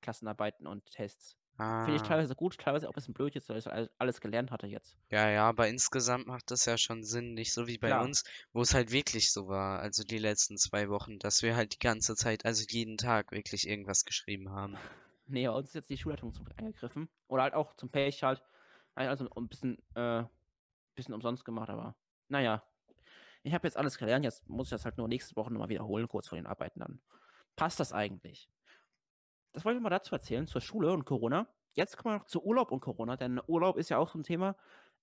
Klassenarbeiten 0.01 0.67
und 0.67 0.87
Tests. 0.87 1.37
Finde 1.57 1.95
ich 1.95 2.03
ah, 2.03 2.07
teilweise 2.07 2.35
gut, 2.35 2.59
teilweise 2.59 2.89
auch 2.89 2.93
ein 2.93 2.95
bisschen 2.95 3.15
blöd 3.15 3.33
jetzt, 3.37 3.49
weil 3.49 3.59
ich 3.59 3.71
alles, 3.71 3.89
alles 3.99 4.21
gelernt 4.21 4.51
hatte 4.51 4.67
jetzt. 4.67 4.97
ja, 5.11 5.31
ja, 5.31 5.49
aber 5.49 5.69
insgesamt 5.69 6.27
macht 6.27 6.51
das 6.51 6.65
ja 6.65 6.77
schon 6.77 7.05
Sinn, 7.05 7.35
nicht 7.35 7.53
so 7.53 7.69
wie 7.69 7.79
bei 7.79 7.89
Klar. 7.89 8.03
uns, 8.03 8.25
wo 8.53 8.63
es 8.63 8.75
halt 8.75 8.91
wirklich 8.91 9.33
so 9.33 9.47
war, 9.47 9.79
also 9.79 10.03
die 10.03 10.19
letzten 10.19 10.57
zwei 10.57 10.89
Wochen, 10.89 11.21
dass 11.21 11.43
wir 11.43 11.55
halt 11.55 11.75
die 11.75 11.79
ganze 11.79 12.17
Zeit, 12.17 12.45
also 12.45 12.65
jeden 12.69 12.97
Tag 12.97 13.31
wirklich 13.31 13.69
irgendwas 13.69 14.05
geschrieben 14.05 14.51
haben. 14.51 14.77
Nee, 15.27 15.47
bei 15.47 15.55
uns 15.55 15.69
ist 15.69 15.75
jetzt 15.75 15.89
die 15.89 15.97
Schulleitung 15.97 16.35
zum 16.35 16.47
eingegriffen. 16.59 17.09
Oder 17.29 17.45
halt 17.45 17.55
auch 17.55 17.73
zum 17.77 17.89
Pech 17.89 18.23
halt. 18.23 18.43
Also 18.95 19.27
ein 19.31 19.49
bisschen, 19.49 19.79
äh, 19.95 20.23
bisschen 20.95 21.15
umsonst 21.15 21.45
gemacht, 21.45 21.71
aber 21.71 21.97
naja. 22.29 22.63
Ich 23.43 23.53
habe 23.53 23.67
jetzt 23.67 23.77
alles 23.77 23.99
gelernt, 23.99 24.25
jetzt 24.25 24.49
muss 24.49 24.69
ich 24.69 24.71
das 24.71 24.87
halt 24.87 24.97
nur 24.97 25.07
nächste 25.07 25.37
Woche 25.37 25.53
nochmal 25.53 25.69
wiederholen, 25.69 26.09
kurz 26.09 26.29
vor 26.29 26.37
den 26.37 26.47
Arbeiten 26.47 26.81
dann. 26.81 27.03
Passt 27.57 27.79
das 27.79 27.93
eigentlich? 27.93 28.49
Das 29.53 29.65
wollte 29.65 29.77
ich 29.77 29.83
mal 29.83 29.91
dazu 29.91 30.15
erzählen, 30.15 30.47
zur 30.47 30.63
Schule 30.63 30.93
und 30.93 31.05
Corona. 31.05 31.47
Jetzt 31.75 31.97
kommen 31.97 32.15
wir 32.15 32.19
noch 32.21 32.27
zu 32.27 32.43
Urlaub 32.43 32.73
und 32.73 32.81
Corona, 32.81 33.17
denn 33.17 33.41
Urlaub 33.47 33.77
ist 33.77 33.91
ja 33.91 33.99
auch 33.99 34.09
so 34.09 34.19
ein 34.19 34.23
Thema. 34.23 34.57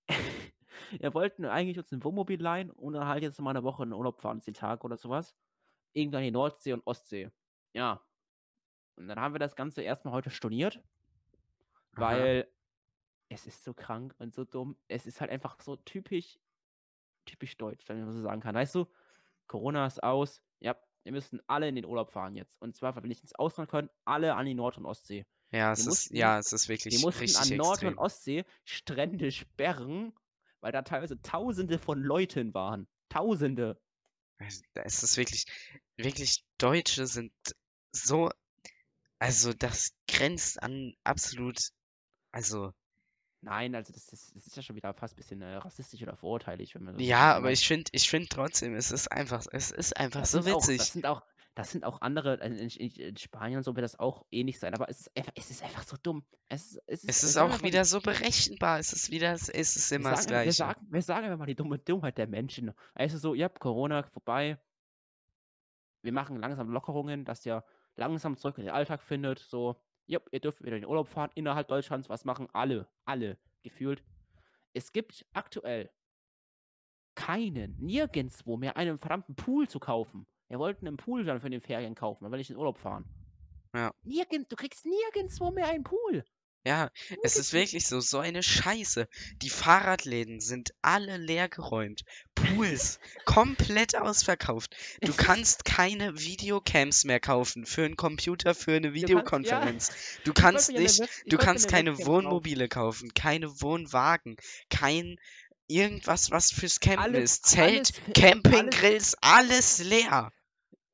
Wir 0.90 1.14
wollten 1.14 1.44
eigentlich 1.44 1.78
uns 1.78 1.92
ein 1.92 2.02
Wohnmobil 2.02 2.40
leihen 2.40 2.70
und 2.70 2.94
dann 2.94 3.06
halt 3.06 3.22
jetzt 3.22 3.40
mal 3.40 3.50
eine 3.50 3.62
Woche 3.62 3.82
in 3.82 3.90
den 3.90 3.98
Urlaub 3.98 4.20
fahren, 4.20 4.40
zehn 4.40 4.54
Tage 4.54 4.82
oder 4.82 4.96
sowas. 4.96 5.34
Irgendwann 5.92 6.22
in 6.22 6.26
die 6.26 6.30
Nordsee 6.32 6.72
und 6.72 6.86
Ostsee. 6.86 7.30
Ja. 7.74 8.02
Und 8.96 9.08
dann 9.08 9.20
haben 9.20 9.34
wir 9.34 9.38
das 9.38 9.54
Ganze 9.54 9.82
erstmal 9.82 10.14
heute 10.14 10.30
storniert, 10.30 10.82
Aha. 12.40 12.44
Es 13.32 13.46
ist 13.46 13.64
so 13.64 13.72
krank 13.74 14.14
und 14.18 14.34
so 14.34 14.44
dumm. 14.44 14.76
Es 14.88 15.06
ist 15.06 15.20
halt 15.20 15.30
einfach 15.30 15.60
so 15.60 15.76
typisch, 15.76 16.38
typisch 17.24 17.56
deutsch, 17.56 17.88
wenn 17.88 18.00
man 18.04 18.12
so 18.12 18.20
sagen 18.22 18.40
kann. 18.40 18.54
Weißt 18.54 18.74
du, 18.74 18.86
Corona 19.46 19.86
ist 19.86 20.02
aus. 20.02 20.42
Ja, 20.60 20.76
wir 21.04 21.12
müssen 21.12 21.40
alle 21.46 21.68
in 21.68 21.74
den 21.74 21.84
Urlaub 21.84 22.10
fahren 22.10 22.34
jetzt. 22.36 22.60
Und 22.60 22.76
zwar, 22.76 22.94
weil 22.96 23.02
wir 23.04 23.08
nicht 23.08 23.22
ins 23.22 23.34
Ausland 23.34 23.70
können, 23.70 23.90
alle 24.04 24.34
an 24.34 24.46
die 24.46 24.54
Nord- 24.54 24.78
und 24.78 24.86
Ostsee. 24.86 25.26
Ja, 25.50 25.72
es 25.72 25.78
Wir 25.80 25.82
ist, 25.82 25.86
mussten- 25.88 26.16
ja, 26.16 26.38
es 26.38 26.52
ist 26.52 26.68
Wir 26.68 26.74
wirklich 26.76 27.02
mussten 27.02 27.20
richtig 27.20 27.52
an 27.52 27.56
Nord- 27.58 27.72
extrem. 27.74 27.88
und 27.92 27.98
Ostsee 27.98 28.44
Strände 28.64 29.30
sperren, 29.32 30.12
weil 30.60 30.72
da 30.72 30.82
teilweise 30.82 31.20
Tausende 31.20 31.78
von 31.78 32.00
Leuten 32.02 32.54
waren. 32.54 32.88
Tausende. 33.08 33.80
Also, 34.38 34.62
da 34.72 34.82
ist 34.82 35.02
es 35.02 35.16
wirklich, 35.16 35.44
wirklich 35.96 36.44
Deutsche 36.58 37.06
sind 37.06 37.32
so, 37.92 38.30
also 39.18 39.52
das 39.52 39.92
grenzt 40.08 40.62
an 40.62 40.94
absolut, 41.04 41.58
also 42.32 42.72
Nein, 43.44 43.74
also 43.74 43.92
das 43.92 44.12
ist, 44.12 44.36
das 44.36 44.46
ist 44.46 44.56
ja 44.56 44.62
schon 44.62 44.76
wieder 44.76 44.94
fast 44.94 45.14
ein 45.14 45.16
bisschen 45.16 45.42
äh, 45.42 45.56
rassistisch 45.56 46.00
oder 46.02 46.16
verurteilig, 46.16 46.74
wenn 46.76 46.84
man 46.84 46.94
so 46.96 47.00
ja, 47.02 47.34
aber 47.34 47.50
ich 47.50 47.66
finde, 47.66 47.90
ich 47.92 48.08
finde 48.08 48.28
trotzdem, 48.28 48.74
es 48.76 48.92
ist 48.92 49.10
einfach, 49.10 49.44
es 49.50 49.72
ist 49.72 49.96
einfach 49.96 50.20
Das 50.20 50.30
so 50.30 50.40
sind 50.42 50.54
auch, 50.54 50.60
das 50.60 50.68
witzig. 50.68 50.92
sind 50.92 51.06
auch, 51.06 51.22
das 51.56 51.70
sind 51.72 51.84
auch 51.84 52.00
andere, 52.02 52.34
in, 52.36 52.56
in, 52.70 53.16
Spanien 53.16 53.58
und 53.58 53.64
so 53.64 53.74
wird 53.74 53.82
das 53.84 53.98
auch 53.98 54.24
ähnlich 54.30 54.60
sein, 54.60 54.74
aber 54.74 54.88
es 54.88 55.00
ist 55.00 55.16
einfach, 55.16 55.32
es 55.34 55.50
ist 55.50 55.62
einfach 55.64 55.82
so 55.82 55.96
dumm. 56.00 56.24
Es, 56.48 56.76
ist- 56.76 56.82
es, 56.86 57.04
Es 57.04 57.22
wir 57.22 57.28
ist 57.30 57.36
auch 57.36 57.62
wieder 57.62 57.84
so 57.84 58.00
berechenbar, 58.00 58.78
es 58.78 58.92
ist 58.92 59.10
wieder, 59.10 59.32
es 59.32 59.48
ist 59.48 59.90
wir 59.90 59.96
immer 59.98 60.10
das 60.12 60.20
sagen, 60.20 60.30
wir, 60.30 60.42
Gleiche. 60.44 60.52
sagen, 60.52 60.86
wir 60.88 61.02
sagen 61.02 61.24
einfach 61.26 61.38
mal 61.38 61.46
die 61.46 61.56
dumme 61.56 61.78
Dummheit 61.80 62.16
der 62.18 62.28
Menschen. 62.28 62.72
Also 62.94 63.18
so, 63.18 63.34
ja, 63.34 63.48
Corona 63.48 64.04
vorbei. 64.04 64.58
Wir 66.02 66.12
machen 66.12 66.36
langsam 66.36 66.70
Lockerungen, 66.70 67.24
dass 67.24 67.44
ihr 67.44 67.64
langsam 67.96 68.36
zurück 68.36 68.58
in 68.58 68.64
den 68.64 68.72
Alltag 68.74 69.02
findet. 69.02 69.40
So, 69.40 69.76
ja, 70.06 70.20
ihr 70.30 70.40
dürft 70.40 70.62
wieder 70.62 70.76
in 70.76 70.82
den 70.82 70.88
Urlaub 70.90 71.08
fahren, 71.08 71.30
innerhalb 71.34 71.68
Deutschlands. 71.68 72.08
Was 72.08 72.24
machen 72.24 72.48
alle? 72.52 72.88
Alle, 73.04 73.38
gefühlt. 73.62 74.02
Es 74.72 74.92
gibt 74.92 75.26
aktuell 75.32 75.90
keinen, 77.14 77.76
nirgendwo 77.78 78.56
mehr 78.56 78.76
einen 78.76 78.98
verdammten 78.98 79.34
Pool 79.34 79.68
zu 79.68 79.78
kaufen. 79.78 80.26
Wir 80.48 80.58
wollten 80.58 80.86
einen 80.86 80.96
Pool 80.96 81.24
dann 81.24 81.40
für 81.40 81.50
den 81.50 81.60
Ferien 81.60 81.94
kaufen, 81.94 82.30
will 82.30 82.40
ich 82.40 82.50
in 82.50 82.54
den 82.54 82.60
Urlaub 82.60 82.78
fahren. 82.78 83.04
Ja. 83.74 83.92
Nirgend, 84.02 84.50
du 84.50 84.56
kriegst 84.56 84.84
nirgendwo 84.84 85.50
mehr 85.50 85.68
einen 85.68 85.84
Pool. 85.84 86.24
Ja, 86.64 86.90
es 87.24 87.36
ist 87.36 87.52
wirklich 87.52 87.86
so, 87.86 87.98
so 88.00 88.18
eine 88.20 88.42
Scheiße. 88.42 89.08
Die 89.38 89.50
Fahrradläden 89.50 90.40
sind 90.40 90.72
alle 90.80 91.16
leer 91.16 91.48
geräumt. 91.48 92.02
Pools 92.36 93.00
komplett 93.24 93.96
ausverkauft. 93.96 94.76
Du 95.00 95.12
kannst 95.12 95.64
keine 95.64 96.20
Videocams 96.20 97.04
mehr 97.04 97.18
kaufen 97.18 97.66
für 97.66 97.84
einen 97.84 97.96
Computer, 97.96 98.54
für 98.54 98.74
eine 98.76 98.88
kannst- 98.88 98.96
ja. 98.96 99.02
Videokonferenz. 99.08 99.90
Du 100.24 100.32
kannst 100.32 100.70
nicht, 100.70 101.00
du 101.26 101.36
kannst 101.36 101.74
eine 101.74 101.94
keine. 101.94 102.06
Wohnmobile 102.06 102.68
kaufen, 102.68 103.12
keine 103.12 103.60
Wohnwagen, 103.60 104.36
kein 104.70 105.18
irgendwas, 105.66 106.30
was 106.30 106.52
fürs 106.52 106.78
Campen 106.78 107.02
Alles- 107.02 107.38
ist. 107.38 107.46
Zelt, 107.46 107.70
alles 107.72 107.90
für- 107.90 108.12
Campinggrills, 108.12 109.16
alles 109.20 109.78
leer. 109.82 110.32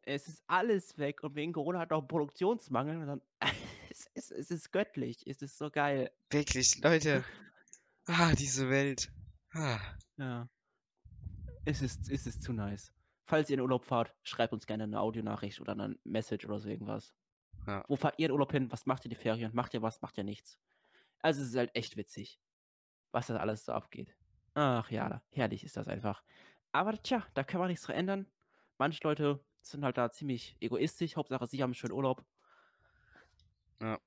Es 0.06 0.26
ist 0.28 0.42
alles 0.46 0.96
weg 0.96 1.22
und 1.22 1.34
wegen 1.34 1.52
Corona 1.52 1.80
hat 1.80 1.92
auch 1.92 2.08
Produktionsmangel. 2.08 3.20
Es, 4.18 4.30
ist, 4.32 4.32
es 4.32 4.50
ist 4.50 4.72
göttlich, 4.72 5.24
es 5.28 5.42
ist 5.42 5.56
so 5.58 5.70
geil. 5.70 6.10
Wirklich, 6.30 6.82
Leute. 6.82 7.24
Ah, 8.06 8.34
diese 8.34 8.68
Welt. 8.68 9.12
Ah. 9.52 9.78
Ja. 10.16 10.48
Es 11.64 11.82
ist, 11.82 12.10
es 12.10 12.26
ist 12.26 12.42
zu 12.42 12.52
nice. 12.52 12.92
Falls 13.26 13.48
ihr 13.48 13.54
in 13.54 13.60
Urlaub 13.60 13.84
fahrt, 13.84 14.12
schreibt 14.24 14.52
uns 14.52 14.66
gerne 14.66 14.84
eine 14.84 15.00
Audionachricht 15.00 15.60
oder 15.60 15.72
eine 15.72 15.96
Message 16.02 16.46
oder 16.46 16.58
so 16.58 16.68
irgendwas. 16.68 17.14
Ja. 17.68 17.84
Wo 17.86 17.94
fahrt 17.94 18.18
ihr 18.18 18.26
in 18.26 18.32
Urlaub 18.32 18.50
hin? 18.50 18.72
Was 18.72 18.86
macht 18.86 19.04
ihr 19.04 19.08
die 19.08 19.14
Ferien? 19.14 19.54
Macht 19.54 19.72
ihr 19.74 19.82
was? 19.82 20.02
Macht 20.02 20.18
ihr 20.18 20.24
nichts? 20.24 20.58
Also 21.20 21.40
es 21.42 21.50
ist 21.50 21.56
halt 21.56 21.70
echt 21.76 21.96
witzig. 21.96 22.40
was 23.12 23.28
das 23.28 23.38
alles 23.38 23.64
so 23.64 23.72
abgeht. 23.72 24.16
Ach 24.54 24.90
ja, 24.90 25.22
herrlich 25.30 25.62
ist 25.62 25.76
das 25.76 25.86
einfach. 25.86 26.24
Aber 26.72 27.00
tja, 27.00 27.24
da 27.34 27.44
kann 27.44 27.60
man 27.60 27.68
nichts 27.68 27.84
dran 27.84 27.96
ändern. 27.96 28.26
Manche 28.78 29.00
Leute 29.04 29.44
sind 29.62 29.84
halt 29.84 29.96
da 29.96 30.10
ziemlich 30.10 30.56
egoistisch. 30.60 31.16
Hauptsache, 31.16 31.46
sie 31.46 31.62
haben 31.62 31.68
einen 31.68 31.74
schönen 31.74 31.92
Urlaub. 31.94 32.24
Ja. 33.80 33.98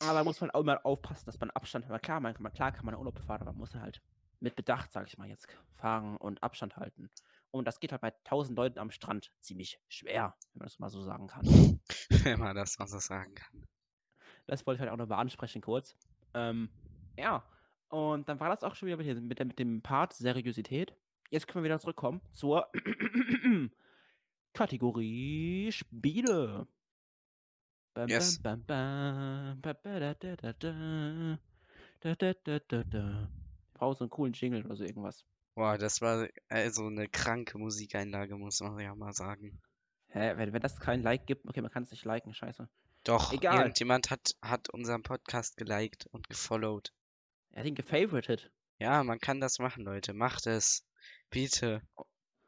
Aber 0.00 0.24
muss 0.24 0.40
man 0.40 0.50
auch 0.50 0.60
immer 0.60 0.84
aufpassen, 0.84 1.26
dass 1.26 1.40
man 1.40 1.50
Abstand 1.50 1.88
hat. 1.88 2.02
Klar, 2.02 2.20
man, 2.20 2.34
man, 2.38 2.52
klar 2.52 2.72
kann 2.72 2.84
man 2.84 2.94
Urlaub 2.94 3.18
fahren, 3.18 3.40
aber 3.40 3.52
man 3.52 3.60
muss 3.60 3.74
halt 3.74 4.02
mit 4.40 4.54
Bedacht, 4.54 4.92
sag 4.92 5.06
ich 5.06 5.16
mal, 5.16 5.28
jetzt 5.28 5.48
fahren 5.72 6.16
und 6.18 6.42
Abstand 6.42 6.76
halten. 6.76 7.10
Und 7.50 7.66
das 7.66 7.80
geht 7.80 7.92
halt 7.92 8.02
bei 8.02 8.12
tausend 8.24 8.56
Leuten 8.58 8.78
am 8.78 8.90
Strand 8.90 9.32
ziemlich 9.40 9.80
schwer, 9.88 10.36
wenn 10.52 10.60
man 10.60 10.66
das 10.66 10.78
mal 10.78 10.90
so 10.90 11.00
sagen 11.00 11.26
kann. 11.26 11.46
Wenn 12.24 12.38
man 12.40 12.54
das 12.54 12.78
mal 12.78 12.86
so 12.86 12.98
sagen 12.98 13.34
kann. 13.34 13.66
Das 14.46 14.66
wollte 14.66 14.76
ich 14.76 14.80
halt 14.80 14.90
auch 14.90 14.96
noch 14.96 15.08
mal 15.08 15.18
ansprechen 15.18 15.62
kurz. 15.62 15.96
Ähm, 16.34 16.68
ja, 17.16 17.44
und 17.88 18.28
dann 18.28 18.40
war 18.40 18.48
das 18.48 18.64
auch 18.64 18.74
schon 18.74 18.88
wieder 18.88 18.96
mit, 19.20 19.38
mit 19.38 19.58
dem 19.58 19.82
Part 19.82 20.12
Seriosität. 20.12 20.94
Jetzt 21.30 21.46
können 21.46 21.62
wir 21.62 21.68
wieder 21.68 21.80
zurückkommen 21.80 22.20
zur 22.32 22.70
Kategorie 24.52 25.70
Spiele. 25.72 26.66
Bam, 27.96 28.08
Yes. 28.10 28.38
bam, 28.42 28.62
bam, 28.66 29.58
brauche 33.72 33.94
so 33.94 34.04
einen 34.04 34.10
coolen 34.10 34.34
Jingle 34.34 34.66
oder 34.66 34.76
so 34.76 34.84
irgendwas. 34.84 35.24
Boah, 35.54 35.78
das 35.78 36.02
war 36.02 36.28
also 36.50 36.84
eine 36.88 37.08
kranke 37.08 37.56
Musikeinlage, 37.56 38.36
muss 38.36 38.60
man 38.60 38.78
ja 38.80 38.94
mal 38.94 39.14
sagen. 39.14 39.62
Hä, 40.08 40.34
wenn, 40.36 40.52
wenn 40.52 40.60
das 40.60 40.78
kein 40.78 41.02
Like 41.02 41.26
gibt, 41.26 41.48
okay, 41.48 41.62
man 41.62 41.70
kann 41.70 41.84
es 41.84 41.90
nicht 41.90 42.04
liken, 42.04 42.34
scheiße. 42.34 42.68
Doch, 43.04 43.32
Egal. 43.32 43.60
irgendjemand 43.60 44.10
hat, 44.10 44.32
hat 44.42 44.68
unseren 44.68 45.02
Podcast 45.02 45.56
geliked 45.56 46.06
und 46.08 46.28
gefollowt. 46.28 46.92
Er 47.52 47.60
hat 47.60 47.66
ihn 47.66 47.74
gefavoritet. 47.74 48.50
Ja, 48.78 49.02
man 49.04 49.20
kann 49.20 49.40
das 49.40 49.58
machen, 49.58 49.84
Leute. 49.84 50.12
Macht 50.12 50.46
es. 50.46 50.84
Bitte. 51.30 51.80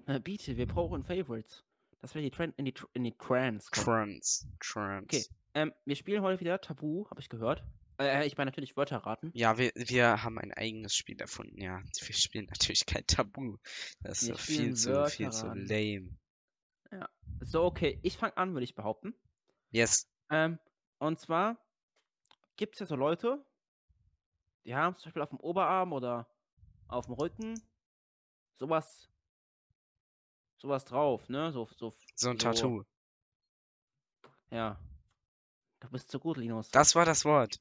Äh, 0.06 0.20
bitte, 0.20 0.58
wir 0.58 0.66
brauchen 0.66 1.02
Favorites. 1.04 1.64
Das 2.02 2.14
wäre 2.14 2.22
die 2.22 2.30
Trend 2.30 2.54
in 2.58 2.66
die, 2.66 2.74
in 2.92 3.04
die 3.04 3.16
Trends 3.16 3.70
kommen. 3.70 3.84
Trans. 3.84 4.46
Trans. 4.60 5.04
Okay. 5.04 5.24
Ähm, 5.54 5.72
wir 5.84 5.96
spielen 5.96 6.22
heute 6.22 6.40
wieder 6.40 6.60
Tabu, 6.60 7.08
habe 7.10 7.20
ich 7.20 7.28
gehört. 7.28 7.64
Äh, 8.00 8.26
ich 8.26 8.36
meine 8.36 8.50
natürlich 8.50 8.76
Wörter 8.76 8.98
raten. 8.98 9.30
Ja, 9.34 9.58
wir, 9.58 9.72
wir 9.74 10.22
haben 10.22 10.38
ein 10.38 10.52
eigenes 10.52 10.94
Spiel 10.94 11.20
erfunden, 11.20 11.60
ja. 11.60 11.82
Wir 12.00 12.14
spielen 12.14 12.46
natürlich 12.46 12.86
kein 12.86 13.06
Tabu. 13.06 13.56
Das 14.00 14.22
ist 14.22 14.28
Wir 14.28 14.34
doch 14.34 14.40
viel 14.40 14.74
zu, 14.74 15.06
viel 15.06 15.30
zu 15.30 15.46
lame. 15.48 16.16
So, 17.40 17.64
okay, 17.64 17.98
ich 18.02 18.16
fange 18.16 18.36
an, 18.36 18.52
würde 18.52 18.64
ich 18.64 18.74
behaupten. 18.74 19.14
Yes. 19.70 20.06
Ähm, 20.30 20.58
und 20.98 21.20
zwar 21.20 21.56
gibt 22.56 22.74
es 22.74 22.80
ja 22.80 22.86
so 22.86 22.96
Leute, 22.96 23.44
die 24.64 24.74
haben 24.74 24.96
zum 24.96 25.04
Beispiel 25.04 25.22
auf 25.22 25.30
dem 25.30 25.40
Oberarm 25.40 25.92
oder 25.92 26.28
auf 26.88 27.06
dem 27.06 27.14
Rücken 27.14 27.60
sowas, 28.56 29.08
sowas 30.56 30.84
drauf, 30.84 31.28
ne? 31.28 31.52
So, 31.52 31.68
so, 31.76 31.92
So 32.14 32.30
ein 32.30 32.38
so, 32.38 32.44
Tattoo. 32.44 32.84
Ja. 34.50 34.80
Du 35.80 35.88
bist 35.90 36.10
zu 36.10 36.18
gut, 36.18 36.36
Linus. 36.36 36.70
Das 36.70 36.94
war 36.94 37.04
das 37.04 37.24
Wort. 37.24 37.60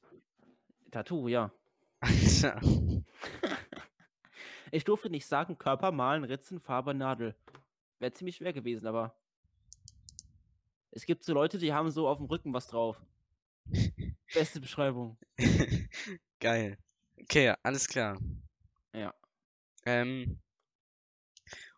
Tattoo, 0.90 1.28
ja. 1.28 1.52
Alter. 2.00 2.60
Ich 4.70 4.84
durfte 4.84 5.08
nicht 5.08 5.26
sagen, 5.26 5.56
Körper, 5.56 5.92
Malen, 5.92 6.24
Ritzen, 6.24 6.60
Farbe, 6.60 6.92
Nadel. 6.92 7.34
Wäre 8.00 8.12
ziemlich 8.12 8.36
schwer 8.36 8.52
gewesen, 8.52 8.86
aber. 8.86 9.16
Es 10.90 11.06
gibt 11.06 11.24
so 11.24 11.32
Leute, 11.32 11.56
die 11.56 11.72
haben 11.72 11.90
so 11.90 12.06
auf 12.06 12.18
dem 12.18 12.26
Rücken 12.26 12.52
was 12.52 12.66
drauf. 12.66 13.00
Beste 14.34 14.60
Beschreibung. 14.60 15.16
Geil. 16.40 16.78
Okay, 17.20 17.54
alles 17.62 17.88
klar. 17.88 18.20
Ja. 18.92 19.14
Ähm. 19.86 20.38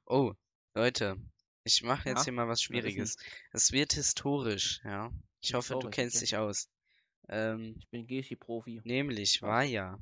Oh, 0.04 0.32
Leute. 0.74 1.16
Ich 1.64 1.82
mache 1.82 2.08
jetzt 2.08 2.18
Ja, 2.18 2.24
hier 2.24 2.32
mal 2.32 2.48
was. 2.48 2.62
Schwieriges. 2.62 3.16
Es 3.52 3.70
wird 3.70 3.92
historisch, 3.92 4.80
ja. 4.84 5.12
Ich 5.40 5.54
hoffe, 5.54 5.78
du 5.80 5.90
kennst 5.90 6.20
dich 6.20 6.36
aus. 6.36 6.68
Ähm, 7.28 7.74
Ich 7.78 7.88
bin 7.88 8.06
Geschi-Profi. 8.06 8.80
nämlich 8.84 9.40
war 9.42 9.62
ja 9.62 9.98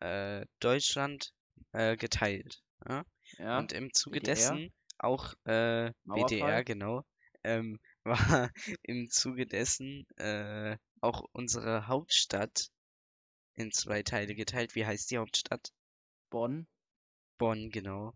äh, 0.00 0.44
Deutschland 0.60 1.32
äh, 1.72 1.96
geteilt. 1.96 2.62
Ja? 2.88 3.04
Ja. 3.38 3.58
Und 3.58 3.72
im 3.72 3.92
Zuge 3.92 4.20
DDR. 4.20 4.34
dessen 4.34 4.72
auch 4.98 5.34
äh. 5.44 5.92
WDR, 6.04 6.64
genau, 6.64 7.04
ähm, 7.44 7.80
war 8.04 8.50
im 8.82 9.08
Zuge 9.10 9.46
dessen 9.46 10.06
äh, 10.16 10.76
auch 11.00 11.24
unsere 11.32 11.86
Hauptstadt 11.86 12.68
in 13.54 13.72
zwei 13.72 14.02
Teile 14.02 14.34
geteilt. 14.34 14.74
Wie 14.74 14.86
heißt 14.86 15.10
die 15.10 15.18
Hauptstadt? 15.18 15.72
Bonn. 16.30 16.66
Bonn, 17.38 17.70
genau. 17.70 18.14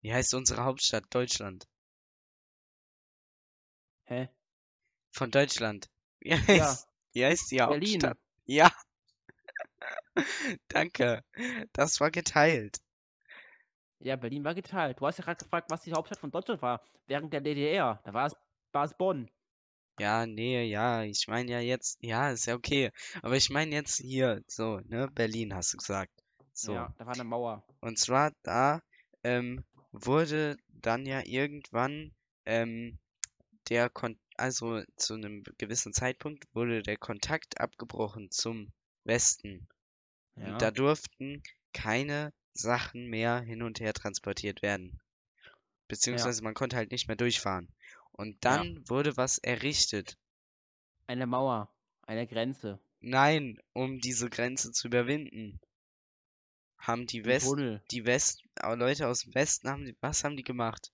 Wie 0.00 0.12
heißt 0.12 0.34
unsere 0.34 0.64
Hauptstadt? 0.64 1.04
Deutschland. 1.10 1.66
Hä? 4.04 4.28
Von 5.12 5.30
Deutschland. 5.30 5.88
Wie 6.20 6.30
Ja. 6.48 6.72
heißt, 6.72 6.88
wie 7.12 7.24
heißt 7.24 7.50
die 7.50 7.56
Berlin. 7.56 8.02
Hauptstadt? 8.02 8.18
Ja. 8.46 8.70
Danke. 10.68 11.22
Das 11.72 12.00
war 12.00 12.10
geteilt. 12.10 12.78
Ja, 14.00 14.16
Berlin 14.16 14.44
war 14.44 14.54
geteilt. 14.54 15.00
Du 15.00 15.06
hast 15.06 15.18
ja 15.18 15.24
gerade 15.24 15.42
gefragt, 15.44 15.70
was 15.70 15.82
die 15.82 15.92
Hauptstadt 15.92 16.18
von 16.18 16.30
Deutschland 16.30 16.60
war. 16.62 16.82
Während 17.06 17.32
der 17.32 17.40
DDR. 17.40 18.00
Da 18.04 18.12
war 18.12 18.26
es, 18.26 18.34
war 18.72 18.84
es 18.84 18.94
Bonn. 18.94 19.30
Ja, 19.98 20.26
nee, 20.26 20.64
ja, 20.64 21.02
ich 21.02 21.28
meine 21.28 21.52
ja 21.52 21.60
jetzt, 21.60 21.98
ja, 22.02 22.30
ist 22.30 22.46
ja 22.46 22.54
okay. 22.54 22.90
Aber 23.22 23.36
ich 23.36 23.50
meine 23.50 23.74
jetzt 23.74 23.98
hier, 23.98 24.42
so, 24.48 24.80
ne, 24.86 25.08
Berlin 25.12 25.54
hast 25.54 25.74
du 25.74 25.76
gesagt. 25.76 26.10
So. 26.52 26.72
Ja, 26.72 26.92
da 26.98 27.06
war 27.06 27.14
eine 27.14 27.24
Mauer. 27.24 27.62
Und 27.80 27.98
zwar 27.98 28.32
da 28.42 28.80
ähm, 29.22 29.64
wurde 29.92 30.56
dann 30.68 31.06
ja 31.06 31.20
irgendwann 31.24 32.12
ähm, 32.46 32.98
der 33.68 33.90
Kon 33.90 34.18
also 34.36 34.82
zu 34.96 35.14
einem 35.14 35.44
gewissen 35.58 35.92
Zeitpunkt 35.92 36.44
wurde 36.54 36.82
der 36.82 36.96
Kontakt 36.96 37.60
abgebrochen 37.60 38.30
zum 38.30 38.72
Westen. 39.04 39.66
Ja. 40.36 40.52
Und 40.52 40.62
da 40.62 40.70
durften 40.70 41.42
keine 41.72 42.32
Sachen 42.54 43.06
mehr 43.06 43.40
hin 43.40 43.62
und 43.62 43.80
her 43.80 43.92
transportiert 43.92 44.62
werden. 44.62 45.00
Beziehungsweise 45.88 46.42
man 46.42 46.54
konnte 46.54 46.76
halt 46.76 46.90
nicht 46.90 47.08
mehr 47.08 47.16
durchfahren. 47.16 47.68
Und 48.12 48.44
Ja. 48.44 48.56
dann 48.56 48.88
wurde 48.88 49.16
was 49.16 49.38
errichtet. 49.38 50.16
Eine 51.06 51.26
Mauer. 51.26 51.68
Eine 52.06 52.26
Grenze. 52.26 52.78
Nein, 53.00 53.58
um 53.72 53.98
diese 54.00 54.30
Grenze 54.30 54.72
zu 54.72 54.88
überwinden. 54.88 55.60
Haben 56.78 57.06
die 57.06 57.24
West, 57.24 57.46
Tunnel. 57.46 57.82
die 57.90 58.04
West, 58.06 58.42
Leute 58.62 59.06
aus 59.08 59.20
dem 59.20 59.34
Westen 59.34 59.68
haben 59.68 59.84
die, 59.84 59.96
was 60.00 60.24
haben 60.24 60.36
die 60.36 60.42
gemacht? 60.44 60.92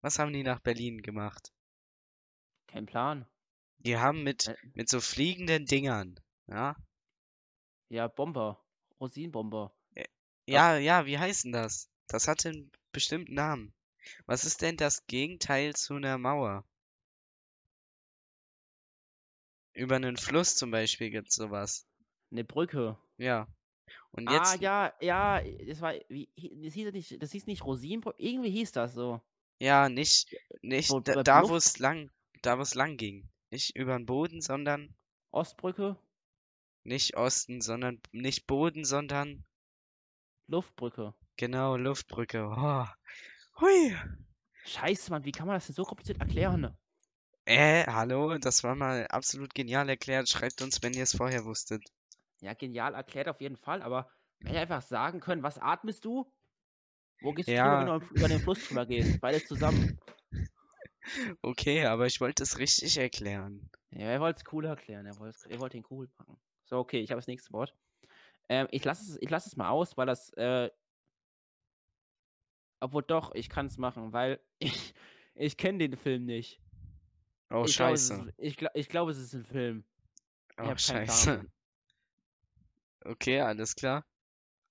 Was 0.00 0.18
haben 0.18 0.32
die 0.32 0.42
nach 0.42 0.60
Berlin 0.60 1.00
gemacht? 1.00 1.51
Kein 2.72 2.86
Plan. 2.86 3.26
Die 3.78 3.98
haben 3.98 4.22
mit, 4.22 4.48
Äh. 4.48 4.56
mit 4.74 4.88
so 4.88 5.00
fliegenden 5.00 5.66
Dingern, 5.66 6.18
ja? 6.46 6.76
Ja, 7.90 8.08
Bomber. 8.08 8.64
Rosinenbomber. 9.00 9.74
Ja, 10.48 10.76
ja, 10.76 11.06
wie 11.06 11.18
heißt 11.18 11.44
denn 11.44 11.52
das? 11.52 11.88
Das 12.08 12.26
hat 12.26 12.44
einen 12.46 12.72
bestimmten 12.90 13.34
Namen. 13.34 13.72
Was 14.26 14.44
ist 14.44 14.60
denn 14.62 14.76
das 14.76 15.06
Gegenteil 15.06 15.74
zu 15.76 15.94
einer 15.94 16.18
Mauer? 16.18 16.64
Über 19.74 19.96
einen 19.96 20.16
Fluss 20.16 20.56
zum 20.56 20.70
Beispiel 20.70 21.10
gibt's 21.10 21.36
sowas. 21.36 21.86
Eine 22.30 22.44
Brücke. 22.44 22.98
Ja. 23.18 23.46
Und 24.10 24.28
Ah, 24.28 24.32
jetzt, 24.34 24.60
ja, 24.60 24.92
ja, 25.00 25.40
das 25.66 25.80
war, 25.80 25.94
wie, 26.08 26.28
das 26.64 26.74
hieß 26.74 26.92
nicht, 26.92 27.22
das 27.22 27.32
hieß 27.32 27.46
nicht 27.46 27.64
Rosinenbrücke, 27.64 28.20
irgendwie 28.22 28.50
hieß 28.50 28.72
das 28.72 28.94
so. 28.94 29.20
ja, 29.60 29.88
nicht, 29.88 30.34
nicht 30.60 30.90
Wo- 30.90 31.00
da, 31.00 31.48
wo 31.48 31.56
es 31.56 31.78
lang, 31.78 32.10
da 32.42 32.58
wo 32.58 32.62
es 32.62 32.74
lang 32.74 32.96
ging. 32.96 33.28
Nicht 33.50 33.76
über 33.76 33.96
den 33.96 34.06
Boden, 34.06 34.40
sondern 34.40 34.94
Ostbrücke, 35.30 35.96
nicht 36.84 37.16
Osten, 37.16 37.60
sondern 37.60 38.00
nicht 38.12 38.46
Boden, 38.46 38.84
sondern 38.84 39.44
Luftbrücke. 40.46 41.14
genau 41.36 41.76
Luftbrücke. 41.76 42.44
Oh. 42.48 42.86
Hui. 43.60 43.96
Scheiße, 44.64 45.10
Mann, 45.10 45.24
wie 45.24 45.32
kann 45.32 45.46
man 45.46 45.56
das 45.56 45.66
denn 45.66 45.74
so 45.74 45.84
kompliziert 45.84 46.20
erklären? 46.20 46.76
Äh, 47.44 47.84
hallo, 47.86 48.38
das 48.38 48.62
war 48.62 48.74
mal 48.76 49.06
absolut 49.08 49.54
genial 49.54 49.88
erklärt. 49.88 50.28
Schreibt 50.28 50.62
uns, 50.62 50.82
wenn 50.82 50.92
ihr 50.94 51.02
es 51.02 51.16
vorher 51.16 51.44
wusstet. 51.44 51.82
Ja, 52.40 52.54
genial 52.54 52.94
erklärt 52.94 53.28
auf 53.28 53.40
jeden 53.40 53.56
Fall, 53.56 53.82
aber 53.82 54.10
wenn 54.40 54.54
ihr 54.54 54.60
einfach 54.60 54.82
sagen 54.82 55.20
können, 55.20 55.42
was 55.42 55.58
atmest 55.58 56.04
du? 56.04 56.32
Wo 57.20 57.32
gehst 57.32 57.48
du 57.48 57.52
Ja. 57.52 57.84
drüber, 57.84 58.00
wenn 58.00 58.08
du 58.08 58.14
über 58.14 58.28
den 58.28 58.40
Fluss 58.40 58.66
drüber 58.66 58.86
gehst? 58.86 59.20
Beides 59.20 59.46
zusammen. 59.46 59.98
Okay, 61.42 61.84
aber 61.86 62.06
ich 62.06 62.20
wollte 62.20 62.42
es 62.42 62.58
richtig 62.58 62.96
erklären. 62.96 63.70
Ja, 63.90 64.06
er 64.06 64.20
wollte 64.20 64.38
es 64.38 64.52
cool 64.52 64.64
erklären, 64.64 65.06
er 65.06 65.18
wollte 65.18 65.38
er 65.50 65.60
wollte 65.60 65.76
ihn 65.76 65.86
cool 65.90 66.08
machen. 66.18 66.36
So, 66.64 66.78
okay, 66.78 67.00
ich 67.00 67.10
habe 67.10 67.18
das 67.18 67.26
nächste 67.26 67.52
Wort. 67.52 67.74
Ähm, 68.48 68.68
ich 68.70 68.84
lasse 68.84 69.12
es, 69.12 69.18
ich 69.20 69.30
lass 69.30 69.46
es 69.46 69.56
mal 69.56 69.68
aus, 69.68 69.96
weil 69.96 70.06
das, 70.06 70.30
äh, 70.34 70.70
obwohl 72.80 73.02
doch, 73.02 73.34
ich 73.34 73.48
kann 73.48 73.66
es 73.66 73.78
machen, 73.78 74.12
weil 74.12 74.40
ich, 74.58 74.94
ich 75.34 75.56
kenne 75.56 75.78
den 75.78 75.96
Film 75.96 76.24
nicht. 76.24 76.60
Oh, 77.50 77.64
ich 77.66 77.74
scheiße. 77.74 78.14
ist, 78.14 78.34
ich, 78.38 78.56
glaub, 78.56 78.72
ich 78.74 78.88
glaube, 78.88 79.10
es 79.10 79.18
ist 79.18 79.34
ein 79.34 79.44
Film. 79.44 79.84
Oh, 80.58 80.74
scheiße. 80.76 81.44
Okay, 83.04 83.40
alles 83.40 83.74
klar. 83.74 84.06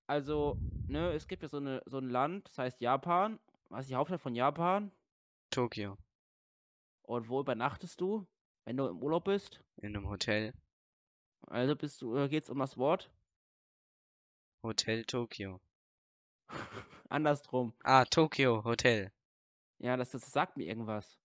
Also, 0.06 0.58
ne, 0.88 1.12
es 1.12 1.28
gibt 1.28 1.42
ja 1.42 1.48
so, 1.48 1.58
eine, 1.58 1.82
so 1.86 1.98
ein 1.98 2.08
Land, 2.08 2.48
das 2.48 2.58
heißt 2.58 2.80
Japan. 2.80 3.38
Was 3.68 3.82
ist 3.82 3.90
die 3.90 3.94
Hauptstadt 3.94 4.20
von 4.20 4.34
Japan? 4.34 4.90
Tokio. 5.50 5.96
Und 7.12 7.28
wo 7.28 7.40
übernachtest 7.40 8.00
du, 8.00 8.26
wenn 8.64 8.78
du 8.78 8.86
im 8.86 9.02
Urlaub 9.02 9.24
bist? 9.24 9.62
In 9.76 9.94
einem 9.94 10.08
Hotel. 10.08 10.54
Also 11.42 11.76
bist 11.76 12.00
du, 12.00 12.16
äh, 12.16 12.26
geht's 12.30 12.48
um 12.48 12.58
das 12.58 12.78
Wort? 12.78 13.12
Hotel 14.62 15.04
Tokio. 15.04 15.60
Andersrum. 17.10 17.74
Ah, 17.82 18.06
Tokio 18.06 18.64
Hotel. 18.64 19.12
Ja, 19.78 19.98
das, 19.98 20.12
das 20.12 20.32
sagt 20.32 20.56
mir 20.56 20.64
irgendwas. 20.64 21.18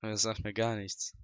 Das 0.00 0.22
sagt 0.22 0.42
mir 0.42 0.52
gar 0.52 0.74
nichts. 0.74 1.16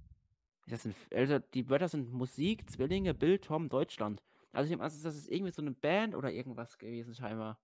Das 0.69 0.85
sind, 0.85 0.95
also 1.13 1.41
die 1.41 1.69
Wörter 1.69 1.89
sind 1.89 2.13
Musik, 2.13 2.71
Zwillinge, 2.71 3.15
Bild, 3.15 3.47
Tom, 3.47 3.69
Deutschland. 3.69 4.23
Also 4.53 4.67
ich 4.67 4.71
nehme 4.71 4.85
an, 4.85 4.93
das 4.93 5.17
ist 5.17 5.29
irgendwie 5.29 5.51
so 5.51 5.61
eine 5.61 5.73
Band 5.73 6.15
oder 6.15 6.31
irgendwas 6.31 6.79
gewesen, 6.79 7.17
scheinbar. 7.17 7.61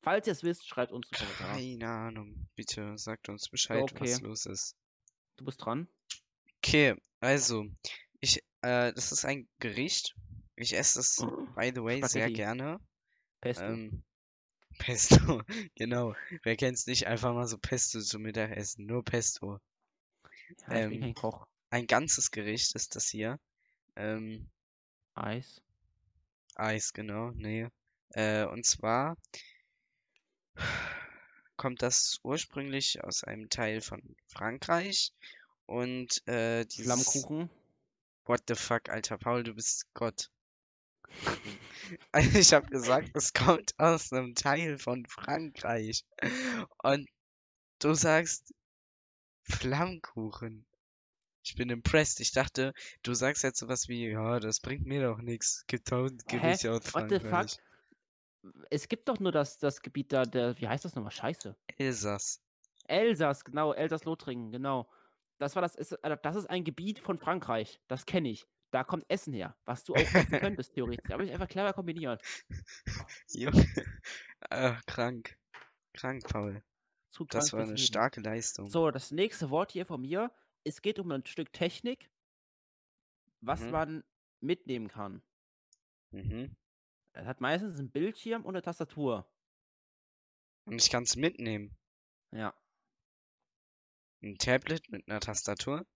Falls 0.00 0.26
ihr 0.26 0.32
es 0.32 0.42
wisst, 0.42 0.66
schreibt 0.66 0.92
uns 0.92 1.12
einen 1.12 1.20
Kommentar. 1.20 1.54
Keine 1.54 1.86
Ahnung. 1.90 2.48
Bitte 2.56 2.96
sagt 2.96 3.28
uns 3.28 3.50
Bescheid, 3.50 3.82
okay. 3.82 4.00
was 4.00 4.20
los 4.22 4.46
ist. 4.46 4.79
Du 5.40 5.46
bist 5.46 5.64
dran. 5.64 5.88
Okay, 6.58 6.94
also, 7.20 7.64
ich, 8.20 8.42
äh, 8.60 8.92
das 8.92 9.10
ist 9.10 9.24
ein 9.24 9.48
Gericht. 9.58 10.14
Ich 10.54 10.76
esse 10.76 10.98
das, 10.98 11.18
Oh, 11.20 11.46
by 11.56 11.72
the 11.74 11.82
way, 11.82 12.00
sehr 12.00 12.08
Spaghetti. 12.08 12.34
gerne. 12.34 12.78
Pesto. 13.40 13.64
Ähm, 13.64 14.02
Pesto, 14.78 15.42
genau. 15.76 16.14
Wer 16.42 16.56
kennt's 16.56 16.86
nicht, 16.86 17.06
einfach 17.06 17.32
mal 17.32 17.48
so 17.48 17.56
Pesto 17.56 18.00
zum 18.00 18.20
Mittagessen. 18.20 18.84
Nur 18.84 19.02
Pesto. 19.02 19.58
ja, 20.68 20.82
ich 20.82 20.88
bin 20.90 20.92
ähm, 20.92 21.00
kein 21.00 21.14
Koch. 21.14 21.46
Ein 21.70 21.86
ganzes 21.86 22.30
Gericht 22.30 22.74
ist 22.74 22.94
das 22.94 23.08
hier. 23.08 23.40
Ähm, 23.96 24.46
Eis. 25.14 25.62
Eis, 26.54 26.92
genau, 26.92 27.30
nee. 27.30 27.66
Äh, 28.10 28.44
und 28.44 28.66
zwar 28.66 29.16
kommt 31.60 31.82
das 31.82 32.20
ursprünglich 32.22 33.04
aus 33.04 33.22
einem 33.22 33.50
Teil 33.50 33.82
von 33.82 34.00
Frankreich 34.28 35.12
und 35.66 36.26
äh, 36.26 36.64
dieses 36.64 36.86
Flammkuchen. 36.86 37.50
What 38.24 38.44
the 38.48 38.54
fuck, 38.54 38.88
alter 38.88 39.18
Paul, 39.18 39.42
du 39.42 39.54
bist 39.54 39.84
Gott. 39.92 40.30
Ich 42.34 42.52
habe 42.54 42.68
gesagt, 42.68 43.10
es 43.14 43.32
kommt 43.32 43.74
aus 43.78 44.12
einem 44.12 44.36
Teil 44.36 44.78
von 44.78 45.04
Frankreich 45.06 46.04
und 46.84 47.08
du 47.80 47.94
sagst 47.94 48.54
Flammkuchen. 49.42 50.64
Ich 51.42 51.56
bin 51.56 51.68
impressed. 51.68 52.20
Ich 52.20 52.30
dachte, 52.30 52.72
du 53.02 53.12
sagst 53.12 53.42
jetzt 53.42 53.58
sowas 53.58 53.88
wie, 53.88 54.08
ja, 54.08 54.38
das 54.38 54.60
bringt 54.60 54.86
mir 54.86 55.02
doch 55.02 55.20
nichts. 55.20 55.64
Gibt 55.66 55.88
tausend? 55.88 56.26
Gerichte 56.28 56.70
aus 56.70 56.94
What 56.94 57.10
the 57.10 57.18
fuck? 57.18 57.48
Es 58.70 58.88
gibt 58.88 59.08
doch 59.08 59.20
nur 59.20 59.32
das, 59.32 59.58
das 59.58 59.82
Gebiet 59.82 60.12
da, 60.12 60.24
der, 60.24 60.58
wie 60.60 60.68
heißt 60.68 60.84
das 60.84 60.94
nochmal? 60.94 61.12
Scheiße. 61.12 61.56
Elsass. 61.78 62.40
Elsass, 62.86 63.44
genau, 63.44 63.72
Elsass-Lothringen, 63.72 64.50
genau. 64.50 64.88
Das 65.38 65.54
war 65.54 65.62
das, 65.62 65.74
ist, 65.76 65.92
äh, 65.92 66.16
das 66.22 66.36
ist 66.36 66.50
ein 66.50 66.64
Gebiet 66.64 66.98
von 66.98 67.18
Frankreich. 67.18 67.80
Das 67.88 68.06
kenne 68.06 68.30
ich. 68.30 68.46
Da 68.72 68.84
kommt 68.84 69.04
Essen 69.08 69.32
her, 69.32 69.56
was 69.64 69.84
du 69.84 69.94
auch 69.94 69.98
essen 69.98 70.38
könntest, 70.58 70.72
theoretisch. 70.74 71.10
Aber 71.12 71.24
ich 71.24 71.32
einfach 71.32 71.48
clever 71.48 71.72
kombiniert. 71.72 72.22
Junge. 73.28 73.66
Äh, 74.50 74.74
krank. 74.86 75.36
Krank, 75.92 76.22
Paul. 76.28 76.62
Zu 77.10 77.24
krank 77.24 77.30
Das 77.32 77.52
war 77.52 77.62
eine 77.62 77.76
starke 77.78 78.20
Leistung. 78.20 78.70
So, 78.70 78.90
das 78.90 79.10
nächste 79.10 79.50
Wort 79.50 79.72
hier 79.72 79.86
von 79.86 80.00
mir. 80.00 80.30
Es 80.62 80.82
geht 80.82 80.98
um 80.98 81.10
ein 81.10 81.26
Stück 81.26 81.52
Technik, 81.52 82.10
was 83.40 83.60
Mhm. 83.62 83.70
man 83.70 84.04
mitnehmen 84.40 84.88
kann. 84.88 85.22
Mhm. 86.12 86.54
Es 87.12 87.26
hat 87.26 87.40
meistens 87.40 87.78
einen 87.78 87.90
Bildschirm 87.90 88.44
und 88.44 88.54
eine 88.54 88.62
Tastatur. 88.62 89.26
Und 90.66 90.80
ich 90.80 90.90
kann 90.90 91.02
es 91.02 91.16
mitnehmen. 91.16 91.76
Ja. 92.30 92.54
Ein 94.22 94.36
Tablet 94.36 94.88
mit 94.90 95.08
einer 95.08 95.20
Tastatur. 95.20 95.86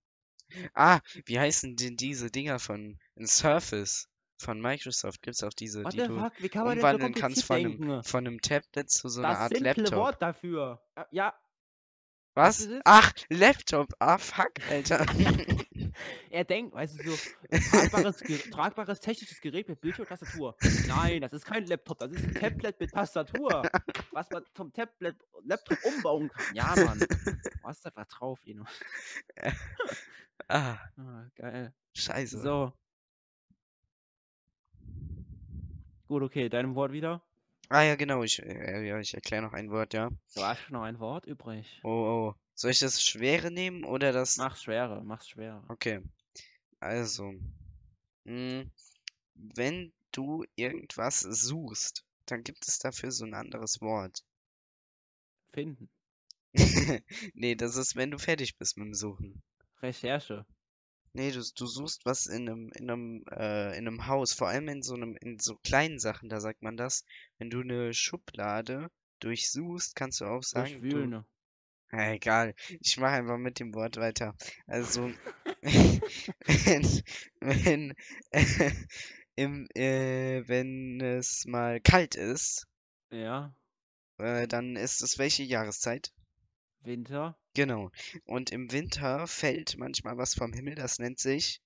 Ah, 0.74 1.00
wie 1.26 1.38
heißen 1.38 1.76
denn 1.76 1.96
diese 1.96 2.30
Dinger 2.30 2.58
von 2.58 2.98
ein 3.16 3.26
Surface 3.26 4.08
von 4.38 4.60
Microsoft? 4.60 5.22
Gibt's 5.22 5.42
auch 5.42 5.52
diese, 5.52 5.84
What 5.84 5.92
die 5.92 5.98
du 5.98 6.18
fuck? 6.18 6.32
Wie 6.38 6.48
kann 6.48 6.64
man 6.64 6.76
denn 6.76 6.82
so 6.82 6.88
umwandeln 6.88 7.14
kannst 7.14 7.44
von 7.44 7.56
einem, 7.56 8.02
von 8.04 8.26
einem 8.26 8.40
Tablet 8.40 8.90
zu 8.90 9.08
so 9.08 9.20
einer 9.20 9.30
Das 9.30 9.38
Art 9.38 9.50
simple 9.54 9.74
Laptop. 9.74 9.98
Wort 9.98 10.22
dafür. 10.22 10.82
Äh, 10.96 11.04
Ja, 11.12 11.34
Was? 12.34 12.68
Ach, 12.84 13.12
Laptop. 13.28 13.94
Ah, 14.00 14.18
fuck, 14.18 14.52
Alter. 14.70 15.06
er 16.30 16.44
denkt, 16.44 16.74
weißt 16.74 16.98
du, 17.04 17.10
so 17.10 17.16
tragbares, 17.70 18.18
tragbares 18.50 19.00
technisches 19.00 19.40
Gerät 19.40 19.68
mit 19.68 19.80
Bildschirm 19.80 20.04
und 20.04 20.08
Tastatur. 20.08 20.56
Nein, 20.88 21.20
das 21.20 21.32
ist 21.32 21.44
kein 21.44 21.66
Laptop, 21.66 21.98
das 21.98 22.12
ist 22.12 22.24
ein 22.24 22.34
Tablet 22.34 22.78
mit 22.80 22.90
Tastatur. 22.90 23.62
Was 24.12 24.30
man 24.30 24.44
vom 24.52 24.72
Tablet 24.72 25.16
Laptop 25.44 25.78
umbauen 25.84 26.28
kann. 26.28 26.54
Ja, 26.54 26.74
Mann. 26.76 26.98
Du 26.98 27.06
hast 27.62 27.84
einfach 27.86 28.06
drauf, 28.06 28.40
Ino. 28.44 28.64
ah, 30.48 30.76
Ah, 30.96 31.26
geil. 31.36 31.72
scheiße. 31.94 32.40
So. 32.40 32.72
Gut, 36.06 36.22
okay, 36.22 36.48
deinem 36.48 36.74
Wort 36.74 36.92
wieder. 36.92 37.22
Ah 37.70 37.82
ja, 37.82 37.94
genau. 37.96 38.22
Ich, 38.22 38.42
äh, 38.42 38.86
ja, 38.86 38.98
ich 38.98 39.14
erkläre 39.14 39.42
noch 39.42 39.52
ein 39.54 39.70
Wort, 39.70 39.94
ja. 39.94 40.10
Du 40.34 40.42
hast 40.42 40.70
noch 40.70 40.82
ein 40.82 40.98
Wort 41.00 41.26
übrig. 41.26 41.80
Oh, 41.82 41.88
oh. 41.88 42.34
Soll 42.54 42.70
ich 42.70 42.78
das 42.78 43.02
Schwere 43.02 43.50
nehmen 43.50 43.84
oder 43.84 44.12
das... 44.12 44.36
Mach's 44.36 44.62
schwerer, 44.62 45.02
mach's 45.02 45.28
schwerer. 45.28 45.64
Okay. 45.68 46.00
Also. 46.78 47.32
Mh, 48.24 48.66
wenn 49.34 49.92
du 50.12 50.44
irgendwas 50.54 51.20
suchst, 51.20 52.04
dann 52.26 52.44
gibt 52.44 52.66
es 52.68 52.78
dafür 52.78 53.10
so 53.10 53.24
ein 53.24 53.34
anderes 53.34 53.80
Wort. 53.80 54.24
Finden. 55.48 55.88
Nee, 57.34 57.56
das 57.56 57.76
ist, 57.76 57.96
wenn 57.96 58.10
du 58.10 58.18
fertig 58.18 58.56
bist 58.56 58.76
mit 58.76 58.86
dem 58.86 58.94
Suchen. 58.94 59.42
Recherche. 59.82 60.46
Nee, 61.12 61.30
du, 61.30 61.42
du 61.54 61.66
suchst 61.66 62.04
was 62.04 62.26
in 62.26 62.48
einem, 62.48 62.72
in 62.72 62.90
einem, 62.90 63.24
äh, 63.30 63.76
in 63.78 63.86
einem 63.86 64.06
Haus, 64.06 64.32
vor 64.32 64.48
allem 64.48 64.68
in 64.68 64.82
so 64.82 64.94
einem, 64.94 65.16
in 65.16 65.38
so 65.38 65.56
kleinen 65.56 65.98
Sachen, 65.98 66.28
da 66.28 66.40
sagt 66.40 66.62
man 66.62 66.76
das. 66.76 67.04
Wenn 67.38 67.50
du 67.50 67.60
eine 67.60 67.92
Schublade 67.94 68.90
durchsuchst, 69.20 69.94
kannst 69.94 70.20
du 70.20 70.26
auch 70.26 70.42
sagen, 70.42 70.74
du, 70.74 70.80
Durchwühlen. 70.80 71.10
ne? 71.10 71.26
Ja, 71.92 72.12
egal. 72.12 72.54
Ich 72.80 72.96
mache 72.98 73.12
einfach 73.12 73.38
mit 73.38 73.60
dem 73.60 73.74
Wort 73.74 73.96
weiter. 73.96 74.34
Also, 74.66 75.10
wenn, 75.62 77.02
wenn, 77.40 77.94
im, 79.36 79.68
äh, 79.74 80.42
wenn 80.48 81.00
es 81.00 81.44
mal 81.46 81.80
kalt 81.80 82.14
ist, 82.16 82.66
Ja. 83.10 83.54
äh, 84.18 84.48
dann 84.48 84.76
ist 84.76 85.02
es 85.02 85.18
welche 85.18 85.44
Jahreszeit? 85.44 86.12
Winter. 86.80 87.38
Genau. 87.54 87.90
Und 88.24 88.50
im 88.50 88.70
Winter 88.72 89.26
fällt 89.26 89.78
manchmal 89.78 90.16
was 90.18 90.34
vom 90.34 90.52
Himmel, 90.52 90.74
das 90.74 90.98
nennt 90.98 91.18
sich, 91.20 91.62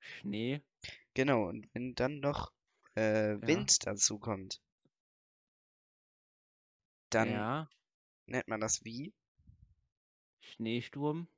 Schnee. 0.00 0.60
genau, 1.14 1.48
und 1.48 1.68
wenn 1.72 1.94
dann 1.94 2.20
noch 2.20 2.52
äh, 2.94 3.36
Wind 3.40 3.86
dazu 3.86 4.18
kommt, 4.18 4.60
dann 7.10 7.28
ja. 7.30 7.68
nennt 8.26 8.48
man 8.48 8.60
das 8.60 8.84
wie? 8.84 9.12
Schneesturm. 10.50 11.28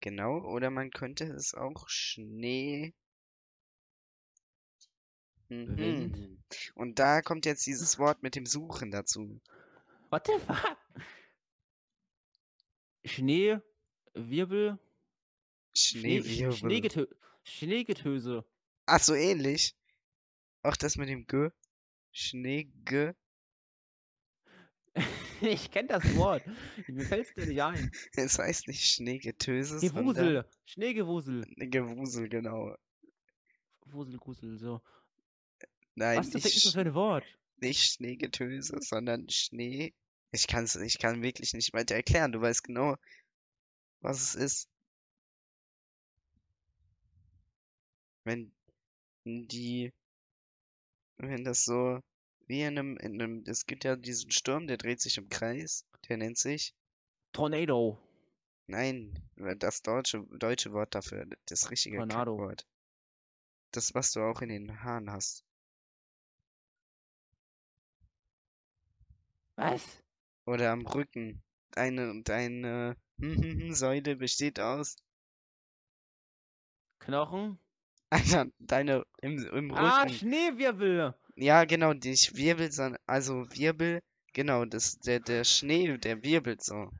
Genau, 0.00 0.38
oder 0.40 0.70
man 0.70 0.90
könnte 0.90 1.24
es 1.24 1.54
auch 1.54 1.88
Schnee. 1.88 2.92
Mhm. 5.48 6.42
Und 6.74 6.98
da 6.98 7.22
kommt 7.22 7.46
jetzt 7.46 7.66
dieses 7.66 7.98
Wort 7.98 8.22
mit 8.22 8.34
dem 8.34 8.46
Suchen 8.46 8.90
dazu. 8.90 9.40
What 10.10 10.26
the 10.26 10.38
fuck? 10.38 10.76
Schnee. 13.04 13.58
Wirbel. 14.14 14.78
Schnee, 15.74 16.18
Sch- 16.20 16.24
Schneewirbel. 16.24 16.56
Schneegetö 16.56 17.06
Schneegetöse. 17.44 18.44
Ach 18.86 19.00
so, 19.00 19.14
ähnlich. 19.14 19.76
Auch 20.62 20.76
das 20.76 20.96
mit 20.96 21.08
dem 21.08 21.26
G. 21.26 21.48
Schneege. 22.12 23.16
ich 25.50 25.70
kenne 25.70 25.88
das 25.88 26.16
Wort. 26.16 26.42
Mir 26.88 27.04
fällt's 27.04 27.34
dir 27.34 27.46
nicht 27.46 27.62
ein. 27.62 27.90
Es 28.16 28.38
heißt 28.38 28.68
nicht 28.68 28.84
Schneegetöse, 28.84 29.78
sondern 29.78 30.04
Gewusel. 30.04 30.44
Schneegewusel. 30.64 31.44
Gewusel, 31.56 32.28
genau. 32.28 32.76
Wusel, 33.86 34.18
Grusel, 34.18 34.58
so. 34.58 34.80
Nein, 35.94 36.18
Was 36.18 36.32
nicht, 36.32 36.46
ist 36.46 36.64
das 36.64 36.72
für 36.72 36.80
ein 36.80 36.94
Wort? 36.94 37.24
nicht 37.62 37.82
Schneegetöse, 37.82 38.80
sondern 38.80 39.28
Schnee. 39.28 39.94
Ich 40.32 40.46
kann's, 40.46 40.76
ich 40.76 40.98
kann 40.98 41.22
wirklich 41.22 41.52
nicht 41.52 41.72
weiter 41.72 41.94
erklären. 41.94 42.32
Du 42.32 42.40
weißt 42.40 42.64
genau, 42.64 42.96
was 44.00 44.20
es 44.20 44.34
ist. 44.34 44.68
Wenn 48.24 48.52
die, 49.24 49.92
wenn 51.18 51.44
das 51.44 51.64
so 51.64 52.00
wie 52.46 52.62
in 52.62 52.78
einem, 52.78 52.96
in 52.98 53.20
einem, 53.20 53.44
es 53.46 53.66
gibt 53.66 53.84
ja 53.84 53.96
diesen 53.96 54.30
Sturm, 54.30 54.66
der 54.66 54.76
dreht 54.76 55.00
sich 55.00 55.18
im 55.18 55.28
Kreis, 55.28 55.86
der 56.08 56.16
nennt 56.18 56.38
sich, 56.38 56.74
Tornado. 57.32 57.98
nein, 58.66 59.14
das 59.58 59.82
deutsche, 59.82 60.24
deutsche 60.30 60.72
Wort 60.72 60.94
dafür, 60.94 61.26
das 61.46 61.70
richtige 61.70 61.96
Tornado. 61.98 62.36
Wort. 62.38 62.66
Das, 63.72 63.94
was 63.94 64.12
du 64.12 64.20
auch 64.20 64.40
in 64.42 64.48
den 64.50 64.82
Haaren 64.82 65.10
hast. 65.10 65.44
Was? 69.56 70.02
Oder 70.46 70.70
am 70.72 70.86
Rücken. 70.86 71.42
Deine, 71.72 72.22
deine 72.22 72.96
Säule 73.74 74.16
besteht 74.16 74.60
aus. 74.60 74.96
Knochen? 77.00 77.58
Alter, 78.10 78.46
deine 78.58 79.04
im, 79.22 79.44
im 79.46 79.70
Ah, 79.72 80.02
Rücken. 80.02 80.14
Schneewirbel. 80.14 81.14
Ja, 81.36 81.64
genau, 81.64 81.92
nicht 81.92 82.36
Wirbel, 82.36 82.70
sondern 82.72 83.00
also 83.06 83.46
Wirbel, 83.52 84.00
genau, 84.32 84.64
das 84.64 84.98
der 84.98 85.20
der 85.20 85.44
Schnee, 85.44 85.96
der 85.98 86.22
wirbelt 86.22 86.62
so. 86.62 86.90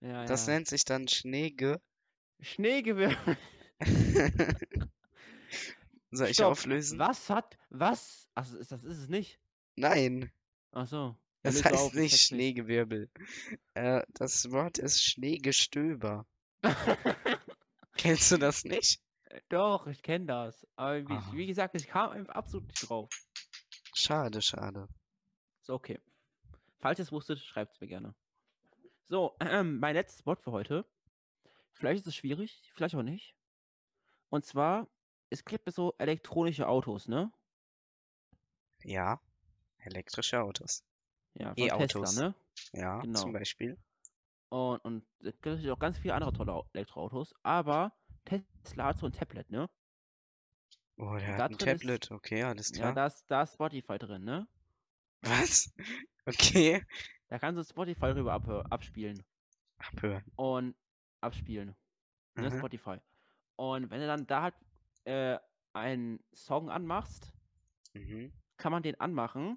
Ja, 0.00 0.24
Das 0.26 0.46
ja. 0.46 0.54
nennt 0.54 0.68
sich 0.68 0.84
dann 0.84 1.08
Schneege. 1.08 1.80
Schneegewirbel. 2.40 3.36
Soll 6.10 6.28
ich 6.28 6.34
Stopp. 6.36 6.52
auflösen? 6.52 6.98
Was 6.98 7.30
hat, 7.30 7.56
was? 7.70 8.28
Achso, 8.34 8.56
ist- 8.58 8.70
das 8.72 8.84
ist 8.84 8.98
es 8.98 9.08
nicht. 9.08 9.38
Nein, 9.76 10.30
Ach 10.72 10.86
so. 10.86 11.16
Das 11.42 11.64
heißt 11.64 11.74
auf, 11.74 11.94
ich 11.94 12.00
nicht 12.00 12.20
Schneegewirbel. 12.20 13.10
Äh, 13.74 14.02
das 14.14 14.50
Wort 14.52 14.78
ist 14.78 15.02
Schneegestöber. 15.02 16.24
Kennst 17.96 18.30
du 18.30 18.36
das 18.38 18.64
nicht? 18.64 19.00
Doch, 19.48 19.86
ich 19.86 20.02
kenne 20.02 20.26
das. 20.26 20.66
Aber 20.76 21.00
wie, 21.08 21.12
Ah. 21.12 21.30
wie 21.34 21.46
gesagt, 21.46 21.74
ich 21.74 21.88
kam 21.88 22.10
einfach 22.10 22.34
absolut 22.34 22.68
nicht 22.68 22.88
drauf. 22.88 23.08
Schade, 23.94 24.40
schade. 24.42 24.88
Ist 25.60 25.70
okay. 25.70 26.00
Falls 26.80 26.98
ihr 26.98 27.04
es 27.04 27.12
wusstet, 27.12 27.38
schreibt 27.38 27.74
es 27.74 27.80
mir 27.80 27.86
gerne. 27.88 28.14
So, 29.04 29.36
ähm, 29.40 29.78
mein 29.78 29.94
letztes 29.94 30.24
Wort 30.26 30.42
für 30.42 30.52
heute. 30.52 30.84
Vielleicht 31.72 32.00
ist 32.00 32.06
es 32.06 32.16
schwierig, 32.16 32.70
vielleicht 32.74 32.94
auch 32.94 33.02
nicht. 33.02 33.34
Und 34.30 34.44
zwar, 34.44 34.88
es 35.30 35.44
gibt 35.44 35.70
so 35.72 35.94
elektronische 35.98 36.66
Autos, 36.68 37.08
ne? 37.08 37.32
Ja, 38.84 39.20
elektrische 39.78 40.40
Autos. 40.42 40.84
Ja, 41.34 41.54
E-Autos. 41.56 42.16
ne? 42.16 42.34
Ja, 42.72 42.98
Genau. 43.00 43.20
zum 43.20 43.32
Beispiel. 43.32 43.78
Und, 44.48 44.78
und 44.84 45.06
es 45.20 45.32
gibt 45.32 45.46
natürlich 45.46 45.70
auch 45.70 45.78
ganz 45.78 45.98
viele 45.98 46.14
andere 46.14 46.32
tolle 46.32 46.52
Au- 46.52 46.68
Elektroautos, 46.72 47.34
aber 47.42 47.96
Tesla 48.24 48.86
hat 48.86 48.98
so 48.98 49.06
ein 49.06 49.12
Tablet, 49.12 49.50
ne? 49.50 49.70
Oh, 50.96 51.16
der 51.16 51.36
Da 51.36 51.44
hat 51.44 51.50
ein 51.52 51.56
drin 51.58 51.68
ist- 51.76 51.80
Tablet. 51.82 52.10
Okay, 52.10 52.42
alles 52.42 52.70
Ja, 52.70 52.76
klar. 52.76 52.94
da 52.94 53.06
ist, 53.06 53.24
da 53.30 53.42
ist 53.42 53.54
Spotify 53.54 53.98
drin, 53.98 54.24
ne? 54.24 54.46
Was? 55.22 55.72
Okay. 56.24 56.84
Da 57.28 57.38
kannst 57.40 57.58
du 57.58 57.64
Spotify 57.64 58.06
rüber 58.12 58.32
abhör, 58.32 58.70
abspielen. 58.70 59.24
Abhören. 59.78 60.22
Und 60.36 60.76
abspielen. 61.20 61.74
Ne, 62.36 62.48
Mhm. 62.48 62.58
Spotify. 62.58 62.98
Und 63.56 63.90
wenn 63.90 64.00
du 64.00 64.06
dann 64.06 64.26
da 64.28 64.42
halt 64.42 64.54
äh, 65.04 65.38
einen 65.72 66.22
Song 66.32 66.70
anmachst, 66.70 67.32
Mhm. 67.94 68.32
kann 68.56 68.70
man 68.70 68.84
den 68.84 69.00
anmachen 69.00 69.56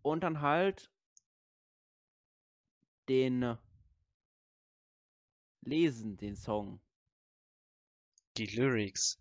und 0.00 0.22
dann 0.22 0.40
halt 0.40 0.90
den 3.10 3.58
lesen, 5.60 6.16
den 6.16 6.34
Song. 6.36 6.80
Die 8.38 8.46
Lyrics. 8.46 9.19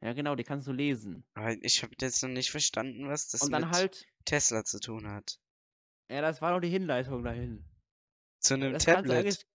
Ja, 0.00 0.12
genau, 0.12 0.36
die 0.36 0.44
kannst 0.44 0.66
du 0.66 0.72
lesen. 0.72 1.24
Aber 1.34 1.50
ich 1.62 1.82
habe 1.82 1.92
jetzt 2.00 2.22
noch 2.22 2.30
nicht 2.30 2.50
verstanden, 2.50 3.08
was 3.08 3.28
das 3.28 3.42
und 3.42 3.50
dann 3.52 3.62
mit 3.62 3.72
halt, 3.72 4.06
Tesla 4.24 4.64
zu 4.64 4.78
tun 4.80 5.08
hat. 5.10 5.40
ja, 6.08 6.20
das 6.20 6.40
war 6.40 6.52
noch 6.52 6.60
die 6.60 6.68
Hinleitung 6.68 7.24
dahin. 7.24 7.64
Zu 8.40 8.54
einem 8.54 8.72
Das 8.72 8.86
kannst, 8.86 9.10
Tablet. 9.10 9.16
eigentlich, 9.26 9.46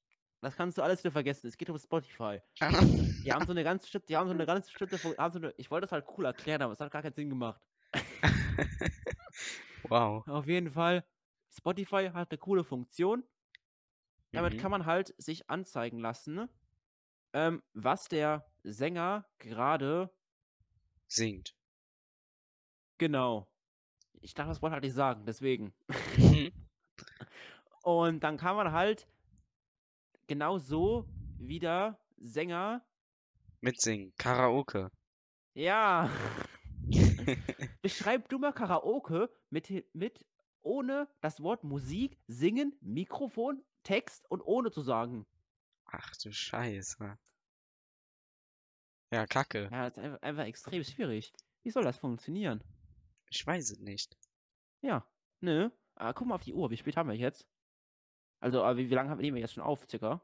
das 0.41 0.55
kannst 0.57 0.77
du 0.77 0.81
alles 0.81 0.99
wieder 1.03 1.11
vergessen. 1.13 1.47
Es 1.47 1.57
geht 1.57 1.69
um 1.69 1.77
Spotify. 1.77 2.41
Die 3.23 3.31
haben 3.31 3.45
so 3.45 3.51
eine 3.51 3.63
ganz 3.63 3.83
bestimmte, 3.83 4.07
die 4.07 4.17
haben 4.17 4.27
so 4.27 4.33
eine 4.33 4.45
ganz 4.45 4.65
bestimmte, 4.67 4.97
Fu- 4.97 5.15
haben 5.17 5.31
so 5.31 5.39
eine, 5.39 5.53
ich 5.55 5.71
wollte 5.71 5.85
das 5.85 5.93
halt 5.93 6.05
cool 6.17 6.25
erklären, 6.25 6.61
aber 6.61 6.73
es 6.73 6.79
hat 6.81 6.91
gar 6.91 7.01
keinen 7.01 7.13
Sinn 7.13 7.29
gemacht. 7.29 7.61
wow. 9.83 10.27
Auf 10.27 10.45
jeden 10.47 10.69
Fall, 10.71 11.05
Spotify 11.49 12.09
hat 12.13 12.31
eine 12.31 12.37
coole 12.37 12.63
Funktion. 12.65 13.23
Damit 14.31 14.55
Mhm. 14.55 14.57
kann 14.57 14.71
man 14.71 14.85
halt 14.85 15.13
sich 15.17 15.49
anzeigen 15.49 15.99
lassen, 15.99 16.49
ähm, 17.33 17.61
was 17.73 18.09
der 18.09 18.45
Sänger 18.63 19.25
gerade 19.39 20.11
Singt. 21.14 21.55
genau. 22.97 23.47
Ich 24.22 24.34
darf 24.34 24.47
das 24.47 24.61
Wort 24.61 24.72
halt 24.72 24.84
nicht 24.84 24.93
sagen, 24.93 25.26
deswegen. 25.26 25.74
Mhm. 26.18 26.51
Und 27.84 28.22
dann 28.24 28.38
kann 28.38 28.55
man 28.55 28.72
halt 28.72 29.07
genau 30.28 30.57
so 30.57 31.05
wie 31.38 31.59
der 31.59 31.99
Sänger, 32.18 32.86
Mitsingen. 33.59 34.14
Karaoke. 34.18 34.89
ja, 35.53 36.09
beschreib 37.82 38.30
du 38.30 38.39
mal 38.39 38.53
Karaoke 38.53 39.30
mit, 39.49 39.70
mit 39.93 40.26
ohne 40.61 41.07
das 41.22 41.41
Wort 41.41 41.64
Musik, 41.64 42.18
Singen, 42.28 42.76
Mikrofon, 42.82 43.61
Text 43.84 44.30
und 44.32 44.41
ohne 44.41 44.72
zu 44.72 44.82
sagen. 44.82 45.26
Ach 45.86 46.16
du 46.24 46.32
Scheiße. 46.32 47.18
Ja, 49.14 49.26
Kacke. 49.28 49.70
Ja, 49.72 49.89
das 49.89 49.97
ist 49.97 50.03
einfach, 50.03 50.22
einfach 50.22 50.45
extrem 50.45 50.84
schwierig. 50.84 51.34
Wie 51.64 51.70
soll 51.72 51.84
das 51.84 51.97
funktionieren? 51.97 52.64
Ich 53.30 53.45
weiß 53.45 53.70
es 53.72 53.80
nicht. 53.80 54.18
Ja, 54.82 55.07
nö. 55.39 55.70
Ah, 55.95 56.14
guck 56.14 56.28
mal 56.28 56.36
auf 56.36 56.43
die 56.43 56.53
Uhr, 56.53 56.72
wie 56.72 56.78
spät 56.78 56.97
haben 56.97 57.09
wir 57.09 57.16
jetzt? 57.16 57.47
Also, 58.39 58.64
ah, 58.64 58.76
wie, 58.76 58.89
wie 58.89 58.93
lange 58.93 59.09
haben- 59.09 59.22
nehmen 59.22 59.36
wir 59.36 59.41
jetzt 59.41 59.53
schon 59.53 59.64
auf, 59.64 59.86
circa? 59.89 60.22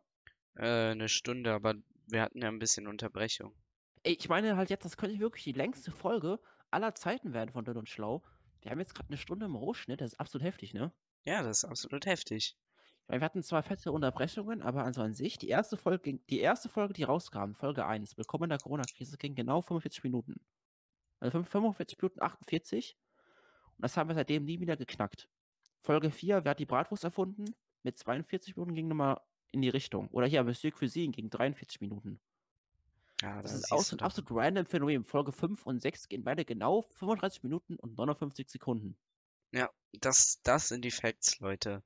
Äh, 0.55 0.91
eine 0.91 1.07
Stunde, 1.07 1.53
aber 1.53 1.75
wir 2.07 2.21
hatten 2.23 2.41
ja 2.41 2.47
ein 2.47 2.59
bisschen 2.59 2.87
Unterbrechung. 2.87 3.55
Ey, 4.03 4.13
ich 4.13 4.27
meine 4.29 4.57
halt 4.57 4.69
jetzt, 4.69 4.85
das 4.85 4.97
könnte 4.97 5.19
wirklich 5.19 5.43
die 5.43 5.51
längste 5.51 5.91
Folge 5.91 6.39
aller 6.71 6.95
Zeiten 6.95 7.33
werden 7.33 7.51
von 7.51 7.65
Dünn 7.65 7.77
und 7.77 7.89
Schlau. 7.89 8.23
Wir 8.61 8.71
haben 8.71 8.79
jetzt 8.79 8.95
gerade 8.95 9.09
eine 9.09 9.17
Stunde 9.17 9.45
im 9.45 9.55
Rohschnitt, 9.55 10.01
das 10.01 10.13
ist 10.13 10.19
absolut 10.19 10.45
heftig, 10.45 10.73
ne? 10.73 10.91
Ja, 11.25 11.43
das 11.43 11.59
ist 11.59 11.65
absolut 11.65 12.05
heftig. 12.05 12.57
Wir 13.09 13.21
hatten 13.21 13.41
zwar 13.41 13.63
fette 13.63 13.91
Unterbrechungen, 13.91 14.61
aber 14.61 14.83
also 14.85 15.01
an 15.01 15.13
sich, 15.15 15.39
die 15.39 15.47
erste 15.49 15.77
Folge, 15.77 16.19
die 16.29 16.39
erste 16.39 16.69
Folge, 16.69 16.93
die 16.93 17.03
rauskam, 17.03 17.53
Folge 17.53 17.85
1, 17.87 18.17
Willkommen 18.17 18.43
in 18.43 18.49
der 18.51 18.59
Corona-Krise, 18.59 19.17
ging 19.17 19.33
genau 19.33 19.61
45 19.61 20.03
Minuten. 20.03 20.39
Also 21.19 21.31
fünf- 21.31 21.49
45 21.49 21.97
Minuten 21.99 22.21
48. 22.21 22.95
Und 23.77 23.81
das 23.81 23.97
haben 23.97 24.09
wir 24.09 24.15
seitdem 24.15 24.45
nie 24.45 24.59
wieder 24.59 24.77
geknackt. 24.77 25.27
Folge 25.79 26.11
4, 26.11 26.45
wer 26.45 26.51
hat 26.51 26.59
die 26.59 26.67
Bratwurst 26.67 27.03
erfunden? 27.03 27.45
Mit 27.81 27.97
42 27.97 28.55
Minuten 28.55 28.75
ging 28.75 28.87
nochmal 28.87 29.19
in 29.51 29.63
die 29.63 29.69
Richtung. 29.69 30.07
Oder 30.09 30.27
hier, 30.27 30.43
Monsieur 30.43 30.71
Cuisine 30.71 31.11
ging 31.11 31.31
43 31.31 31.81
Minuten. 31.81 32.19
Ja, 33.21 33.41
Das 33.41 33.59
da 33.61 33.75
ist 33.75 33.87
so 33.87 33.95
ein 33.95 34.01
absolut 34.01 34.29
random 34.31 34.67
Phänomen. 34.67 35.03
Folge 35.03 35.31
5 35.31 35.65
und 35.65 35.81
6 35.81 36.09
gehen 36.09 36.23
beide 36.23 36.45
genau 36.45 36.83
35 36.83 37.41
Minuten 37.41 37.75
und 37.77 37.97
59 37.97 38.47
Sekunden. 38.51 38.95
Ja, 39.51 39.67
das, 39.99 40.41
das 40.43 40.67
sind 40.67 40.85
die 40.85 40.91
Facts, 40.91 41.39
Leute, 41.39 41.81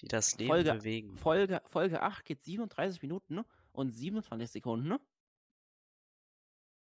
die 0.00 0.08
das 0.08 0.36
Leben 0.38 0.48
Folge- 0.48 0.72
bewegen. 0.74 1.16
Folge, 1.16 1.62
Folge 1.66 2.02
8 2.02 2.24
geht 2.24 2.42
37 2.42 3.02
Minuten 3.02 3.40
und 3.72 3.92
27 3.92 4.50
Sekunden. 4.50 4.98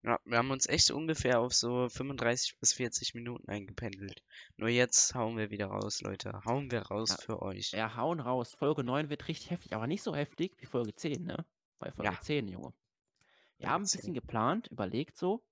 Ja, 0.05 0.19
wir 0.25 0.39
haben 0.39 0.51
uns 0.53 0.69
echt 0.69 0.91
ungefähr 0.93 1.41
auf 1.41 1.53
so 1.53 1.89
35 1.89 2.59
bis 2.61 2.73
40 2.73 3.15
Minuten 3.15 3.49
eingependelt. 3.49 4.23
Nur 4.57 4.69
jetzt 4.69 5.15
hauen 5.15 5.37
wir 5.37 5.51
wieder 5.51 5.67
raus, 5.67 6.01
Leute. 6.03 6.41
Hauen 6.45 6.71
wir 6.71 6.83
raus 6.83 7.11
Ja. 7.11 7.17
für 7.17 7.43
euch. 7.43 7.73
Ja, 7.73 7.97
hauen 7.97 8.21
raus. 8.21 8.55
Folge 8.55 8.85
9 8.85 9.11
wird 9.11 9.27
richtig 9.27 9.51
heftig, 9.51 9.75
aber 9.75 9.87
nicht 9.89 10.03
so 10.03 10.15
heftig 10.15 10.55
wie 10.59 10.67
Folge 10.67 10.95
10, 10.95 11.25
ne? 11.25 11.45
Bei 11.81 11.91
Folge 11.91 12.13
Ja. 12.13 12.21
10, 12.21 12.47
Junge. 12.47 12.73
Wir 13.57 13.67
Folge 13.67 13.71
haben 13.73 13.83
ein 13.83 13.87
10. 13.87 13.99
bisschen 13.99 14.15
geplant, 14.15 14.69
überlegt 14.69 15.17
so. 15.19 15.45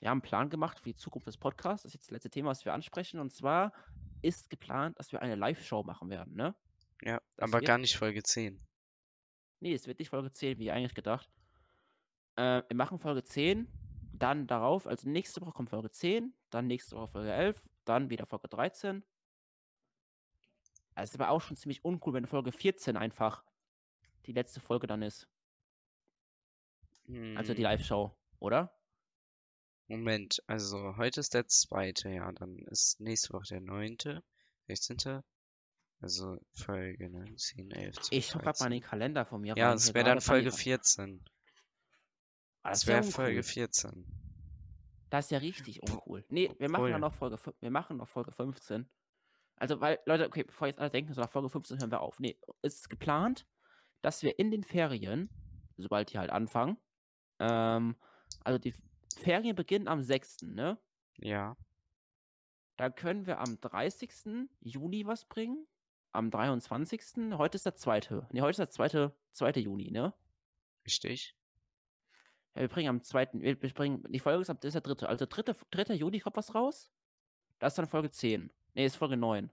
Wir 0.00 0.10
haben 0.10 0.16
einen 0.16 0.22
Plan 0.28 0.50
gemacht 0.50 0.80
für 0.80 0.90
die 0.90 0.96
Zukunft 0.96 1.28
des 1.28 1.38
Podcasts. 1.38 1.84
Das 1.84 1.90
ist 1.90 1.94
jetzt 1.94 2.06
das 2.06 2.10
letzte 2.10 2.30
Thema, 2.30 2.50
was 2.50 2.64
wir 2.64 2.74
ansprechen. 2.74 3.20
Und 3.20 3.32
zwar 3.32 3.72
ist 4.20 4.50
geplant, 4.50 4.98
dass 4.98 5.12
wir 5.12 5.22
eine 5.22 5.36
Live-Show 5.36 5.84
machen 5.84 6.10
werden, 6.10 6.34
ne? 6.34 6.56
Ja, 7.02 7.20
aber 7.38 7.62
gar 7.62 7.78
nicht 7.78 7.96
Folge 7.96 8.22
10. 8.22 8.60
Nee, 9.60 9.74
es 9.74 9.86
wird 9.86 9.98
nicht 9.98 10.10
Folge 10.10 10.30
10, 10.32 10.58
wie 10.58 10.70
eigentlich 10.70 10.94
gedacht. 10.94 11.28
Äh, 12.36 12.62
wir 12.68 12.76
machen 12.76 12.98
Folge 12.98 13.24
10, 13.24 13.68
dann 14.12 14.46
darauf, 14.46 14.86
also 14.86 15.08
nächste 15.08 15.40
Woche 15.40 15.52
kommt 15.52 15.70
Folge 15.70 15.90
10, 15.90 16.34
dann 16.50 16.66
nächste 16.66 16.96
Woche 16.96 17.08
Folge 17.08 17.32
11, 17.32 17.62
dann 17.84 18.10
wieder 18.10 18.26
Folge 18.26 18.48
13. 18.48 19.04
Also 20.94 21.10
ist 21.12 21.20
aber 21.20 21.30
auch 21.30 21.40
schon 21.40 21.56
ziemlich 21.56 21.84
uncool, 21.84 22.14
wenn 22.14 22.26
Folge 22.26 22.52
14 22.52 22.96
einfach 22.96 23.44
die 24.26 24.32
letzte 24.32 24.60
Folge 24.60 24.86
dann 24.86 25.02
ist. 25.02 25.28
Also 27.34 27.54
die 27.54 27.62
Hm, 27.62 27.62
Live-Show, 27.62 28.16
oder? 28.40 28.72
Moment, 29.88 30.42
also 30.46 30.96
heute 30.96 31.18
ist 31.20 31.34
der 31.34 31.48
zweite, 31.48 32.08
ja, 32.10 32.30
dann 32.32 32.58
ist 32.66 33.00
nächste 33.00 33.32
Woche 33.32 33.46
der 33.50 33.60
neunte, 33.60 34.22
16. 34.68 35.22
Also 36.00 36.36
Folge 36.52 37.08
9, 37.10 37.36
10, 37.36 37.70
11, 37.70 37.94
12, 38.00 38.08
Ich 38.12 38.30
grad 38.32 38.44
mal 38.44 38.48
in 38.50 38.54
13. 38.54 38.70
den 38.72 38.82
Kalender 38.82 39.24
von 39.24 39.40
mir 39.40 39.54
Ja, 39.56 39.76
hier 39.78 39.94
wäre 39.94 40.04
dann 40.04 40.20
Folge 40.20 40.46
mir- 40.50 40.52
14. 40.52 41.24
Ah, 42.62 42.70
Das 42.70 42.84
ja 42.84 42.94
wäre 42.94 43.02
Folge 43.04 43.38
uncool. 43.38 43.42
14. 43.52 44.06
Das 45.08 45.26
ist 45.26 45.30
ja 45.30 45.38
richtig 45.38 45.82
uncool. 45.82 46.24
Nee, 46.28 46.50
wir 46.58 46.68
machen 46.68 46.80
Obwohl- 46.82 46.90
dann 46.90 47.00
noch 47.00 47.14
Folge, 47.14 47.38
wir 47.60 47.70
machen 47.70 47.96
noch 47.96 48.08
Folge 48.08 48.32
15. 48.32 48.88
Also, 49.56 49.80
weil, 49.80 49.98
Leute, 50.04 50.26
okay, 50.26 50.44
bevor 50.44 50.66
jetzt 50.66 50.78
alle 50.78 50.90
denken, 50.90 51.14
so 51.14 51.20
nach 51.22 51.30
Folge 51.30 51.48
15 51.48 51.78
hören 51.80 51.90
wir 51.90 52.00
auf. 52.02 52.20
Nee, 52.20 52.38
es 52.62 52.74
ist 52.80 52.88
geplant, 52.90 53.46
dass 54.02 54.22
wir 54.22 54.38
in 54.38 54.50
den 54.50 54.64
Ferien, 54.64 55.30
sobald 55.78 56.12
die 56.12 56.18
halt 56.18 56.30
anfangen, 56.30 56.76
ähm, 57.38 57.96
also 58.44 58.58
die 58.58 58.74
Ferien 59.16 59.56
beginnen 59.56 59.88
am 59.88 60.02
6., 60.02 60.42
ne? 60.42 60.78
Ja, 61.18 61.56
Da 62.78 62.90
können 62.90 63.24
wir 63.26 63.38
am 63.38 63.58
30. 63.62 64.50
Juni 64.60 65.06
was 65.06 65.24
bringen. 65.24 65.66
Am 66.16 66.30
23. 66.30 67.02
Heute 67.36 67.56
ist 67.56 67.66
der 67.66 67.74
zweite. 67.74 68.26
Ne, 68.32 68.40
heute 68.40 68.52
ist 68.52 68.58
der 68.58 68.70
zweite, 68.70 69.14
zweite 69.32 69.60
Juni, 69.60 69.90
ne? 69.90 70.14
Richtig? 70.86 71.36
Ja, 72.54 72.62
wir 72.62 72.68
bringen 72.68 72.88
am 72.88 73.02
zweiten, 73.02 73.42
wir, 73.42 73.54
bringen, 73.58 74.02
die 74.08 74.18
Folge 74.18 74.40
ist, 74.40 74.64
ist 74.64 74.74
der 74.74 74.80
dritte. 74.80 75.10
Also 75.10 75.26
dritte, 75.26 75.54
3. 75.72 75.92
Juni 75.94 76.20
kommt 76.20 76.36
was 76.36 76.54
raus. 76.54 76.90
Das 77.58 77.74
ist 77.74 77.78
dann 77.78 77.86
Folge 77.86 78.10
10. 78.10 78.50
Ne, 78.74 78.84
ist 78.86 78.96
Folge 78.96 79.18
9. 79.18 79.50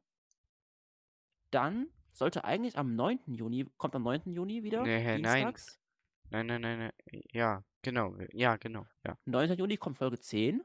Dann 1.52 1.88
sollte 2.14 2.46
eigentlich 2.46 2.78
am 2.78 2.96
9. 2.96 3.20
Juni, 3.28 3.66
kommt 3.78 3.96
am 3.96 4.04
9. 4.04 4.32
Juni 4.32 4.64
wieder, 4.64 4.84
Nee, 4.84 5.04
nein. 5.04 5.22
dienstags. 5.22 5.82
Nein, 6.30 6.46
nein, 6.46 6.62
nein, 6.62 6.80
nein. 6.80 7.24
Ja, 7.34 7.64
genau. 7.82 8.16
Ja, 8.32 8.56
genau. 8.56 8.88
Ja. 9.06 9.18
9. 9.26 9.58
Juni 9.58 9.76
kommt 9.76 9.98
Folge 9.98 10.18
10. 10.18 10.64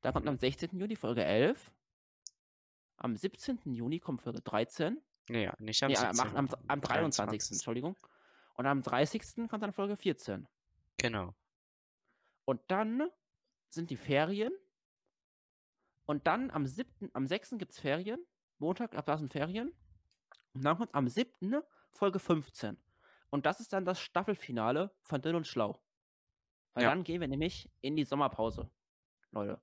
Dann 0.00 0.14
kommt 0.14 0.26
am 0.26 0.38
16. 0.38 0.78
Juni 0.78 0.96
Folge 0.96 1.24
11. 1.24 1.70
Am 2.96 3.16
17. 3.16 3.58
Juni 3.74 4.00
kommt 4.00 4.22
Folge 4.22 4.40
13. 4.40 4.98
Nee, 5.30 5.44
ja, 5.44 5.54
nicht 5.58 5.82
am 5.84 5.90
Nee, 5.92 5.96
am, 5.96 6.14
17. 6.14 6.36
am, 6.36 6.48
am 6.66 6.80
23. 6.80 7.52
Entschuldigung. 7.52 7.96
Und 8.54 8.66
am 8.66 8.82
30. 8.82 9.48
kommt 9.48 9.62
dann 9.62 9.72
Folge 9.72 9.96
14. 9.96 10.48
Genau. 10.98 11.34
Und 12.44 12.60
dann 12.68 13.08
sind 13.68 13.90
die 13.90 13.96
Ferien. 13.96 14.52
Und 16.04 16.26
dann 16.26 16.50
am 16.50 16.66
7., 16.66 17.10
am 17.12 17.26
6. 17.26 17.50
gibt 17.58 17.72
es 17.72 17.78
Ferien. 17.78 18.20
Montag, 18.58 18.96
ab 18.96 19.06
da 19.06 19.16
sind 19.16 19.30
Ferien. 19.30 19.72
Und 20.52 20.64
dann 20.64 20.76
kommt 20.76 20.94
am 20.94 21.08
7. 21.08 21.62
Folge 21.92 22.18
15. 22.18 22.76
Und 23.30 23.46
das 23.46 23.60
ist 23.60 23.72
dann 23.72 23.84
das 23.84 24.00
Staffelfinale 24.00 24.92
von 25.04 25.22
Dünn 25.22 25.36
und 25.36 25.46
Schlau. 25.46 25.80
Weil 26.74 26.82
Ja. 26.84 26.90
dann 26.90 27.04
gehen 27.04 27.20
wir 27.20 27.28
nämlich 27.28 27.70
in 27.80 27.94
die 27.94 28.04
Sommerpause. 28.04 28.68
Leute. 29.30 29.60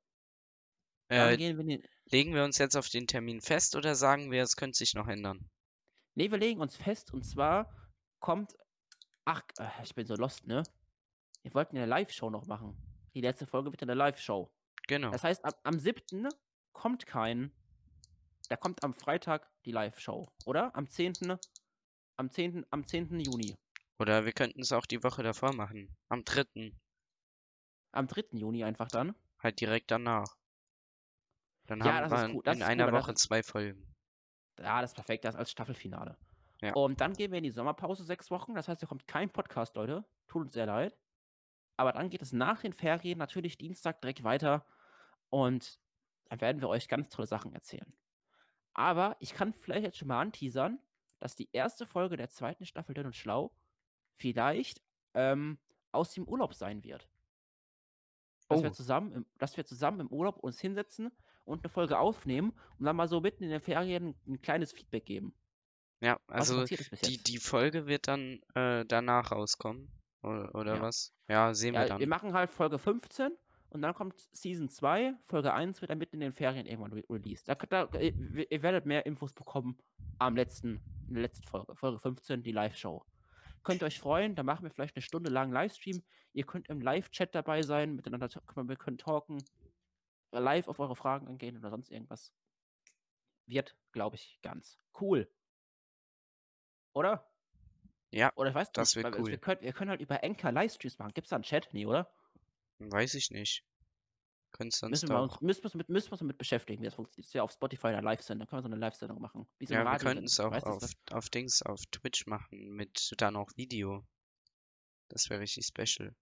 Dann 1.09 1.33
Äh, 1.33 1.37
gehen 1.37 1.57
wir 1.57 1.61
in 1.63 1.67
die, 1.81 1.89
legen 2.05 2.33
wir 2.33 2.45
uns 2.45 2.57
jetzt 2.57 2.77
auf 2.77 2.87
den 2.87 3.05
Termin 3.07 3.41
fest 3.41 3.75
oder 3.75 3.95
sagen 3.95 4.31
wir, 4.31 4.43
es 4.43 4.55
könnte 4.55 4.77
sich 4.77 4.93
noch 4.93 5.07
ändern? 5.07 5.49
Nee, 6.17 6.31
wir 6.31 6.39
legen 6.39 6.61
uns 6.61 6.75
fest 6.75 7.13
und 7.13 7.21
zwar 7.21 7.71
kommt. 8.19 8.57
Ach, 9.25 9.43
äh, 9.59 9.69
ich 9.83 9.93
bin 9.93 10.07
so 10.07 10.15
lost, 10.15 10.47
ne? 10.47 10.63
Wir 11.43 11.53
wollten 11.53 11.75
ja 11.75 11.83
eine 11.83 11.89
Live-Show 11.91 12.31
noch 12.31 12.47
machen. 12.47 12.75
Die 13.13 13.21
letzte 13.21 13.45
Folge 13.45 13.71
wird 13.71 13.81
ja 13.81 13.85
eine 13.85 13.93
Live-Show. 13.93 14.51
Genau. 14.87 15.11
Das 15.11 15.23
heißt, 15.23 15.45
am, 15.45 15.53
am 15.61 15.77
7. 15.77 16.27
kommt 16.73 17.05
kein. 17.05 17.51
Da 18.49 18.55
kommt 18.55 18.83
am 18.83 18.95
Freitag 18.95 19.47
die 19.65 19.71
Live-Show, 19.71 20.27
oder? 20.45 20.75
Am 20.75 20.89
10. 20.89 21.37
Am 22.15 22.31
10. 22.31 22.65
Am 22.71 22.83
10. 22.83 23.19
Juni. 23.19 23.55
Oder 23.99 24.25
wir 24.25 24.33
könnten 24.33 24.61
es 24.61 24.71
auch 24.71 24.87
die 24.87 25.03
Woche 25.03 25.21
davor 25.21 25.53
machen. 25.53 25.95
Am 26.09 26.23
3. 26.23 26.73
Am 27.91 28.07
3. 28.07 28.23
Juni 28.31 28.63
einfach 28.63 28.87
dann. 28.87 29.13
Halt 29.37 29.61
direkt 29.61 29.91
danach. 29.91 30.35
Dann 31.67 31.79
Ja, 31.81 32.09
haben 32.09 32.33
wir 32.43 32.53
in 32.53 32.59
ist 32.59 32.63
einer 32.63 32.91
Woche 32.91 33.13
zwei 33.13 33.43
Folgen. 33.43 33.96
Ja, 34.59 34.81
das 34.81 34.91
ist 34.91 34.95
perfekt, 34.95 35.25
das 35.25 35.35
als 35.35 35.51
Staffelfinale. 35.51 36.17
Ja. 36.61 36.73
Und 36.73 36.99
dann 37.01 37.13
gehen 37.13 37.31
wir 37.31 37.37
in 37.37 37.43
die 37.43 37.51
Sommerpause 37.51 38.03
sechs 38.03 38.31
Wochen. 38.31 38.55
Das 38.55 38.67
heißt, 38.67 38.81
da 38.81 38.87
kommt 38.87 39.07
kein 39.07 39.29
Podcast, 39.29 39.75
Leute. 39.75 40.03
Tut 40.27 40.43
uns 40.43 40.53
sehr 40.53 40.65
leid. 40.65 40.97
Aber 41.75 41.91
dann 41.91 42.09
geht 42.09 42.23
es 42.23 42.33
nach 42.33 42.61
den 42.61 42.73
Ferien 42.73 43.19
natürlich 43.19 43.57
Dienstag 43.57 44.01
direkt 44.01 44.23
weiter. 44.23 44.65
Und 45.29 45.79
dann 46.25 46.41
werden 46.41 46.61
wir 46.61 46.69
euch 46.69 46.87
ganz 46.87 47.09
tolle 47.09 47.27
Sachen 47.27 47.53
erzählen. 47.53 47.93
Aber 48.73 49.15
ich 49.19 49.33
kann 49.33 49.53
vielleicht 49.53 49.83
jetzt 49.83 49.97
schon 49.97 50.07
mal 50.07 50.19
anteasern, 50.21 50.79
dass 51.19 51.35
die 51.35 51.49
erste 51.51 51.85
Folge 51.85 52.17
der 52.17 52.29
zweiten 52.29 52.65
Staffel 52.65 52.93
Dünn 52.95 53.07
und 53.07 53.15
Schlau 53.15 53.51
vielleicht 54.13 54.81
ähm, 55.13 55.59
aus 55.91 56.13
dem 56.13 56.27
Urlaub 56.27 56.53
sein 56.53 56.83
wird. 56.83 57.07
Dass, 58.49 58.63
wir 58.63 58.69
Oh. 58.69 58.73
zusammen 58.73 59.11
im, 59.11 59.25
dass 59.37 59.57
wir 59.57 59.65
zusammen 59.65 59.99
im 59.99 60.07
Urlaub 60.07 60.37
uns 60.37 60.59
hinsetzen 60.59 61.11
und 61.47 61.63
eine 61.63 61.69
Folge 61.69 61.97
aufnehmen 61.97 62.51
und 62.77 62.85
dann 62.85 62.95
mal 62.95 63.07
so 63.07 63.21
mitten 63.21 63.43
in 63.43 63.49
den 63.49 63.61
Ferien 63.61 64.15
ein 64.27 64.41
kleines 64.41 64.71
Feedback 64.73 65.05
geben. 65.05 65.33
Ja, 66.01 66.19
also 66.27 66.63
die, 66.65 67.17
die 67.23 67.37
Folge 67.39 67.87
wird 67.87 68.07
dann 68.07 68.39
äh, 68.53 68.85
danach 68.85 69.31
rauskommen. 69.31 69.91
Oder, 70.21 70.53
oder 70.55 70.75
Ja. 70.75 70.81
was? 70.81 71.13
Ja, 71.27 71.53
sehen 71.53 71.73
wir 71.73 71.81
Ja, 71.81 71.87
dann. 71.87 71.99
wir 71.99 72.07
machen 72.07 72.33
halt 72.33 72.49
Folge 72.51 72.77
15 72.77 73.31
und 73.69 73.81
dann 73.81 73.93
kommt 73.93 74.15
Season 74.31 74.67
2, 74.69 75.13
Folge 75.25 75.53
1 75.53 75.81
wird 75.81 75.89
dann 75.91 75.97
mitten 75.97 76.15
in 76.17 76.21
den 76.21 76.33
Ferien 76.33 76.65
irgendwann 76.65 76.93
re 76.93 77.03
released. 77.09 77.47
Da, 77.47 77.55
könnt 77.55 77.71
ihr- 77.95 78.51
ihr, 78.51 78.61
werdet 78.63 78.85
mehr 78.85 79.05
Infos 79.05 79.33
bekommen 79.33 79.77
am 80.19 80.35
letzten, 80.35 80.81
in 81.07 81.13
der 81.15 81.23
letzten 81.23 81.43
Folge, 81.47 81.75
Folge 81.75 81.99
15, 81.99 82.43
die 82.43 82.51
Live-Show. 82.51 83.03
Könnt 83.63 83.81
ihr 83.81 83.85
euch 83.87 83.99
freuen, 83.99 84.35
da 84.35 84.43
machen 84.43 84.63
wir 84.63 84.71
vielleicht 84.71 84.95
eine 84.95 85.01
Stunde 85.03 85.29
lang 85.29 85.51
Livestream. 85.51 86.01
Ihr 86.33 86.45
könnt 86.45 86.69
im 86.69 86.79
Live-Chat 86.81 87.33
dabei 87.35 87.61
sein, 87.63 87.95
miteinander, 87.95 88.29
wir 88.55 88.75
können 88.75 88.97
talken, 88.97 89.37
live 90.31 90.67
auf 90.67 90.79
eure 90.79 90.95
Fragen 90.95 91.27
eingehen 91.27 91.57
oder 91.57 91.69
sonst 91.69 91.89
irgendwas. 91.91 92.33
Wird, 93.45 93.77
glaube 93.91 94.15
ich, 94.17 94.39
ganz 94.41 94.77
cool. 94.99 95.31
Oder? 96.93 97.29
Ja, 98.11 98.31
Oder 98.35 98.49
ich 98.49 98.55
weiß 98.55 98.71
das 98.71 98.95
nicht, 98.95 99.03
wird 99.05 99.19
cool. 99.19 99.31
wir 99.31 99.37
können, 99.37 99.61
wir 99.61 99.73
können 99.73 99.89
halt 99.89 100.01
über 100.01 100.23
Enker 100.23 100.51
Livestreams 100.51 100.97
machen. 100.97 101.13
Gibt 101.13 101.25
es 101.25 101.29
da 101.29 101.35
einen 101.35 101.43
Chat? 101.43 101.69
Nee, 101.73 101.85
oder? 101.85 102.11
Weiß 102.79 103.13
ich 103.15 103.31
nicht. 103.31 103.63
Könntest 104.51 104.79
sonst 104.79 104.91
Müssen 104.91 105.09
wir, 105.09 105.21
uns, 105.21 105.41
müssen, 105.41 105.61
wir 105.61 105.65
uns 105.65 105.75
mit, 105.75 105.89
müssen 105.89 106.07
wir 106.07 106.11
uns 106.13 106.19
damit 106.19 106.37
beschäftigen, 106.37 106.81
wie 106.81 106.85
das 106.85 106.95
funktioniert. 106.95 107.27
Ist 107.27 107.33
ja 107.33 107.43
auf 107.43 107.51
Spotify 107.51 107.87
eine 107.87 108.01
Live-Sendung. 108.01 108.47
Können 108.47 108.59
wir 108.59 108.63
so 108.63 108.67
eine 108.73 108.77
Live-Sendung 108.77 109.21
machen. 109.21 109.45
Wie 109.59 109.65
so 109.65 109.73
Ja, 109.73 109.83
wir 109.83 109.97
könnten 109.99 110.23
es 110.23 110.39
auch 110.39 110.51
Weißt 110.51 110.65
auf, 110.65 110.79
das- 110.79 110.95
auf 111.11 111.29
Dings, 111.29 111.61
auf 111.61 111.81
Twitch 111.91 112.25
machen, 112.27 112.69
mit 112.69 113.13
dann 113.17 113.35
auch 113.35 113.51
Video. 113.57 114.07
Das 115.09 115.29
wäre 115.29 115.41
richtig 115.41 115.65
special. 115.65 116.15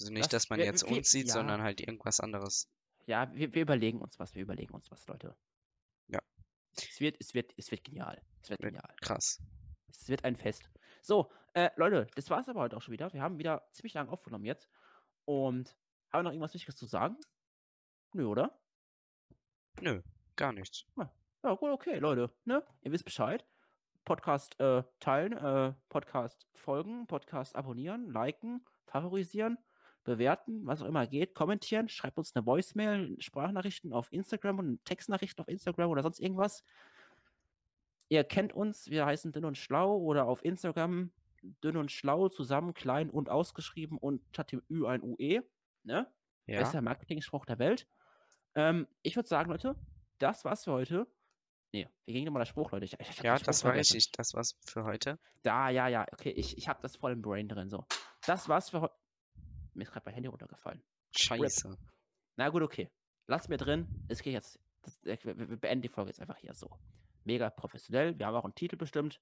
Also 0.00 0.12
nicht, 0.12 0.24
Das 0.26 0.30
dass 0.30 0.50
man 0.50 0.60
wär- 0.60 0.66
jetzt 0.66 0.88
wir- 0.88 0.96
uns 0.96 1.10
sieht, 1.10 1.26
ja. 1.26 1.34
sondern 1.34 1.62
halt 1.62 1.80
irgendwas 1.80 2.20
anderes. 2.20 2.68
Ja, 3.06 3.32
wir, 3.34 3.54
wir 3.54 3.62
überlegen 3.62 4.00
uns 4.00 4.18
was. 4.18 4.34
Wir 4.34 4.42
überlegen 4.42 4.74
uns 4.74 4.90
was, 4.90 5.06
Leute. 5.06 5.36
Ja. 6.08 6.20
Es 6.76 7.00
wird, 7.00 7.16
es 7.20 7.34
wird, 7.34 7.52
es 7.56 7.70
wird 7.70 7.84
genial. 7.84 8.22
Es 8.42 8.50
wird 8.50 8.60
genial. 8.60 8.94
Krass. 9.00 9.42
Es 9.88 10.08
wird 10.08 10.24
ein 10.24 10.36
Fest. 10.36 10.68
So, 11.02 11.30
äh, 11.52 11.70
Leute, 11.76 12.06
das 12.14 12.30
war 12.30 12.40
es 12.40 12.48
aber 12.48 12.60
heute 12.60 12.76
auch 12.76 12.82
schon 12.82 12.92
wieder. 12.92 13.12
Wir 13.12 13.22
haben 13.22 13.38
wieder 13.38 13.68
ziemlich 13.72 13.94
lange 13.94 14.10
aufgenommen 14.10 14.44
jetzt. 14.44 14.68
Und 15.24 15.76
haben 16.12 16.20
wir 16.20 16.22
noch 16.24 16.32
irgendwas 16.32 16.54
Wichtiges 16.54 16.76
zu 16.76 16.86
sagen? 16.86 17.16
Nö, 18.12 18.26
oder? 18.26 18.58
Nö, 19.80 20.02
gar 20.36 20.52
nichts. 20.52 20.86
Ja, 21.42 21.54
gut, 21.54 21.70
okay, 21.70 21.98
Leute. 21.98 22.32
Ne? 22.44 22.64
Ihr 22.82 22.92
wisst 22.92 23.04
Bescheid. 23.04 23.44
Podcast 24.04 24.58
äh, 24.60 24.82
teilen, 25.00 25.32
äh, 25.32 25.74
Podcast 25.88 26.46
folgen, 26.54 27.06
Podcast 27.06 27.56
abonnieren, 27.56 28.10
liken, 28.10 28.64
favorisieren, 28.86 29.58
bewerten, 30.04 30.66
was 30.66 30.82
auch 30.82 30.86
immer 30.86 31.06
geht, 31.06 31.34
kommentieren, 31.34 31.88
schreibt 31.88 32.18
uns 32.18 32.34
eine 32.34 32.46
Voicemail, 32.46 33.16
Sprachnachrichten 33.20 33.92
auf 33.92 34.12
Instagram 34.12 34.58
und 34.58 34.84
Textnachrichten 34.84 35.42
auf 35.42 35.48
Instagram 35.48 35.90
oder 35.90 36.02
sonst 36.02 36.20
irgendwas. 36.20 36.64
Ihr 38.08 38.22
kennt 38.24 38.52
uns, 38.52 38.90
wir 38.90 39.06
heißen 39.06 39.32
Dünn 39.32 39.44
und 39.46 39.58
Schlau 39.58 39.96
oder 39.98 40.26
auf 40.26 40.44
Instagram 40.44 41.10
Dünn 41.62 41.76
und 41.76 41.90
Schlau 41.90 42.28
zusammen, 42.28 42.74
klein 42.74 43.10
und 43.10 43.28
ausgeschrieben 43.28 43.98
und 43.98 44.22
statt 44.30 44.52
dem 44.52 44.62
Ü 44.70 44.86
ein 44.86 45.02
UE. 45.02 45.42
Ne? 45.82 46.06
Ja, 46.46 46.60
Bester 46.60 46.82
Marketing-Spruch 46.82 47.46
der 47.46 47.58
Welt. 47.58 47.86
Ähm, 48.54 48.86
ich 49.02 49.16
würde 49.16 49.28
sagen, 49.28 49.50
Leute, 49.50 49.74
das 50.18 50.44
war's 50.44 50.64
für 50.64 50.72
heute. 50.72 51.06
Nee, 51.72 51.88
wie 52.06 52.12
ging 52.12 52.24
nochmal 52.24 52.40
der 52.42 52.46
Spruch, 52.46 52.70
Leute? 52.70 52.84
Ich, 52.84 52.92
ich, 53.00 53.08
ich 53.10 53.18
ja, 53.22 53.36
Spruch 53.36 53.46
das 53.46 53.64
war 53.64 53.72
vergessen. 53.72 53.94
richtig. 53.94 54.12
Das 54.12 54.34
war's 54.34 54.56
für 54.64 54.84
heute. 54.84 55.18
Da, 55.42 55.70
ja, 55.70 55.88
ja, 55.88 56.06
okay, 56.12 56.30
ich, 56.30 56.56
ich 56.56 56.68
habe 56.68 56.80
das 56.82 56.96
voll 56.96 57.12
im 57.12 57.22
Brain 57.22 57.48
drin. 57.48 57.68
So. 57.68 57.84
Das 58.26 58.48
war's 58.48 58.70
für 58.70 58.82
heute. 58.82 58.94
Mir 59.74 59.82
ist 59.84 59.92
gerade 59.92 60.04
mein 60.06 60.14
Handy 60.14 60.28
runtergefallen. 60.28 60.82
Scheiße. 61.16 61.76
Na 62.36 62.48
gut, 62.48 62.62
okay. 62.62 62.88
Lass 63.26 63.48
mir 63.48 63.56
drin. 63.56 63.88
Es 64.08 64.22
geht 64.22 64.32
jetzt. 64.34 64.58
Das, 64.82 64.98
wir, 65.02 65.18
wir 65.24 65.36
wir 65.50 65.56
beenden 65.56 65.82
die 65.82 65.88
Folge 65.88 66.10
jetzt 66.10 66.20
einfach 66.20 66.36
hier 66.38 66.54
so. 66.54 66.78
Mega 67.24 67.50
professionell. 67.50 68.16
Wir 68.18 68.26
haben 68.26 68.34
auch 68.36 68.44
einen 68.44 68.54
Titel 68.54 68.76
bestimmt. 68.76 69.20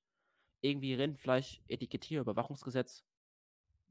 Irgendwie 0.60 0.92
Rindfleisch, 0.94 1.60
Etikettierung, 1.68 2.24
Überwachungsgesetz. 2.24 3.02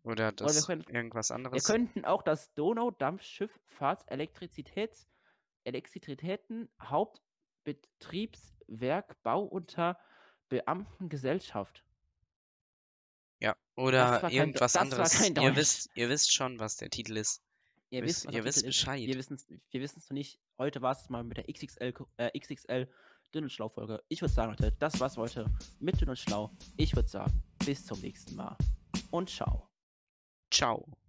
Oder 0.03 0.28
wir 0.32 0.34
das 0.34 0.66
können- 0.68 0.84
irgendwas 0.89 1.30
Wir 1.30 1.36
anderes. 1.36 1.64
könnten 1.66 2.03
auch 2.05 2.24
das 2.24 2.53
Donau-Dampfschifffahrts-Elektrizitäts 2.55 5.07
Elektrizitäten 5.64 6.70
Hauptbetriebswerk 6.82 9.22
Bau 9.24 9.43
unter 9.43 9.97
Beamtengesellschaft. 10.49 11.86
Oder 13.76 14.19
kein- 14.19 14.32
irgendwas 14.32 14.76
war 14.76 14.82
anderes. 14.82 15.13
kein 15.13 15.36
Ihr 15.36 15.55
wisst, 15.55 15.89
ihr 15.95 16.09
wisst 16.09 16.34
schon, 16.34 16.59
was 16.59 16.78
der 16.78 16.89
Titel 16.89 17.17
ist. 17.17 17.41
Ihr 17.89 18.03
Wisst- 18.03 18.26
ihr 18.32 18.43
wisst 18.43 18.59
Titel 18.59 18.69
ist. 18.69 18.78
Bescheid. 18.78 19.01
Wir 19.05 19.15
wissen 19.17 19.36
es 19.36 19.47
wir 19.49 19.82
wissen's 19.82 20.09
noch 20.09 20.13
nicht. 20.15 20.39
Heute 20.57 20.82
war 20.82 20.93
es 20.93 21.09
mal 21.09 21.24
mit 21.24 21.38
der 21.38 21.45
XXL, 21.49 21.93
äh, 22.17 22.38
XXL 22.39 22.88
Dünn 23.34 23.43
und 23.45 23.49
Schlau 23.49 23.69
Folge. 23.69 24.01
Ich 24.09 24.22
würde 24.22 24.34
sagen, 24.34 24.51
Leute, 24.51 24.72
das 24.80 24.99
war's 24.99 25.17
heute 25.17 25.45
mit 25.80 25.99
Dünn 25.99 26.09
und 26.09 26.19
Schlau. 26.19 26.51
Ich 26.78 26.95
würde 26.95 27.09
sagen, 27.09 27.43
bis 27.65 27.86
zum 27.86 27.99
nächsten 28.01 28.36
Mal 28.36 28.57
und 29.09 29.30
ciao. 29.30 29.69
Ciao. 30.51 31.00